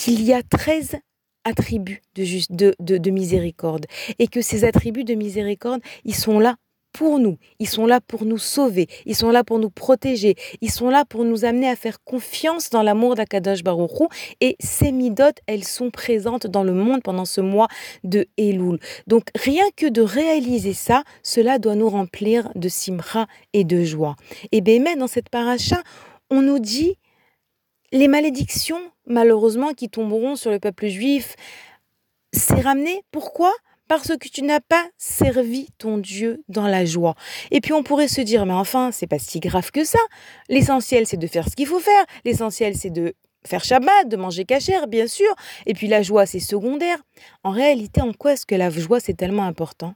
qu'il 0.00 0.22
y 0.22 0.32
a 0.32 0.42
13 0.42 0.96
attributs 1.44 2.00
de, 2.14 2.24
juste, 2.24 2.52
de, 2.52 2.74
de, 2.80 2.96
de 2.96 3.10
miséricorde 3.10 3.84
et 4.18 4.28
que 4.28 4.40
ces 4.40 4.64
attributs 4.64 5.04
de 5.04 5.12
miséricorde, 5.14 5.82
ils 6.04 6.14
sont 6.14 6.40
là 6.40 6.56
pour 6.92 7.18
nous, 7.18 7.36
ils 7.58 7.68
sont 7.68 7.86
là 7.86 8.00
pour 8.00 8.24
nous 8.24 8.38
sauver, 8.38 8.88
ils 9.04 9.14
sont 9.14 9.30
là 9.30 9.44
pour 9.44 9.58
nous 9.58 9.68
protéger, 9.68 10.36
ils 10.62 10.70
sont 10.70 10.88
là 10.88 11.04
pour 11.04 11.24
nous 11.24 11.44
amener 11.44 11.68
à 11.68 11.76
faire 11.76 12.02
confiance 12.02 12.70
dans 12.70 12.82
l'amour 12.82 13.14
d'Akadosh 13.14 13.62
Baruch 13.62 14.00
Hu. 14.00 14.06
Et 14.40 14.56
ces 14.58 14.90
midotes, 14.90 15.38
elles 15.46 15.64
sont 15.64 15.90
présentes 15.90 16.46
dans 16.46 16.64
le 16.64 16.72
monde 16.72 17.02
pendant 17.02 17.26
ce 17.26 17.42
mois 17.42 17.68
de 18.02 18.26
Elul. 18.38 18.78
Donc 19.06 19.28
rien 19.36 19.64
que 19.76 19.86
de 19.86 20.00
réaliser 20.00 20.72
ça, 20.72 21.04
cela 21.22 21.58
doit 21.58 21.76
nous 21.76 21.90
remplir 21.90 22.50
de 22.54 22.70
simra 22.70 23.26
et 23.52 23.64
de 23.64 23.84
joie. 23.84 24.16
Et 24.50 24.62
bien 24.62 24.96
dans 24.96 25.08
cette 25.08 25.28
paracha, 25.28 25.82
on 26.30 26.40
nous 26.40 26.58
dit 26.58 26.96
les 27.92 28.08
malédictions, 28.08 28.80
malheureusement, 29.06 29.72
qui 29.72 29.88
tomberont 29.88 30.36
sur 30.36 30.50
le 30.50 30.58
peuple 30.58 30.88
juif, 30.88 31.36
c'est 32.32 32.60
ramené. 32.60 33.02
Pourquoi? 33.10 33.52
Parce 33.88 34.16
que 34.16 34.28
tu 34.28 34.42
n'as 34.42 34.60
pas 34.60 34.86
servi 34.98 35.66
ton 35.78 35.98
Dieu 35.98 36.44
dans 36.48 36.68
la 36.68 36.84
joie. 36.84 37.16
Et 37.50 37.60
puis 37.60 37.72
on 37.72 37.82
pourrait 37.82 38.06
se 38.06 38.20
dire, 38.20 38.46
mais 38.46 38.52
enfin, 38.52 38.92
c'est 38.92 39.08
pas 39.08 39.18
si 39.18 39.40
grave 39.40 39.72
que 39.72 39.82
ça. 39.82 39.98
L'essentiel, 40.48 41.06
c'est 41.08 41.16
de 41.16 41.26
faire 41.26 41.48
ce 41.48 41.56
qu'il 41.56 41.66
faut 41.66 41.80
faire. 41.80 42.04
L'essentiel, 42.24 42.76
c'est 42.76 42.90
de 42.90 43.14
faire 43.46 43.64
Shabbat, 43.64 44.08
de 44.08 44.16
manger 44.16 44.44
cachère, 44.44 44.86
bien 44.86 45.06
sûr. 45.06 45.34
Et 45.66 45.74
puis 45.74 45.86
la 45.86 46.02
joie, 46.02 46.26
c'est 46.26 46.40
secondaire. 46.40 46.98
En 47.42 47.50
réalité, 47.50 48.00
en 48.00 48.12
quoi 48.12 48.32
est-ce 48.32 48.46
que 48.46 48.54
la 48.54 48.70
joie, 48.70 49.00
c'est 49.00 49.14
tellement 49.14 49.44
important? 49.44 49.94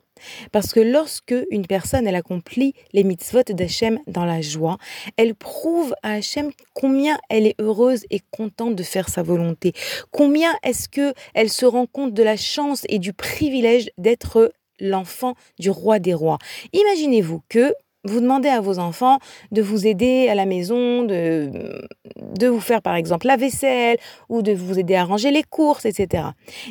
Parce 0.53 0.73
que 0.73 0.81
lorsque 0.81 1.35
une 1.51 1.67
personne, 1.67 2.07
elle 2.07 2.15
accomplit 2.15 2.75
les 2.93 3.05
mitzvot 3.05 3.43
d'Hachem 3.49 3.99
dans 4.07 4.25
la 4.25 4.41
joie, 4.41 4.79
elle 5.17 5.35
prouve 5.35 5.95
à 6.03 6.15
Hachem 6.15 6.51
combien 6.73 7.19
elle 7.29 7.47
est 7.47 7.61
heureuse 7.61 8.05
et 8.11 8.21
contente 8.31 8.77
de 8.77 8.83
faire 8.83 9.09
sa 9.09 9.23
volonté. 9.23 9.73
Combien 10.11 10.53
est-ce 10.63 10.89
que 10.89 11.15
elle 11.35 11.51
se 11.51 11.67
rend 11.67 11.87
compte 11.87 12.15
de 12.15 12.23
la 12.23 12.37
chance 12.37 12.85
et 12.89 12.99
du 12.99 13.13
privilège 13.13 13.91
d'être 13.99 14.53
l'enfant 14.79 15.35
du 15.59 15.71
roi 15.71 15.99
des 15.99 16.15
rois? 16.15 16.39
Imaginez-vous 16.73 17.43
que 17.49 17.75
vous 18.05 18.21
demandez 18.21 18.49
à 18.49 18.61
vos 18.61 18.79
enfants 18.79 19.19
de 19.51 19.63
vous 19.63 19.87
aider 19.87 20.29
à 20.29 20.35
la 20.35 20.47
maison, 20.47 21.03
de, 21.03 21.87
vous 22.47 22.61
faire 22.61 22.83
par 22.83 22.95
exemple 22.95 23.27
la 23.27 23.37
vaisselle 23.37 23.99
ou 24.29 24.43
de 24.43 24.53
vous 24.53 24.79
aider 24.79 24.95
à 24.95 25.05
ranger 25.05 25.31
les 25.31 25.43
courses, 25.43 25.87
etc. 25.87 26.29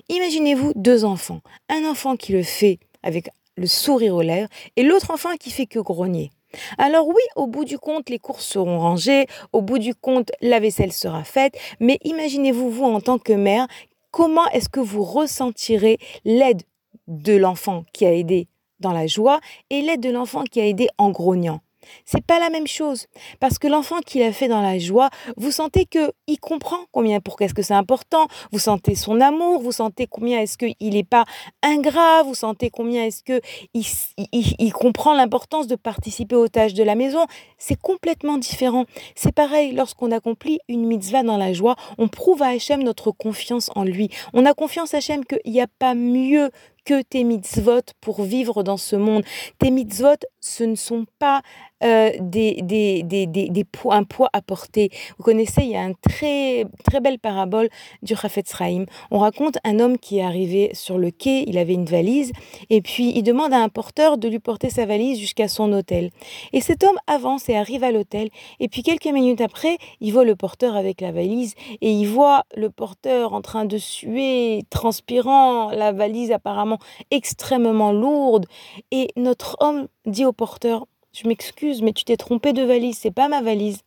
Imaginez-vous 0.10 0.74
deux 0.76 1.06
enfants. 1.06 1.42
Un 1.70 1.90
enfant 1.90 2.16
qui 2.16 2.32
le 2.32 2.44
fait 2.44 2.80
avec 3.02 3.30
le 3.58 3.68
sourire 3.68 4.16
aux 4.16 4.22
lèvres 4.22 4.50
et 4.76 4.84
l'autre 4.84 5.12
enfant 5.12 5.36
qui 5.40 5.52
fait 5.52 5.66
que 5.66 5.80
grogner. 5.80 6.32
Alors 6.78 7.08
oui, 7.08 7.22
au 7.36 7.48
bout 7.48 7.66
du 7.66 7.80
compte, 7.80 8.10
les 8.10 8.20
courses 8.20 8.46
seront 8.46 8.80
rangées, 8.80 9.26
au 9.54 9.62
bout 9.62 9.80
du 9.80 9.96
compte, 9.96 10.32
la 10.42 10.60
vaisselle 10.60 10.94
sera 10.94 11.24
faite, 11.24 11.58
mais 11.80 11.98
imaginez-vous, 12.04 12.70
vous, 12.70 12.86
en 12.86 13.02
tant 13.02 13.18
que 13.18 13.34
mère, 13.34 13.68
comment 14.12 14.48
est-ce 14.50 14.70
que 14.70 14.80
vous 14.80 15.04
ressentirez 15.04 15.98
l'aide 16.26 16.62
de 17.08 17.36
l'enfant 17.36 17.84
qui 17.92 18.06
a 18.06 18.14
aidé 18.14 18.48
dans 18.80 18.94
la 18.94 19.08
joie 19.08 19.40
et 19.70 19.82
l'aide 19.82 20.02
de 20.02 20.10
l'enfant 20.10 20.44
qui 20.44 20.62
a 20.62 20.68
aidé 20.68 20.88
en 20.98 21.12
grognant. 21.12 21.62
C'est 22.06 22.26
pas 22.26 22.40
la 22.40 22.50
même 22.50 22.68
chose 22.68 23.08
parce 23.40 23.60
que 23.60 23.68
l'enfant 23.68 24.00
qui 24.06 24.20
l'a 24.20 24.32
fait 24.32 24.48
dans 24.48 24.62
la 24.62 24.80
joie, 24.80 25.10
vous 25.38 25.52
sentez 25.52 25.86
que 25.86 26.12
il 26.28 26.40
comprend 26.40 26.78
combien 26.92 27.20
pour 27.20 27.36
qu'est-ce 27.36 27.54
que 27.54 27.62
c'est 27.62 27.74
important, 27.74 28.28
vous 28.52 28.60
sentez 28.60 28.96
son 28.96 29.20
amour, 29.22 29.62
vous 29.62 29.72
sentez 29.72 30.08
combien 30.08 30.40
est-ce 30.40 30.58
que 30.58 30.66
il 30.80 30.96
est 30.96 31.04
pas 31.08 31.26
ingrat, 31.62 32.24
vous 32.24 32.36
sentez 32.36 32.70
combien 32.70 33.06
est-ce 33.06 33.24
que 33.24 33.42
il 33.74 34.74
comprend 34.74 35.14
l'importance 35.14 35.68
de 35.68 35.76
participer 35.76 36.36
aux 36.36 36.48
tâches 36.48 36.74
de 36.74 36.84
la 36.84 36.96
maison, 36.96 37.26
c'est 37.58 37.80
complètement 37.80 38.38
différent. 38.38 38.86
C'est 39.16 39.34
pareil 39.34 39.74
lorsqu'on 39.74 40.12
accomplit 40.12 40.60
une 40.68 40.86
mitzvah 40.86 41.24
dans 41.24 41.38
la 41.38 41.54
joie, 41.54 41.76
on 41.98 42.08
prouve 42.08 42.42
à 42.42 42.48
Hachem 42.48 42.84
notre 42.84 43.12
confiance 43.12 43.70
en 43.76 43.84
lui. 43.84 44.10
On 44.34 44.46
a 44.46 44.54
confiance 44.54 44.94
à 44.94 44.98
Hachem 44.98 45.26
qu'il 45.26 45.40
n'y 45.46 45.62
a 45.62 45.68
pas 45.80 45.96
mieux 45.96 46.50
que 46.86 47.02
tes 47.02 47.24
mitzvot 47.24 47.82
pour 48.02 48.24
vivre 48.24 48.64
dans 48.64 48.78
ce 48.78 48.96
monde. 48.96 49.24
Tes 49.60 49.72
mitzvot, 49.72 50.18
ce 50.40 50.64
ne 50.64 50.76
sont 50.76 51.06
pas 51.20 51.42
euh, 51.84 52.12
des, 52.20 52.62
des, 52.62 53.04
des, 53.04 53.26
des, 53.28 53.50
des 53.50 53.64
poids, 53.64 53.96
un 53.96 54.04
poids 54.04 54.30
à 54.34 54.42
porter. 54.42 54.90
Vous 55.18 55.24
connaissez, 55.24 55.64
il 55.64 55.72
y 55.72 55.76
a 55.76 55.84
une 55.84 55.96
très, 55.96 56.66
très 56.84 57.02
belle 57.02 57.20
parabole 57.20 57.70
du 58.02 58.16
Chafetz 58.16 58.56
Chaim. 58.58 58.86
On 59.12 59.20
raconte 59.20 59.58
un 59.64 59.80
homme 59.80 59.98
qui 59.98 60.20
est 60.20 60.24
arrivé 60.24 60.72
sur 60.74 60.98
le 60.98 61.12
quai, 61.12 61.44
il 61.48 61.58
avait 61.58 61.74
une 61.74 61.86
valise, 61.86 62.32
et 62.70 62.82
puis 62.82 63.12
il 63.16 63.24
demande 63.24 63.54
à 63.54 63.60
un 63.60 63.70
porteur 63.70 64.18
de 64.18 64.28
lui 64.28 64.40
porter 64.40 64.70
sa 64.70 64.86
valise 64.86 65.20
jusqu'à 65.20 65.48
son 65.48 65.72
hôtel. 65.74 66.10
Et 66.54 66.62
cet 66.62 66.84
homme 66.84 66.98
avance 67.08 67.50
et 67.50 67.56
arrive 67.56 67.84
à 67.84 67.92
l'hôtel, 67.92 68.30
et 68.60 68.70
puis 68.70 68.84
quelques 68.84 69.08
minutes 69.08 69.42
après, 69.42 69.78
il 70.00 70.14
voit 70.14 70.26
le 70.26 70.36
porteur 70.36 70.76
avec 70.76 71.02
la 71.02 71.12
valise, 71.12 71.56
et 71.82 71.92
il 71.92 72.06
voit 72.06 72.44
le 72.56 72.70
porteur 72.70 73.34
en 73.34 73.42
train 73.42 73.66
de 73.66 73.78
suer, 73.78 74.64
transpirant, 74.70 75.72
la 75.72 75.92
valise 75.92 76.32
apparemment 76.32 76.73
extrêmement 77.12 77.92
lourde. 77.92 78.46
Et 78.92 79.10
notre 79.16 79.58
homme 79.60 79.88
dit 80.06 80.26
au 80.26 80.34
porteur, 80.34 80.88
je 81.14 81.28
m'excuse, 81.28 81.82
mais 81.82 81.94
tu 81.94 82.04
t'es 82.04 82.18
trompé 82.18 82.54
de 82.54 82.64
valise, 82.64 82.98
c'est 82.98 83.12
pas 83.12 83.28
ma 83.28 83.42
valise. 83.42 83.82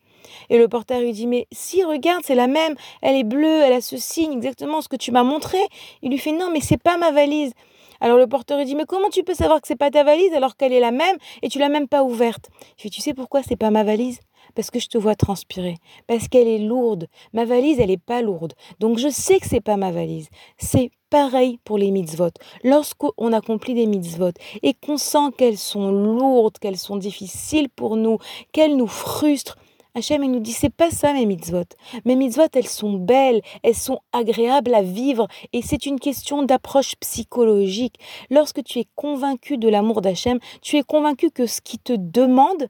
Et 0.50 0.58
le 0.58 0.68
porteur 0.68 1.00
lui 1.00 1.12
dit, 1.12 1.26
mais 1.26 1.46
si, 1.52 1.84
regarde, 1.84 2.22
c'est 2.24 2.34
la 2.34 2.46
même, 2.46 2.74
elle 3.02 3.16
est 3.16 3.24
bleue, 3.24 3.62
elle 3.62 3.72
a 3.72 3.80
ce 3.80 3.96
signe, 3.96 4.32
exactement 4.32 4.80
ce 4.80 4.88
que 4.88 4.96
tu 4.96 5.12
m'as 5.12 5.22
montré. 5.22 5.58
Il 6.02 6.10
lui 6.10 6.18
fait, 6.18 6.32
non, 6.32 6.50
mais 6.52 6.60
c'est 6.60 6.82
pas 6.82 6.96
ma 6.96 7.10
valise. 7.10 7.52
Alors 8.00 8.18
le 8.18 8.26
porteur 8.26 8.58
lui 8.58 8.66
dit, 8.66 8.74
mais 8.74 8.84
comment 8.84 9.08
tu 9.08 9.22
peux 9.22 9.34
savoir 9.34 9.60
que 9.60 9.68
c'est 9.68 9.76
pas 9.76 9.90
ta 9.90 10.04
valise 10.04 10.32
alors 10.34 10.56
qu'elle 10.56 10.72
est 10.72 10.80
la 10.80 10.90
même 10.90 11.16
et 11.42 11.48
tu 11.48 11.58
l'as 11.58 11.68
même 11.68 11.88
pas 11.88 12.02
ouverte? 12.02 12.48
Il 12.78 12.82
fait, 12.82 12.90
tu 12.90 13.00
sais 13.00 13.14
pourquoi 13.14 13.42
c'est 13.42 13.56
pas 13.56 13.70
ma 13.70 13.84
valise? 13.84 14.20
Parce 14.54 14.70
que 14.70 14.78
je 14.78 14.88
te 14.88 14.98
vois 14.98 15.14
transpirer, 15.16 15.76
parce 16.06 16.28
qu'elle 16.28 16.46
est 16.46 16.58
lourde. 16.58 17.08
Ma 17.32 17.44
valise, 17.44 17.80
elle 17.80 17.90
est 17.90 18.02
pas 18.02 18.22
lourde. 18.22 18.52
Donc 18.80 18.98
je 18.98 19.08
sais 19.08 19.40
que 19.40 19.48
c'est 19.48 19.60
pas 19.60 19.76
ma 19.76 19.90
valise. 19.90 20.28
C'est 20.58 20.90
pareil 21.16 21.58
pour 21.64 21.78
les 21.78 21.90
mitzvot. 21.90 22.34
Lorsqu'on 22.62 23.32
accomplit 23.32 23.72
des 23.72 23.86
mitzvot 23.86 24.32
et 24.62 24.74
qu'on 24.74 24.98
sent 24.98 25.32
qu'elles 25.38 25.56
sont 25.56 25.90
lourdes, 25.90 26.58
qu'elles 26.58 26.76
sont 26.76 26.96
difficiles 26.96 27.70
pour 27.70 27.96
nous, 27.96 28.18
qu'elles 28.52 28.76
nous 28.76 28.86
frustrent, 28.86 29.56
Hachem, 29.94 30.22
il 30.24 30.30
nous 30.30 30.40
dit, 30.40 30.52
c'est 30.52 30.68
pas 30.68 30.90
ça 30.90 31.14
mes 31.14 31.24
mitzvot. 31.24 31.64
Mes 32.04 32.16
mitzvot, 32.16 32.48
elles 32.52 32.66
sont 32.66 32.92
belles, 32.92 33.40
elles 33.62 33.74
sont 33.74 34.00
agréables 34.12 34.74
à 34.74 34.82
vivre 34.82 35.26
et 35.54 35.62
c'est 35.62 35.86
une 35.86 35.98
question 35.98 36.42
d'approche 36.42 36.96
psychologique. 36.96 37.98
Lorsque 38.28 38.62
tu 38.62 38.80
es 38.80 38.86
convaincu 38.94 39.56
de 39.56 39.70
l'amour 39.70 40.02
d'Hachem, 40.02 40.38
tu 40.60 40.76
es 40.76 40.82
convaincu 40.82 41.30
que 41.30 41.46
ce 41.46 41.62
qu'il 41.62 41.78
te 41.78 41.94
demande, 41.94 42.68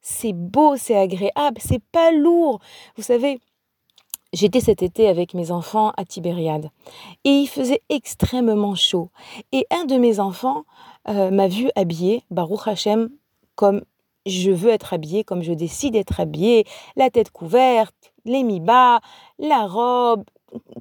c'est 0.00 0.32
beau, 0.32 0.76
c'est 0.78 0.96
agréable, 0.96 1.60
c'est 1.60 1.82
pas 1.92 2.10
lourd. 2.10 2.58
Vous 2.96 3.02
savez, 3.02 3.38
J'étais 4.32 4.60
cet 4.60 4.82
été 4.82 5.08
avec 5.08 5.34
mes 5.34 5.50
enfants 5.50 5.92
à 5.96 6.04
Tibériade 6.04 6.70
et 7.24 7.30
il 7.30 7.46
faisait 7.46 7.82
extrêmement 7.90 8.74
chaud. 8.74 9.10
Et 9.52 9.66
un 9.70 9.84
de 9.84 9.96
mes 9.96 10.20
enfants 10.20 10.64
euh, 11.08 11.30
m'a 11.30 11.48
vu 11.48 11.70
habillée, 11.76 12.24
Baruch 12.30 12.66
Hashem, 12.66 13.10
comme 13.56 13.82
je 14.24 14.50
veux 14.50 14.70
être 14.70 14.94
habillée, 14.94 15.24
comme 15.24 15.42
je 15.42 15.52
décide 15.52 15.94
d'être 15.94 16.20
habillée, 16.20 16.64
la 16.96 17.10
tête 17.10 17.30
couverte, 17.30 17.94
les 18.24 18.42
mi-bas, 18.42 19.00
la 19.38 19.66
robe, 19.66 20.24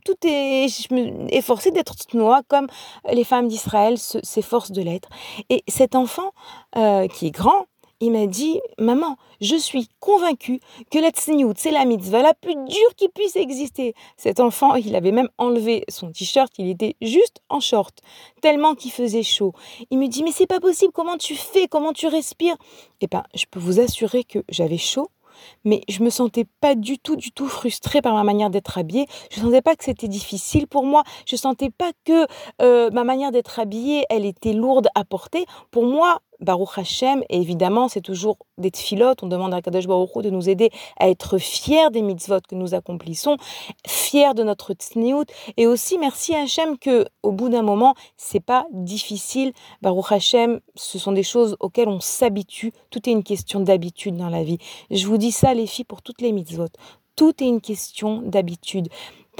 tout 0.06 0.16
est, 0.26 0.68
je 0.68 0.93
me 0.93 1.34
efforcée 1.34 1.72
d'être 1.72 1.95
noire 2.14 2.41
comme 2.47 2.68
les 3.12 3.24
femmes 3.24 3.47
d'Israël 3.47 3.97
se- 3.97 4.20
s'efforcent 4.24 4.72
de 4.72 4.82
l'être. 4.82 5.10
Et 5.49 5.64
cet 5.68 5.95
enfant, 5.95 6.32
euh, 6.78 7.08
qui 7.08 7.28
est 7.28 7.32
grand, 7.32 7.66
il 8.02 8.12
m'a 8.12 8.26
dit, 8.26 8.60
maman, 8.78 9.16
je 9.39 9.56
suis 9.56 9.88
convaincue 9.99 10.60
que 10.89 10.99
la 10.99 11.12
tsniout, 11.12 11.54
c'est 11.56 11.72
la 11.72 11.86
mitzvah 11.86 12.22
la 12.22 12.34
plus 12.34 12.56
dure 12.56 12.95
qui 12.97 13.08
puisse 13.10 13.36
exister. 13.36 13.93
Cet 14.18 14.39
enfant, 14.39 14.76
il 14.76 14.95
avait 14.95 15.12
même 15.12 15.30
enlevé 15.38 15.86
son 15.88 16.12
t-shirt, 16.12 16.52
il 16.58 16.70
était 16.70 16.95
juste 17.02 17.41
en 17.49 17.60
short, 17.60 17.99
tellement 18.41 18.76
qu'il 18.76 18.91
faisait 18.91 19.24
chaud. 19.24 19.54
Il 19.91 19.99
me 19.99 20.08
dit, 20.08 20.24
mais 20.24 20.32
c'est 20.32 20.47
pas 20.47 20.60
possible, 20.60 20.91
comment 20.91 21.18
tu 21.18 21.36
fais, 21.36 21.68
comment 21.68 21.93
tu 21.93 22.08
respires? 22.08 22.58
Eh 23.02 23.08
ben, 23.08 23.24
je 23.36 23.45
peux 23.49 23.60
vous 23.60 23.80
assurer 23.80 24.24
que 24.24 24.39
j'avais 24.49 24.78
chaud, 24.78 25.10
mais 25.64 25.82
je 25.88 26.04
me 26.04 26.10
sentais 26.10 26.45
pas 26.60 26.76
du 26.76 26.99
tout, 26.99 27.16
du 27.16 27.32
tout 27.32 27.47
frustrée 27.47 28.02
par 28.02 28.14
ma 28.14 28.24
manière 28.24 28.49
d'être 28.49 28.78
habillée. 28.78 29.08
Je 29.32 29.41
sentais 29.41 29.62
pas 29.62 29.76
que 29.76 29.84
c'était 29.84 30.08
difficile 30.08 30.68
pour 30.68 30.86
moi. 30.86 31.04
Je 31.26 31.36
sentais 31.36 31.70
pas 31.70 31.91
que 32.06 32.26
euh, 32.62 32.89
ma 32.91 33.04
manière 33.04 33.32
d'être 33.32 33.60
habillée, 33.60 34.06
elle 34.10 34.26
était 34.26 34.54
lourde 34.54 34.88
à 34.95 35.04
porter. 35.04 35.45
Pour 35.72 35.86
moi, 35.86 36.22
Baruch 36.41 36.77
Hashem, 36.77 37.23
et 37.29 37.37
évidemment, 37.37 37.87
c'est 37.87 38.01
toujours 38.01 38.37
des 38.57 38.71
tfilotes. 38.71 39.23
On 39.23 39.27
demande 39.27 39.53
à 39.53 39.61
Kadosh 39.61 39.87
Baruch 39.87 40.15
Hu 40.15 40.21
de 40.23 40.29
nous 40.29 40.49
aider 40.49 40.69
à 40.99 41.09
être 41.09 41.37
fiers 41.37 41.89
des 41.91 42.01
mitzvot 42.01 42.39
que 42.47 42.55
nous 42.55 42.73
accomplissons, 42.73 43.37
fiers 43.87 44.33
de 44.33 44.43
notre 44.43 44.73
tsniout, 44.73 45.25
et 45.57 45.67
aussi 45.67 45.97
merci 45.97 46.35
Hashem 46.35 46.77
que, 46.77 47.05
au 47.23 47.31
bout 47.31 47.49
d'un 47.49 47.61
moment, 47.61 47.95
c'est 48.17 48.39
pas 48.39 48.65
difficile. 48.71 49.53
Baruch 49.81 50.11
Hashem, 50.11 50.59
ce 50.75 50.99
sont 50.99 51.11
des 51.11 51.23
choses 51.23 51.55
auxquelles 51.59 51.89
on 51.89 51.99
s'habitue. 51.99 52.73
Tout 52.89 53.07
est 53.07 53.11
une 53.11 53.23
question 53.23 53.59
d'habitude 53.59 54.17
dans 54.17 54.29
la 54.29 54.43
vie. 54.43 54.57
Je 54.89 55.07
vous 55.07 55.17
dis 55.17 55.31
ça, 55.31 55.53
les 55.53 55.67
filles, 55.67 55.85
pour 55.85 56.01
toutes 56.01 56.21
les 56.21 56.31
mitzvot. 56.31 56.65
Tout 57.15 57.43
est 57.43 57.47
une 57.47 57.61
question 57.61 58.21
d'habitude. 58.23 58.87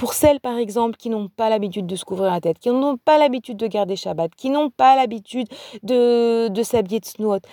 Pour 0.02 0.14
celles, 0.14 0.40
par 0.40 0.58
exemple, 0.58 0.98
qui 0.98 1.12
n'ont 1.12 1.28
pas 1.28 1.48
l'habitude 1.48 1.86
de 1.86 1.96
se 1.96 2.06
couvrir 2.06 2.32
la 2.32 2.42
tête, 2.42 2.58
qui 2.58 2.72
n'ont 2.72 2.98
pas 2.98 3.20
l'habitude 3.20 3.56
de 3.56 3.68
garder 3.68 3.96
Shabbat, 3.96 4.34
qui 4.34 4.50
n'ont 4.50 4.72
pas 4.72 4.96
l'habitude 4.96 5.48
de, 5.84 6.48
de 6.48 6.64
s'habiller 6.64 7.00
de 7.00 7.06
snoot, 7.06 7.44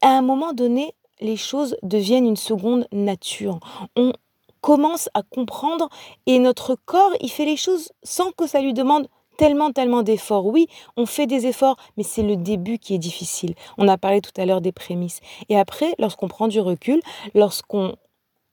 à 0.00 0.08
un 0.08 0.22
moment 0.22 0.54
donné, 0.54 0.94
les 1.20 1.36
choses 1.36 1.76
deviennent 1.82 2.26
une 2.26 2.36
seconde 2.36 2.86
nature. 2.90 3.60
On 3.96 4.14
commence 4.62 5.10
à 5.12 5.22
comprendre 5.22 5.90
et 6.24 6.38
notre 6.38 6.74
corps, 6.86 7.12
il 7.20 7.28
fait 7.28 7.44
les 7.44 7.58
choses 7.58 7.92
sans 8.02 8.30
que 8.32 8.46
ça 8.46 8.62
lui 8.62 8.72
demande 8.72 9.06
tellement, 9.36 9.72
tellement 9.72 10.02
d'efforts. 10.02 10.46
Oui, 10.46 10.68
on 10.96 11.04
fait 11.04 11.26
des 11.26 11.46
efforts, 11.46 11.76
mais 11.98 12.02
c'est 12.02 12.22
le 12.22 12.36
début 12.36 12.78
qui 12.78 12.94
est 12.94 12.98
difficile. 12.98 13.54
On 13.76 13.88
a 13.88 13.98
parlé 13.98 14.22
tout 14.22 14.32
à 14.38 14.46
l'heure 14.46 14.62
des 14.62 14.72
prémices. 14.72 15.20
Et 15.50 15.58
après, 15.58 15.94
lorsqu'on 15.98 16.28
prend 16.28 16.48
du 16.48 16.60
recul, 16.60 17.02
lorsqu'on 17.34 17.94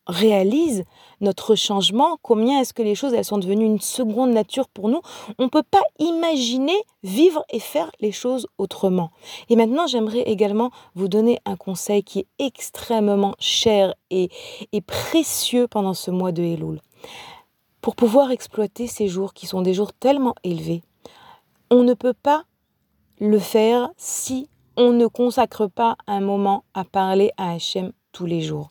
réalise 0.10 0.84
notre 1.22 1.55
changement, 1.55 2.18
combien 2.22 2.60
est-ce 2.60 2.74
que 2.74 2.82
les 2.82 2.95
choses 2.95 3.14
elles 3.14 3.26
sont 3.26 3.38
devenues 3.38 3.66
une 3.66 3.80
seconde 3.80 4.32
nature 4.32 4.68
pour 4.68 4.89
nous, 4.89 5.01
on 5.38 5.45
ne 5.45 5.49
peut 5.49 5.64
pas 5.64 5.84
imaginer 5.99 6.78
vivre 7.03 7.43
et 7.49 7.60
faire 7.60 7.91
les 7.99 8.12
choses 8.12 8.47
autrement. 8.57 9.12
Et 9.49 9.55
maintenant, 9.55 9.88
j'aimerais 9.88 10.22
également 10.22 10.72
vous 10.95 11.07
donner 11.07 11.39
un 11.45 11.55
conseil 11.55 12.03
qui 12.03 12.20
est 12.20 12.28
extrêmement 12.39 13.36
cher 13.39 13.93
et, 14.10 14.30
et 14.72 14.82
précieux 14.82 15.68
pendant 15.68 15.93
ce 15.93 16.12
mois 16.12 16.32
de 16.32 16.43
Elul. 16.43 16.82
Pour 17.82 17.95
pouvoir 17.95 18.32
exploiter 18.32 18.88
ces 18.88 19.07
jours 19.07 19.34
qui 19.34 19.45
sont 19.45 19.62
des 19.62 19.74
jours 19.74 19.93
tellement 19.93 20.36
élevés, 20.43 20.82
on 21.72 21.84
ne 21.84 21.93
peut 21.93 22.14
pas 22.14 22.43
le 23.20 23.39
faire 23.39 23.89
si 23.97 24.49
on 24.76 24.91
ne 24.91 25.07
consacre 25.07 25.68
pas 25.68 25.97
un 26.07 26.22
moment 26.22 26.64
à 26.74 26.84
parler 26.84 27.32
à 27.38 27.51
Hachem 27.51 27.91
tous 28.12 28.26
les 28.26 28.41
jours. 28.41 28.70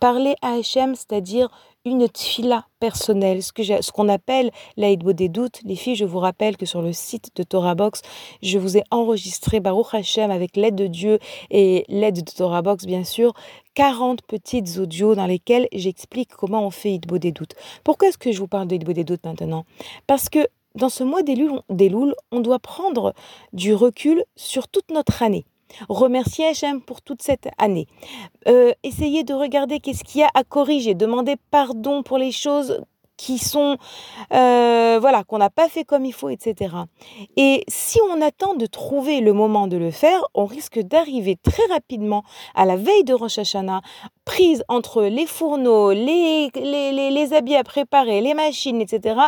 Parler 0.00 0.34
à 0.42 0.52
Hachem, 0.52 0.94
c'est-à-dire 0.94 1.48
une 1.84 2.08
tfila 2.08 2.66
personnelle, 2.80 3.42
ce 3.42 3.92
qu'on 3.92 4.08
appelle 4.08 4.50
l'aïdbo 4.76 5.12
des 5.12 5.28
doutes. 5.28 5.60
Les 5.64 5.76
filles, 5.76 5.96
je 5.96 6.04
vous 6.04 6.18
rappelle 6.18 6.56
que 6.56 6.66
sur 6.66 6.82
le 6.82 6.92
site 6.92 7.30
de 7.36 7.42
Torah 7.42 7.74
Box, 7.74 8.02
je 8.42 8.58
vous 8.58 8.76
ai 8.76 8.82
enregistré 8.90 9.60
Baruch 9.60 9.94
Hashem 9.94 10.30
avec 10.30 10.56
l'aide 10.56 10.74
de 10.74 10.86
Dieu 10.86 11.18
et 11.50 11.84
l'aide 11.88 12.22
de 12.22 12.30
Torah 12.30 12.62
Box, 12.62 12.84
bien 12.84 13.04
sûr, 13.04 13.32
40 13.74 14.22
petites 14.22 14.78
audios 14.78 15.14
dans 15.14 15.26
lesquelles 15.26 15.68
j'explique 15.72 16.30
comment 16.34 16.66
on 16.66 16.70
fait 16.70 16.92
Idbo 16.92 17.18
des 17.18 17.32
doutes. 17.32 17.54
Pourquoi 17.84 18.08
est-ce 18.08 18.18
que 18.18 18.32
je 18.32 18.38
vous 18.38 18.48
parle 18.48 18.68
de 18.68 18.76
des 18.76 19.04
doutes 19.04 19.24
maintenant? 19.24 19.64
Parce 20.06 20.28
que 20.28 20.46
dans 20.74 20.88
ce 20.88 21.04
mois 21.04 21.22
d'Elul, 21.22 22.14
on 22.30 22.40
doit 22.40 22.58
prendre 22.58 23.14
du 23.52 23.74
recul 23.74 24.24
sur 24.36 24.68
toute 24.68 24.90
notre 24.90 25.22
année. 25.22 25.44
Remercier 25.88 26.46
Hachem 26.46 26.80
pour 26.80 27.02
toute 27.02 27.22
cette 27.22 27.48
année. 27.58 27.86
Euh, 28.46 28.72
essayer 28.82 29.24
de 29.24 29.34
regarder 29.34 29.80
qu'est-ce 29.80 30.04
qu'il 30.04 30.20
y 30.20 30.24
a 30.24 30.30
à 30.34 30.44
corriger, 30.44 30.94
demander 30.94 31.36
pardon 31.50 32.02
pour 32.02 32.18
les 32.18 32.32
choses 32.32 32.82
qui 33.18 33.36
sont, 33.36 33.76
euh, 34.32 34.98
voilà, 34.98 35.24
qu'on 35.24 35.36
n'a 35.36 35.50
pas 35.50 35.68
fait 35.68 35.84
comme 35.84 36.06
il 36.06 36.14
faut, 36.14 36.30
etc. 36.30 36.74
Et 37.36 37.64
si 37.68 37.98
on 38.10 38.22
attend 38.22 38.54
de 38.54 38.64
trouver 38.64 39.20
le 39.20 39.34
moment 39.34 39.66
de 39.66 39.76
le 39.76 39.90
faire, 39.90 40.24
on 40.34 40.46
risque 40.46 40.78
d'arriver 40.78 41.36
très 41.42 41.66
rapidement 41.70 42.22
à 42.54 42.64
la 42.64 42.76
veille 42.76 43.04
de 43.04 43.12
Rosh 43.12 43.38
Hashanah, 43.38 43.82
prise 44.24 44.62
entre 44.68 45.02
les 45.04 45.26
fourneaux, 45.26 45.90
les, 45.92 46.50
les, 46.54 46.92
les, 46.92 47.10
les 47.10 47.32
habits 47.32 47.56
à 47.56 47.64
préparer, 47.64 48.20
les 48.20 48.34
machines, 48.34 48.80
etc. 48.80 49.20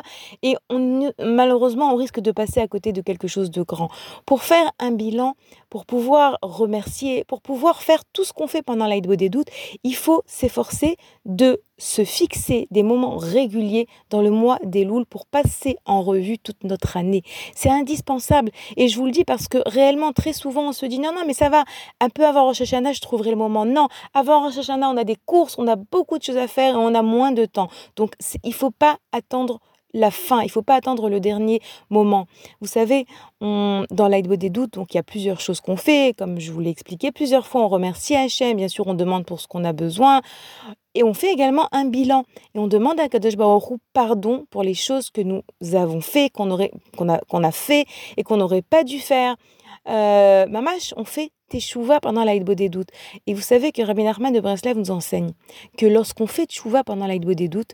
Et 0.43 0.57
on, 0.71 1.11
malheureusement, 1.19 1.93
on 1.93 1.97
risque 1.97 2.21
de 2.21 2.31
passer 2.31 2.61
à 2.61 2.69
côté 2.69 2.93
de 2.93 3.01
quelque 3.01 3.27
chose 3.27 3.51
de 3.51 3.63
grand. 3.63 3.91
Pour 4.25 4.43
faire 4.43 4.71
un 4.79 4.93
bilan, 4.93 5.35
pour 5.69 5.85
pouvoir 5.85 6.39
remercier, 6.43 7.25
pour 7.25 7.41
pouvoir 7.41 7.83
faire 7.83 8.05
tout 8.13 8.25
ce 8.25 8.33
qu'on 8.33 8.47
fait 8.47 8.63
pendant 8.63 8.87
l'Aïdbo 8.87 9.17
des 9.17 9.31
doutes, 9.31 9.49
il 9.83 9.97
faut 9.97 10.23
s'efforcer 10.27 10.97
de 11.25 11.63
se 11.81 12.05
fixer 12.05 12.69
des 12.71 12.83
moments 12.83 13.17
réguliers 13.17 13.89
dans 14.11 14.23
le 14.23 14.31
mois 14.31 14.59
des 14.65 14.85
Louls 14.85 15.07
pour 15.07 15.27
passer 15.27 15.77
en 15.85 16.03
revue 16.03 16.39
toute 16.39 16.63
notre 16.65 16.97
année. 16.97 17.23
C'est 17.55 17.71
indispensable. 17.71 18.53
Et 18.77 18.89
je 18.89 18.99
vous 18.99 19.07
le 19.07 19.13
dis 19.13 19.25
parce 19.25 19.49
que 19.49 19.59
réellement, 19.67 20.13
très 20.13 20.33
souvent, 20.33 20.69
on 20.69 20.73
se 20.73 20.87
dit 20.87 20.99
non, 20.99 21.13
non, 21.13 21.23
mais 21.27 21.35
ça 21.35 21.49
va, 21.49 21.65
un 22.01 22.09
peu 22.09 22.27
avant 22.27 22.45
Rosh 22.45 22.61
Hashanah, 22.61 22.93
je 22.93 23.01
trouverai 23.01 23.31
le 23.31 23.37
moment. 23.37 23.65
Non, 23.65 23.89
avant 24.15 24.45
Rosh 24.45 24.59
Hashanah, 24.59 24.91
on 24.91 24.97
a 24.97 25.05
des 25.05 25.17
courses, 25.27 25.57
on 25.59 25.67
a 25.67 25.77
beaucoup 25.77 26.19
de 26.19 26.23
choses 26.23 26.37
à 26.37 26.47
faire 26.47 26.75
et 26.75 26.79
on 26.79 26.95
a 26.95 27.03
moins 27.03 27.33
de 27.33 27.47
temps. 27.47 27.69
Donc, 27.97 28.13
il 28.45 28.55
faut 28.55 28.71
pas 28.71 28.99
attendre 29.13 29.61
la 29.95 30.11
fin, 30.11 30.41
il 30.41 30.47
ne 30.47 30.51
faut 30.51 30.63
pas 30.63 30.77
attendre 30.77 31.09
le 31.09 31.21
dernier 31.21 31.61
moment. 31.89 32.27
Vous 32.61 32.67
savez, 32.67 33.07
on, 33.41 33.85
dans 33.91 34.09
l'Aïdbo 34.09 34.37
des 34.37 34.51
doutes, 34.51 34.75
donc 34.75 34.95
il 34.95 34.97
y 34.97 35.01
a 35.01 35.03
plusieurs 35.03 35.41
choses 35.41 35.61
qu'on 35.61 35.77
fait, 35.77 36.15
comme 36.17 36.39
je 36.39 36.53
vous 36.53 36.61
l'ai 36.61 36.71
expliqué 36.71 37.13
plusieurs 37.13 37.47
fois, 37.47 37.63
on 37.63 37.69
remercie 37.69 38.15
Hachem, 38.17 38.57
bien 38.57 38.69
sûr, 38.69 38.87
on 38.87 38.95
demande 38.95 39.25
pour 39.25 39.41
ce 39.41 39.49
qu'on 39.49 39.65
a 39.65 39.73
besoin, 39.73 40.21
et 40.95 41.03
on 41.05 41.15
fait 41.15 41.33
également 41.33 41.69
un 41.73 41.85
bilan, 41.85 42.25
et 42.55 42.59
on 42.59 42.67
demande 42.67 42.99
à 43.01 43.09
Kadosh 43.09 43.37
Baruch 43.37 43.79
pardon 43.93 44.47
pour 44.51 44.63
les 44.63 44.75
choses 44.75 45.11
que 45.11 45.21
nous 45.21 45.43
avons 45.73 46.01
fait, 46.01 46.31
qu'on 46.31 46.59
qu'on 46.97 47.09
a, 47.09 47.19
qu'on 47.19 47.45
a 47.45 47.53
fait 47.53 47.87
et 48.17 48.23
qu'on 48.23 48.39
n'aurait 48.39 48.63
pas 48.63 48.85
dû 48.85 48.99
faire. 48.99 49.37
Euh, 49.91 50.47
Mamash, 50.47 50.95
on 50.97 51.05
fait 51.05 51.31
teshuva 51.49 52.01
pendant 52.01 52.25
l'Aïdbo 52.25 52.55
des 52.55 52.69
doutes. 52.69 52.91
Et 53.27 53.35
vous 53.35 53.41
savez 53.41 53.73
que 53.73 53.83
Rabbi 53.83 54.05
Nachman 54.05 54.33
de 54.33 54.41
Breslev 54.41 54.79
nous 54.79 54.91
enseigne 54.91 55.33
que 55.77 55.87
lorsqu'on 55.87 56.27
fait 56.27 56.47
teshuva 56.47 56.85
pendant 56.85 57.07
l'Aïdbo 57.07 57.35
des 57.35 57.49
doutes, 57.49 57.73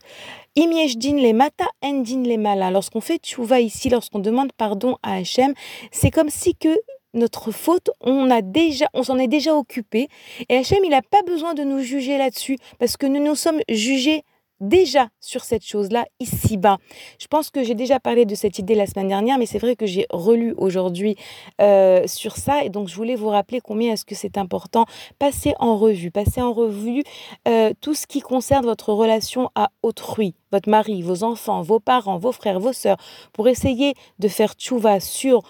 im 0.58 0.70
din 0.96 1.16
les 1.16 1.34
mata 1.34 1.66
endin 1.82 2.22
les 2.22 2.38
mala. 2.38 2.70
Lorsqu'on 2.70 3.00
fait 3.00 3.18
teshuva 3.18 3.60
ici, 3.60 3.90
lorsqu'on 3.90 4.18
demande 4.18 4.50
pardon 4.56 4.96
à 5.02 5.16
Hachem, 5.16 5.52
c'est 5.92 6.10
comme 6.10 6.30
si 6.30 6.56
que 6.56 6.74
notre 7.12 7.50
faute, 7.50 7.90
on 8.00 8.30
a 8.30 8.42
déjà, 8.42 8.86
on 8.94 9.02
s'en 9.02 9.18
est 9.18 9.28
déjà 9.28 9.54
occupé. 9.54 10.08
Et 10.48 10.56
Hachem, 10.56 10.78
il 10.84 10.90
n'a 10.90 11.02
pas 11.02 11.22
besoin 11.26 11.54
de 11.54 11.62
nous 11.62 11.80
juger 11.80 12.18
là-dessus 12.18 12.56
parce 12.78 12.96
que 12.96 13.06
nous 13.06 13.22
nous 13.22 13.34
sommes 13.34 13.60
jugés 13.68 14.22
déjà 14.60 15.08
sur 15.20 15.44
cette 15.44 15.64
chose-là 15.64 16.06
ici-bas. 16.20 16.78
Je 17.18 17.26
pense 17.26 17.50
que 17.50 17.62
j'ai 17.62 17.74
déjà 17.74 18.00
parlé 18.00 18.24
de 18.24 18.34
cette 18.34 18.58
idée 18.58 18.74
la 18.74 18.86
semaine 18.86 19.08
dernière, 19.08 19.38
mais 19.38 19.46
c'est 19.46 19.58
vrai 19.58 19.76
que 19.76 19.86
j'ai 19.86 20.06
relu 20.10 20.54
aujourd'hui 20.56 21.16
euh, 21.60 22.06
sur 22.06 22.36
ça 22.36 22.64
et 22.64 22.70
donc 22.70 22.88
je 22.88 22.96
voulais 22.96 23.16
vous 23.16 23.28
rappeler 23.28 23.60
combien 23.60 23.92
est-ce 23.92 24.04
que 24.04 24.14
c'est 24.14 24.38
important. 24.38 24.86
Passer 25.18 25.54
en 25.58 25.76
revue, 25.76 26.10
passer 26.10 26.42
en 26.42 26.52
revue 26.52 27.02
euh, 27.48 27.72
tout 27.80 27.94
ce 27.94 28.06
qui 28.06 28.20
concerne 28.20 28.64
votre 28.64 28.92
relation 28.92 29.50
à 29.54 29.70
autrui, 29.82 30.34
votre 30.52 30.68
mari, 30.68 31.02
vos 31.02 31.24
enfants, 31.24 31.62
vos 31.62 31.80
parents, 31.80 32.18
vos 32.18 32.32
frères, 32.32 32.60
vos 32.60 32.72
sœurs, 32.72 32.98
pour 33.32 33.48
essayer 33.48 33.94
de 34.18 34.28
faire 34.28 34.54
tchouva 34.54 35.00
sur 35.00 35.42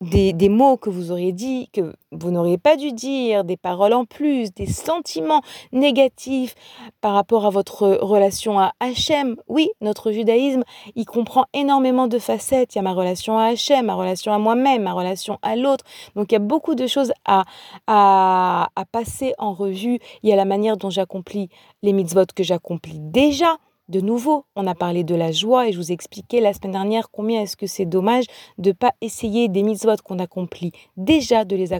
des, 0.00 0.32
des 0.32 0.48
mots 0.48 0.76
que 0.76 0.90
vous 0.90 1.10
auriez 1.10 1.32
dit, 1.32 1.68
que 1.72 1.92
vous 2.12 2.30
n'auriez 2.30 2.58
pas 2.58 2.76
dû 2.76 2.92
dire, 2.92 3.44
des 3.44 3.56
paroles 3.56 3.92
en 3.92 4.04
plus, 4.04 4.54
des 4.54 4.66
sentiments 4.66 5.42
négatifs 5.72 6.54
par 7.00 7.14
rapport 7.14 7.46
à 7.46 7.50
votre 7.50 7.88
relation 8.00 8.58
à 8.58 8.72
Hachem. 8.80 9.36
Oui, 9.48 9.70
notre 9.80 10.12
judaïsme, 10.12 10.62
il 10.94 11.04
comprend 11.04 11.46
énormément 11.52 12.06
de 12.06 12.18
facettes. 12.18 12.74
Il 12.74 12.78
y 12.78 12.80
a 12.80 12.82
ma 12.82 12.92
relation 12.92 13.38
à 13.38 13.46
Hachem, 13.46 13.86
ma 13.86 13.94
relation 13.94 14.32
à 14.32 14.38
moi-même, 14.38 14.82
ma 14.82 14.92
relation 14.92 15.38
à 15.42 15.56
l'autre. 15.56 15.84
Donc 16.14 16.30
il 16.30 16.34
y 16.34 16.36
a 16.36 16.40
beaucoup 16.40 16.74
de 16.74 16.86
choses 16.86 17.12
à, 17.24 17.44
à, 17.86 18.68
à 18.76 18.84
passer 18.84 19.34
en 19.38 19.52
revue. 19.52 19.98
Il 20.22 20.30
y 20.30 20.32
a 20.32 20.36
la 20.36 20.44
manière 20.44 20.76
dont 20.76 20.90
j'accomplis 20.90 21.48
les 21.82 21.92
mitzvot 21.92 22.26
que 22.34 22.44
j'accomplis 22.44 23.00
déjà. 23.00 23.56
De 23.88 24.02
nouveau, 24.02 24.44
on 24.54 24.66
a 24.66 24.74
parlé 24.74 25.02
de 25.02 25.14
la 25.14 25.32
joie 25.32 25.66
et 25.66 25.72
je 25.72 25.78
vous 25.78 25.90
ai 25.90 25.94
expliqué 25.94 26.42
la 26.42 26.52
semaine 26.52 26.72
dernière 26.72 27.10
combien 27.10 27.40
est-ce 27.40 27.56
que 27.56 27.66
c'est 27.66 27.86
dommage 27.86 28.26
de 28.58 28.68
ne 28.68 28.74
pas 28.74 28.92
essayer 29.00 29.48
des 29.48 29.62
mitzvot 29.62 29.96
qu'on 30.04 30.18
accomplit 30.18 30.72
déjà 30.98 31.46
de 31.46 31.56
les, 31.56 31.72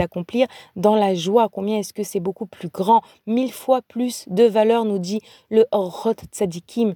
accomplir 0.00 0.46
dans 0.76 0.96
la 0.96 1.14
joie. 1.14 1.48
Combien 1.48 1.78
est-ce 1.78 1.94
que 1.94 2.02
c'est 2.02 2.20
beaucoup 2.20 2.44
plus 2.44 2.68
grand, 2.68 3.00
mille 3.26 3.52
fois 3.52 3.80
plus 3.80 4.26
de 4.28 4.44
valeur, 4.44 4.84
nous 4.84 4.98
dit 4.98 5.22
le 5.48 5.64
Orot 5.72 6.12
Tzadikim. 6.12 6.94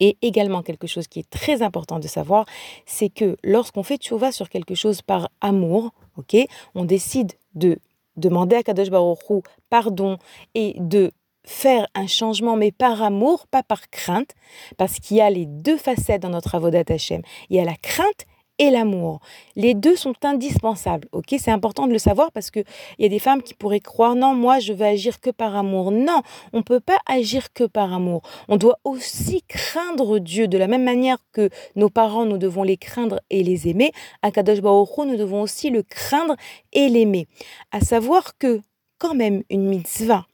Et 0.00 0.16
également 0.22 0.62
quelque 0.62 0.86
chose 0.86 1.06
qui 1.06 1.18
est 1.18 1.28
très 1.28 1.60
important 1.60 1.98
de 1.98 2.08
savoir, 2.08 2.46
c'est 2.86 3.10
que 3.10 3.36
lorsqu'on 3.44 3.82
fait 3.82 3.98
tchouva 3.98 4.32
sur 4.32 4.48
quelque 4.48 4.74
chose 4.74 5.02
par 5.02 5.28
amour, 5.42 5.90
on 6.74 6.84
décide 6.86 7.32
de 7.54 7.78
demander 8.16 8.56
à 8.56 8.62
Kadosh 8.62 8.90
Baruch 8.90 9.44
pardon 9.68 10.16
et 10.54 10.74
de 10.78 11.12
faire 11.44 11.86
un 11.94 12.06
changement, 12.06 12.56
mais 12.56 12.72
par 12.72 13.02
amour, 13.02 13.46
pas 13.48 13.62
par 13.62 13.90
crainte, 13.90 14.34
parce 14.76 14.98
qu'il 14.98 15.16
y 15.16 15.20
a 15.20 15.30
les 15.30 15.46
deux 15.46 15.76
facettes 15.76 16.22
dans 16.22 16.30
notre 16.30 16.54
avodat 16.54 16.84
Hashem. 16.88 17.22
Il 17.50 17.56
y 17.56 17.60
a 17.60 17.64
la 17.64 17.76
crainte 17.76 18.26
et 18.58 18.70
l'amour. 18.70 19.20
Les 19.56 19.74
deux 19.74 19.96
sont 19.96 20.14
indispensables, 20.22 21.08
ok? 21.12 21.34
C'est 21.38 21.50
important 21.50 21.86
de 21.86 21.92
le 21.92 21.98
savoir 21.98 22.30
parce 22.32 22.50
qu'il 22.50 22.64
y 22.98 23.04
a 23.04 23.08
des 23.08 23.18
femmes 23.18 23.42
qui 23.42 23.54
pourraient 23.54 23.80
croire, 23.80 24.14
non, 24.14 24.34
moi, 24.34 24.58
je 24.60 24.72
vais 24.72 24.86
agir 24.86 25.20
que 25.20 25.30
par 25.30 25.56
amour. 25.56 25.90
Non, 25.90 26.22
on 26.52 26.58
ne 26.58 26.62
peut 26.62 26.80
pas 26.80 26.98
agir 27.06 27.52
que 27.52 27.64
par 27.64 27.92
amour. 27.92 28.22
On 28.48 28.56
doit 28.56 28.78
aussi 28.84 29.42
craindre 29.48 30.18
Dieu 30.18 30.48
de 30.48 30.58
la 30.58 30.68
même 30.68 30.84
manière 30.84 31.18
que 31.32 31.48
nos 31.76 31.88
parents, 31.88 32.24
nous 32.24 32.38
devons 32.38 32.62
les 32.62 32.76
craindre 32.76 33.20
et 33.30 33.42
les 33.42 33.68
aimer. 33.68 33.90
À 34.22 34.30
Kadosh 34.30 34.60
Baruch 34.60 34.90
nous 34.98 35.16
devons 35.16 35.42
aussi 35.42 35.70
le 35.70 35.82
craindre 35.82 36.36
et 36.72 36.88
l'aimer. 36.88 37.26
À 37.72 37.80
savoir 37.80 38.38
que, 38.38 38.60
quand 38.98 39.14
même, 39.14 39.42
une 39.50 39.66
mitzvah, 39.66 40.26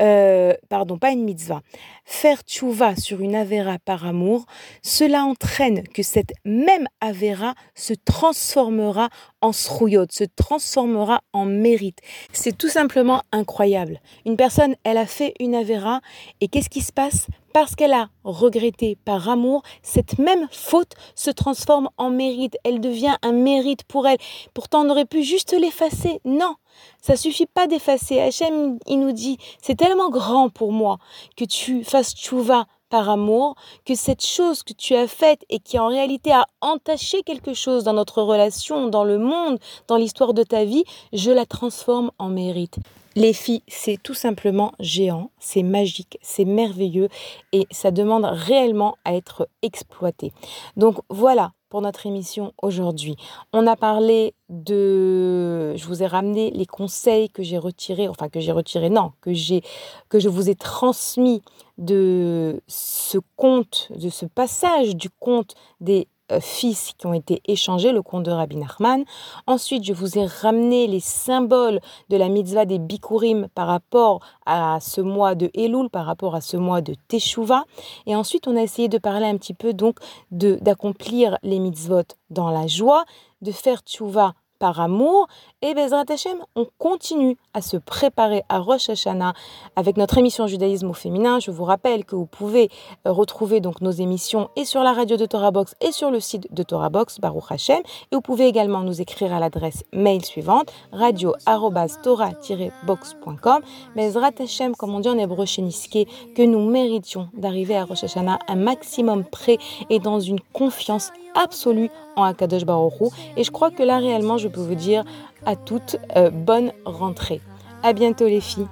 euh, 0.00 0.54
pardon, 0.68 0.98
pas 0.98 1.10
une 1.10 1.24
mitzvah, 1.24 1.62
faire 2.04 2.40
tchouva 2.42 2.96
sur 2.96 3.20
une 3.20 3.34
avéra 3.34 3.78
par 3.78 4.06
amour, 4.06 4.46
cela 4.82 5.24
entraîne 5.24 5.86
que 5.88 6.02
cette 6.02 6.32
même 6.44 6.86
avéra 7.00 7.54
se 7.74 7.94
transformera 7.94 9.08
en 9.40 9.52
srouillot, 9.52 10.06
se 10.10 10.24
transformera 10.24 11.20
en 11.32 11.44
mérite. 11.44 11.98
C'est 12.32 12.56
tout 12.56 12.68
simplement 12.68 13.22
incroyable. 13.32 14.00
Une 14.26 14.36
personne, 14.36 14.74
elle 14.84 14.98
a 14.98 15.06
fait 15.06 15.34
une 15.40 15.54
avéra 15.54 16.00
et 16.40 16.48
qu'est-ce 16.48 16.70
qui 16.70 16.80
se 16.80 16.92
passe? 16.92 17.26
Parce 17.52 17.74
qu'elle 17.74 17.92
a 17.92 18.08
regretté 18.24 18.96
par 19.04 19.28
amour, 19.28 19.62
cette 19.82 20.18
même 20.18 20.46
faute 20.50 20.92
se 21.14 21.30
transforme 21.30 21.88
en 21.96 22.10
mérite. 22.10 22.56
Elle 22.62 22.80
devient 22.80 23.16
un 23.22 23.32
mérite 23.32 23.84
pour 23.84 24.06
elle. 24.06 24.18
Pourtant, 24.54 24.84
on 24.84 24.90
aurait 24.90 25.06
pu 25.06 25.22
juste 25.22 25.52
l'effacer. 25.58 26.20
Non, 26.24 26.54
ça 27.00 27.16
suffit 27.16 27.46
pas 27.46 27.66
d'effacer. 27.66 28.20
Hachem, 28.20 28.78
il 28.86 29.00
nous 29.00 29.12
dit, 29.12 29.38
c'est 29.62 29.76
tellement 29.76 30.10
grand 30.10 30.50
pour 30.50 30.72
moi 30.72 30.98
que 31.36 31.44
tu 31.44 31.84
fasses 31.84 32.14
tchouva 32.14 32.66
par 32.88 33.08
amour, 33.08 33.54
que 33.84 33.94
cette 33.94 34.24
chose 34.24 34.62
que 34.62 34.72
tu 34.72 34.94
as 34.94 35.08
faite 35.08 35.44
et 35.48 35.58
qui 35.58 35.78
en 35.78 35.88
réalité 35.88 36.32
a 36.32 36.46
entaché 36.60 37.22
quelque 37.22 37.54
chose 37.54 37.84
dans 37.84 37.92
notre 37.92 38.22
relation, 38.22 38.88
dans 38.88 39.04
le 39.04 39.18
monde, 39.18 39.58
dans 39.86 39.96
l'histoire 39.96 40.34
de 40.34 40.42
ta 40.42 40.64
vie, 40.64 40.84
je 41.12 41.30
la 41.30 41.46
transforme 41.46 42.10
en 42.18 42.28
mérite. 42.28 42.78
Les 43.16 43.32
filles, 43.32 43.62
c'est 43.66 44.00
tout 44.00 44.14
simplement 44.14 44.72
géant, 44.78 45.30
c'est 45.40 45.64
magique, 45.64 46.18
c'est 46.22 46.44
merveilleux 46.44 47.08
et 47.52 47.66
ça 47.70 47.90
demande 47.90 48.24
réellement 48.24 48.96
à 49.04 49.14
être 49.14 49.48
exploité. 49.62 50.32
Donc 50.76 50.98
voilà 51.08 51.52
pour 51.68 51.82
notre 51.82 52.06
émission 52.06 52.52
aujourd'hui. 52.62 53.16
On 53.52 53.66
a 53.66 53.76
parlé 53.76 54.34
de 54.48 55.74
je 55.76 55.86
vous 55.86 56.02
ai 56.02 56.06
ramené 56.06 56.50
les 56.50 56.66
conseils 56.66 57.28
que 57.28 57.42
j'ai 57.42 57.58
retirés, 57.58 58.08
enfin 58.08 58.28
que 58.28 58.40
j'ai 58.40 58.52
retirés 58.52 58.88
non, 58.90 59.12
que 59.20 59.32
j'ai 59.32 59.62
que 60.08 60.18
je 60.18 60.28
vous 60.28 60.48
ai 60.48 60.54
transmis 60.54 61.42
de 61.78 62.60
ce 62.66 63.18
conte, 63.36 63.90
de 63.94 64.10
ce 64.10 64.26
passage 64.26 64.96
du 64.96 65.08
conte 65.10 65.54
des 65.80 66.08
euh, 66.30 66.40
fils 66.40 66.92
qui 66.98 67.06
ont 67.06 67.14
été 67.14 67.40
échangés, 67.46 67.90
le 67.90 68.02
conte 68.02 68.24
de 68.24 68.30
Rabbi 68.30 68.56
Nachman. 68.56 69.04
Ensuite, 69.46 69.84
je 69.84 69.94
vous 69.94 70.18
ai 70.18 70.26
ramené 70.26 70.86
les 70.86 71.00
symboles 71.00 71.80
de 72.10 72.16
la 72.18 72.28
mitzvah 72.28 72.66
des 72.66 72.78
Bikurim 72.78 73.48
par 73.54 73.66
rapport 73.66 74.20
à 74.44 74.78
ce 74.80 75.00
mois 75.00 75.34
de 75.34 75.50
Elul, 75.54 75.88
par 75.88 76.04
rapport 76.04 76.34
à 76.34 76.42
ce 76.42 76.58
mois 76.58 76.82
de 76.82 76.94
Teshuvah. 77.08 77.64
Et 78.06 78.14
ensuite, 78.14 78.46
on 78.46 78.56
a 78.56 78.62
essayé 78.62 78.88
de 78.88 78.98
parler 78.98 79.26
un 79.26 79.38
petit 79.38 79.54
peu 79.54 79.72
donc 79.72 79.96
d'accomplir 80.30 81.38
les 81.42 81.60
mitzvot 81.60 82.02
dans 82.28 82.50
la 82.50 82.66
joie, 82.66 83.04
de 83.40 83.52
faire 83.52 83.82
teshuvah 83.82 84.34
par 84.58 84.80
amour. 84.80 85.28
Et 85.60 85.74
Bezrat 85.74 86.04
Hashem, 86.08 86.38
on 86.54 86.68
continue 86.78 87.36
à 87.52 87.62
se 87.62 87.76
préparer 87.76 88.44
à 88.48 88.60
Rosh 88.60 88.90
Hashanah 88.90 89.32
avec 89.74 89.96
notre 89.96 90.16
émission 90.16 90.46
Judaïsme 90.46 90.88
au 90.88 90.92
féminin. 90.92 91.40
Je 91.40 91.50
vous 91.50 91.64
rappelle 91.64 92.04
que 92.04 92.14
vous 92.14 92.26
pouvez 92.26 92.70
euh, 93.08 93.10
retrouver 93.10 93.60
donc 93.60 93.80
nos 93.80 93.90
émissions 93.90 94.50
et 94.54 94.64
sur 94.64 94.84
la 94.84 94.92
radio 94.92 95.16
de 95.16 95.26
Torah 95.26 95.50
Box 95.50 95.74
et 95.80 95.90
sur 95.90 96.12
le 96.12 96.20
site 96.20 96.46
de 96.54 96.62
Torah 96.62 96.90
Box, 96.90 97.18
Baruch 97.18 97.50
Hashem. 97.50 97.80
Et 98.12 98.14
vous 98.14 98.20
pouvez 98.20 98.46
également 98.46 98.82
nous 98.82 99.00
écrire 99.00 99.34
à 99.34 99.40
l'adresse 99.40 99.82
mail 99.92 100.24
suivante 100.24 100.72
radio-torah-box.com. 100.92 103.62
Bezrat 103.96 104.30
Hashem, 104.38 104.76
comme 104.76 104.94
on 104.94 105.00
dit 105.00 105.08
en 105.08 105.18
hébreu 105.18 105.44
que 105.44 106.42
nous 106.42 106.70
méritions 106.70 107.30
d'arriver 107.32 107.76
à 107.76 107.84
Rosh 107.84 108.04
Hashanah 108.04 108.38
un 108.46 108.54
maximum 108.54 109.24
près 109.24 109.58
et 109.90 109.98
dans 109.98 110.20
une 110.20 110.38
confiance 110.52 111.10
absolue 111.34 111.90
en 112.16 112.24
Akadosh 112.24 112.64
Baruch 112.64 113.00
Hu. 113.00 113.08
Et 113.36 113.44
je 113.44 113.50
crois 113.50 113.70
que 113.70 113.82
là, 113.82 113.98
réellement, 113.98 114.38
je 114.38 114.48
peux 114.48 114.60
vous 114.60 114.74
dire 114.74 115.04
à 115.48 115.56
toutes 115.56 115.96
euh, 116.14 116.28
bonne 116.28 116.72
rentrée. 116.84 117.40
À 117.82 117.94
bientôt 117.94 118.26
les 118.26 118.42
filles. 118.42 118.68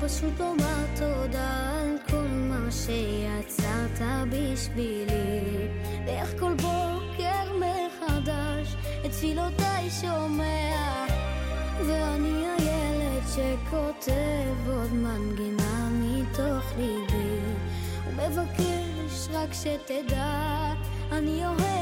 פשוט 0.00 0.40
לומר 0.40 0.84
תודה 0.96 1.80
על 1.80 1.96
כל 2.10 2.26
מה 2.28 2.70
שיצרת 2.70 4.00
בשבילי. 4.30 5.68
ואיך 6.06 6.40
כל 6.40 6.54
בוקר 6.54 7.52
מחדש 7.56 8.74
את 9.06 9.10
תפילותיי 9.10 9.90
שומע 10.00 11.06
ואני 11.86 12.46
הילד 12.58 13.22
שכותב 13.26 14.68
עוד 14.68 14.92
מנגינה 14.92 15.88
מתוך 15.92 16.64
ליבי 16.78 17.40
ומבקש 18.08 19.28
רק 19.32 19.52
שתדע 19.52 20.72
אני 21.12 21.46
אוהב 21.46 21.77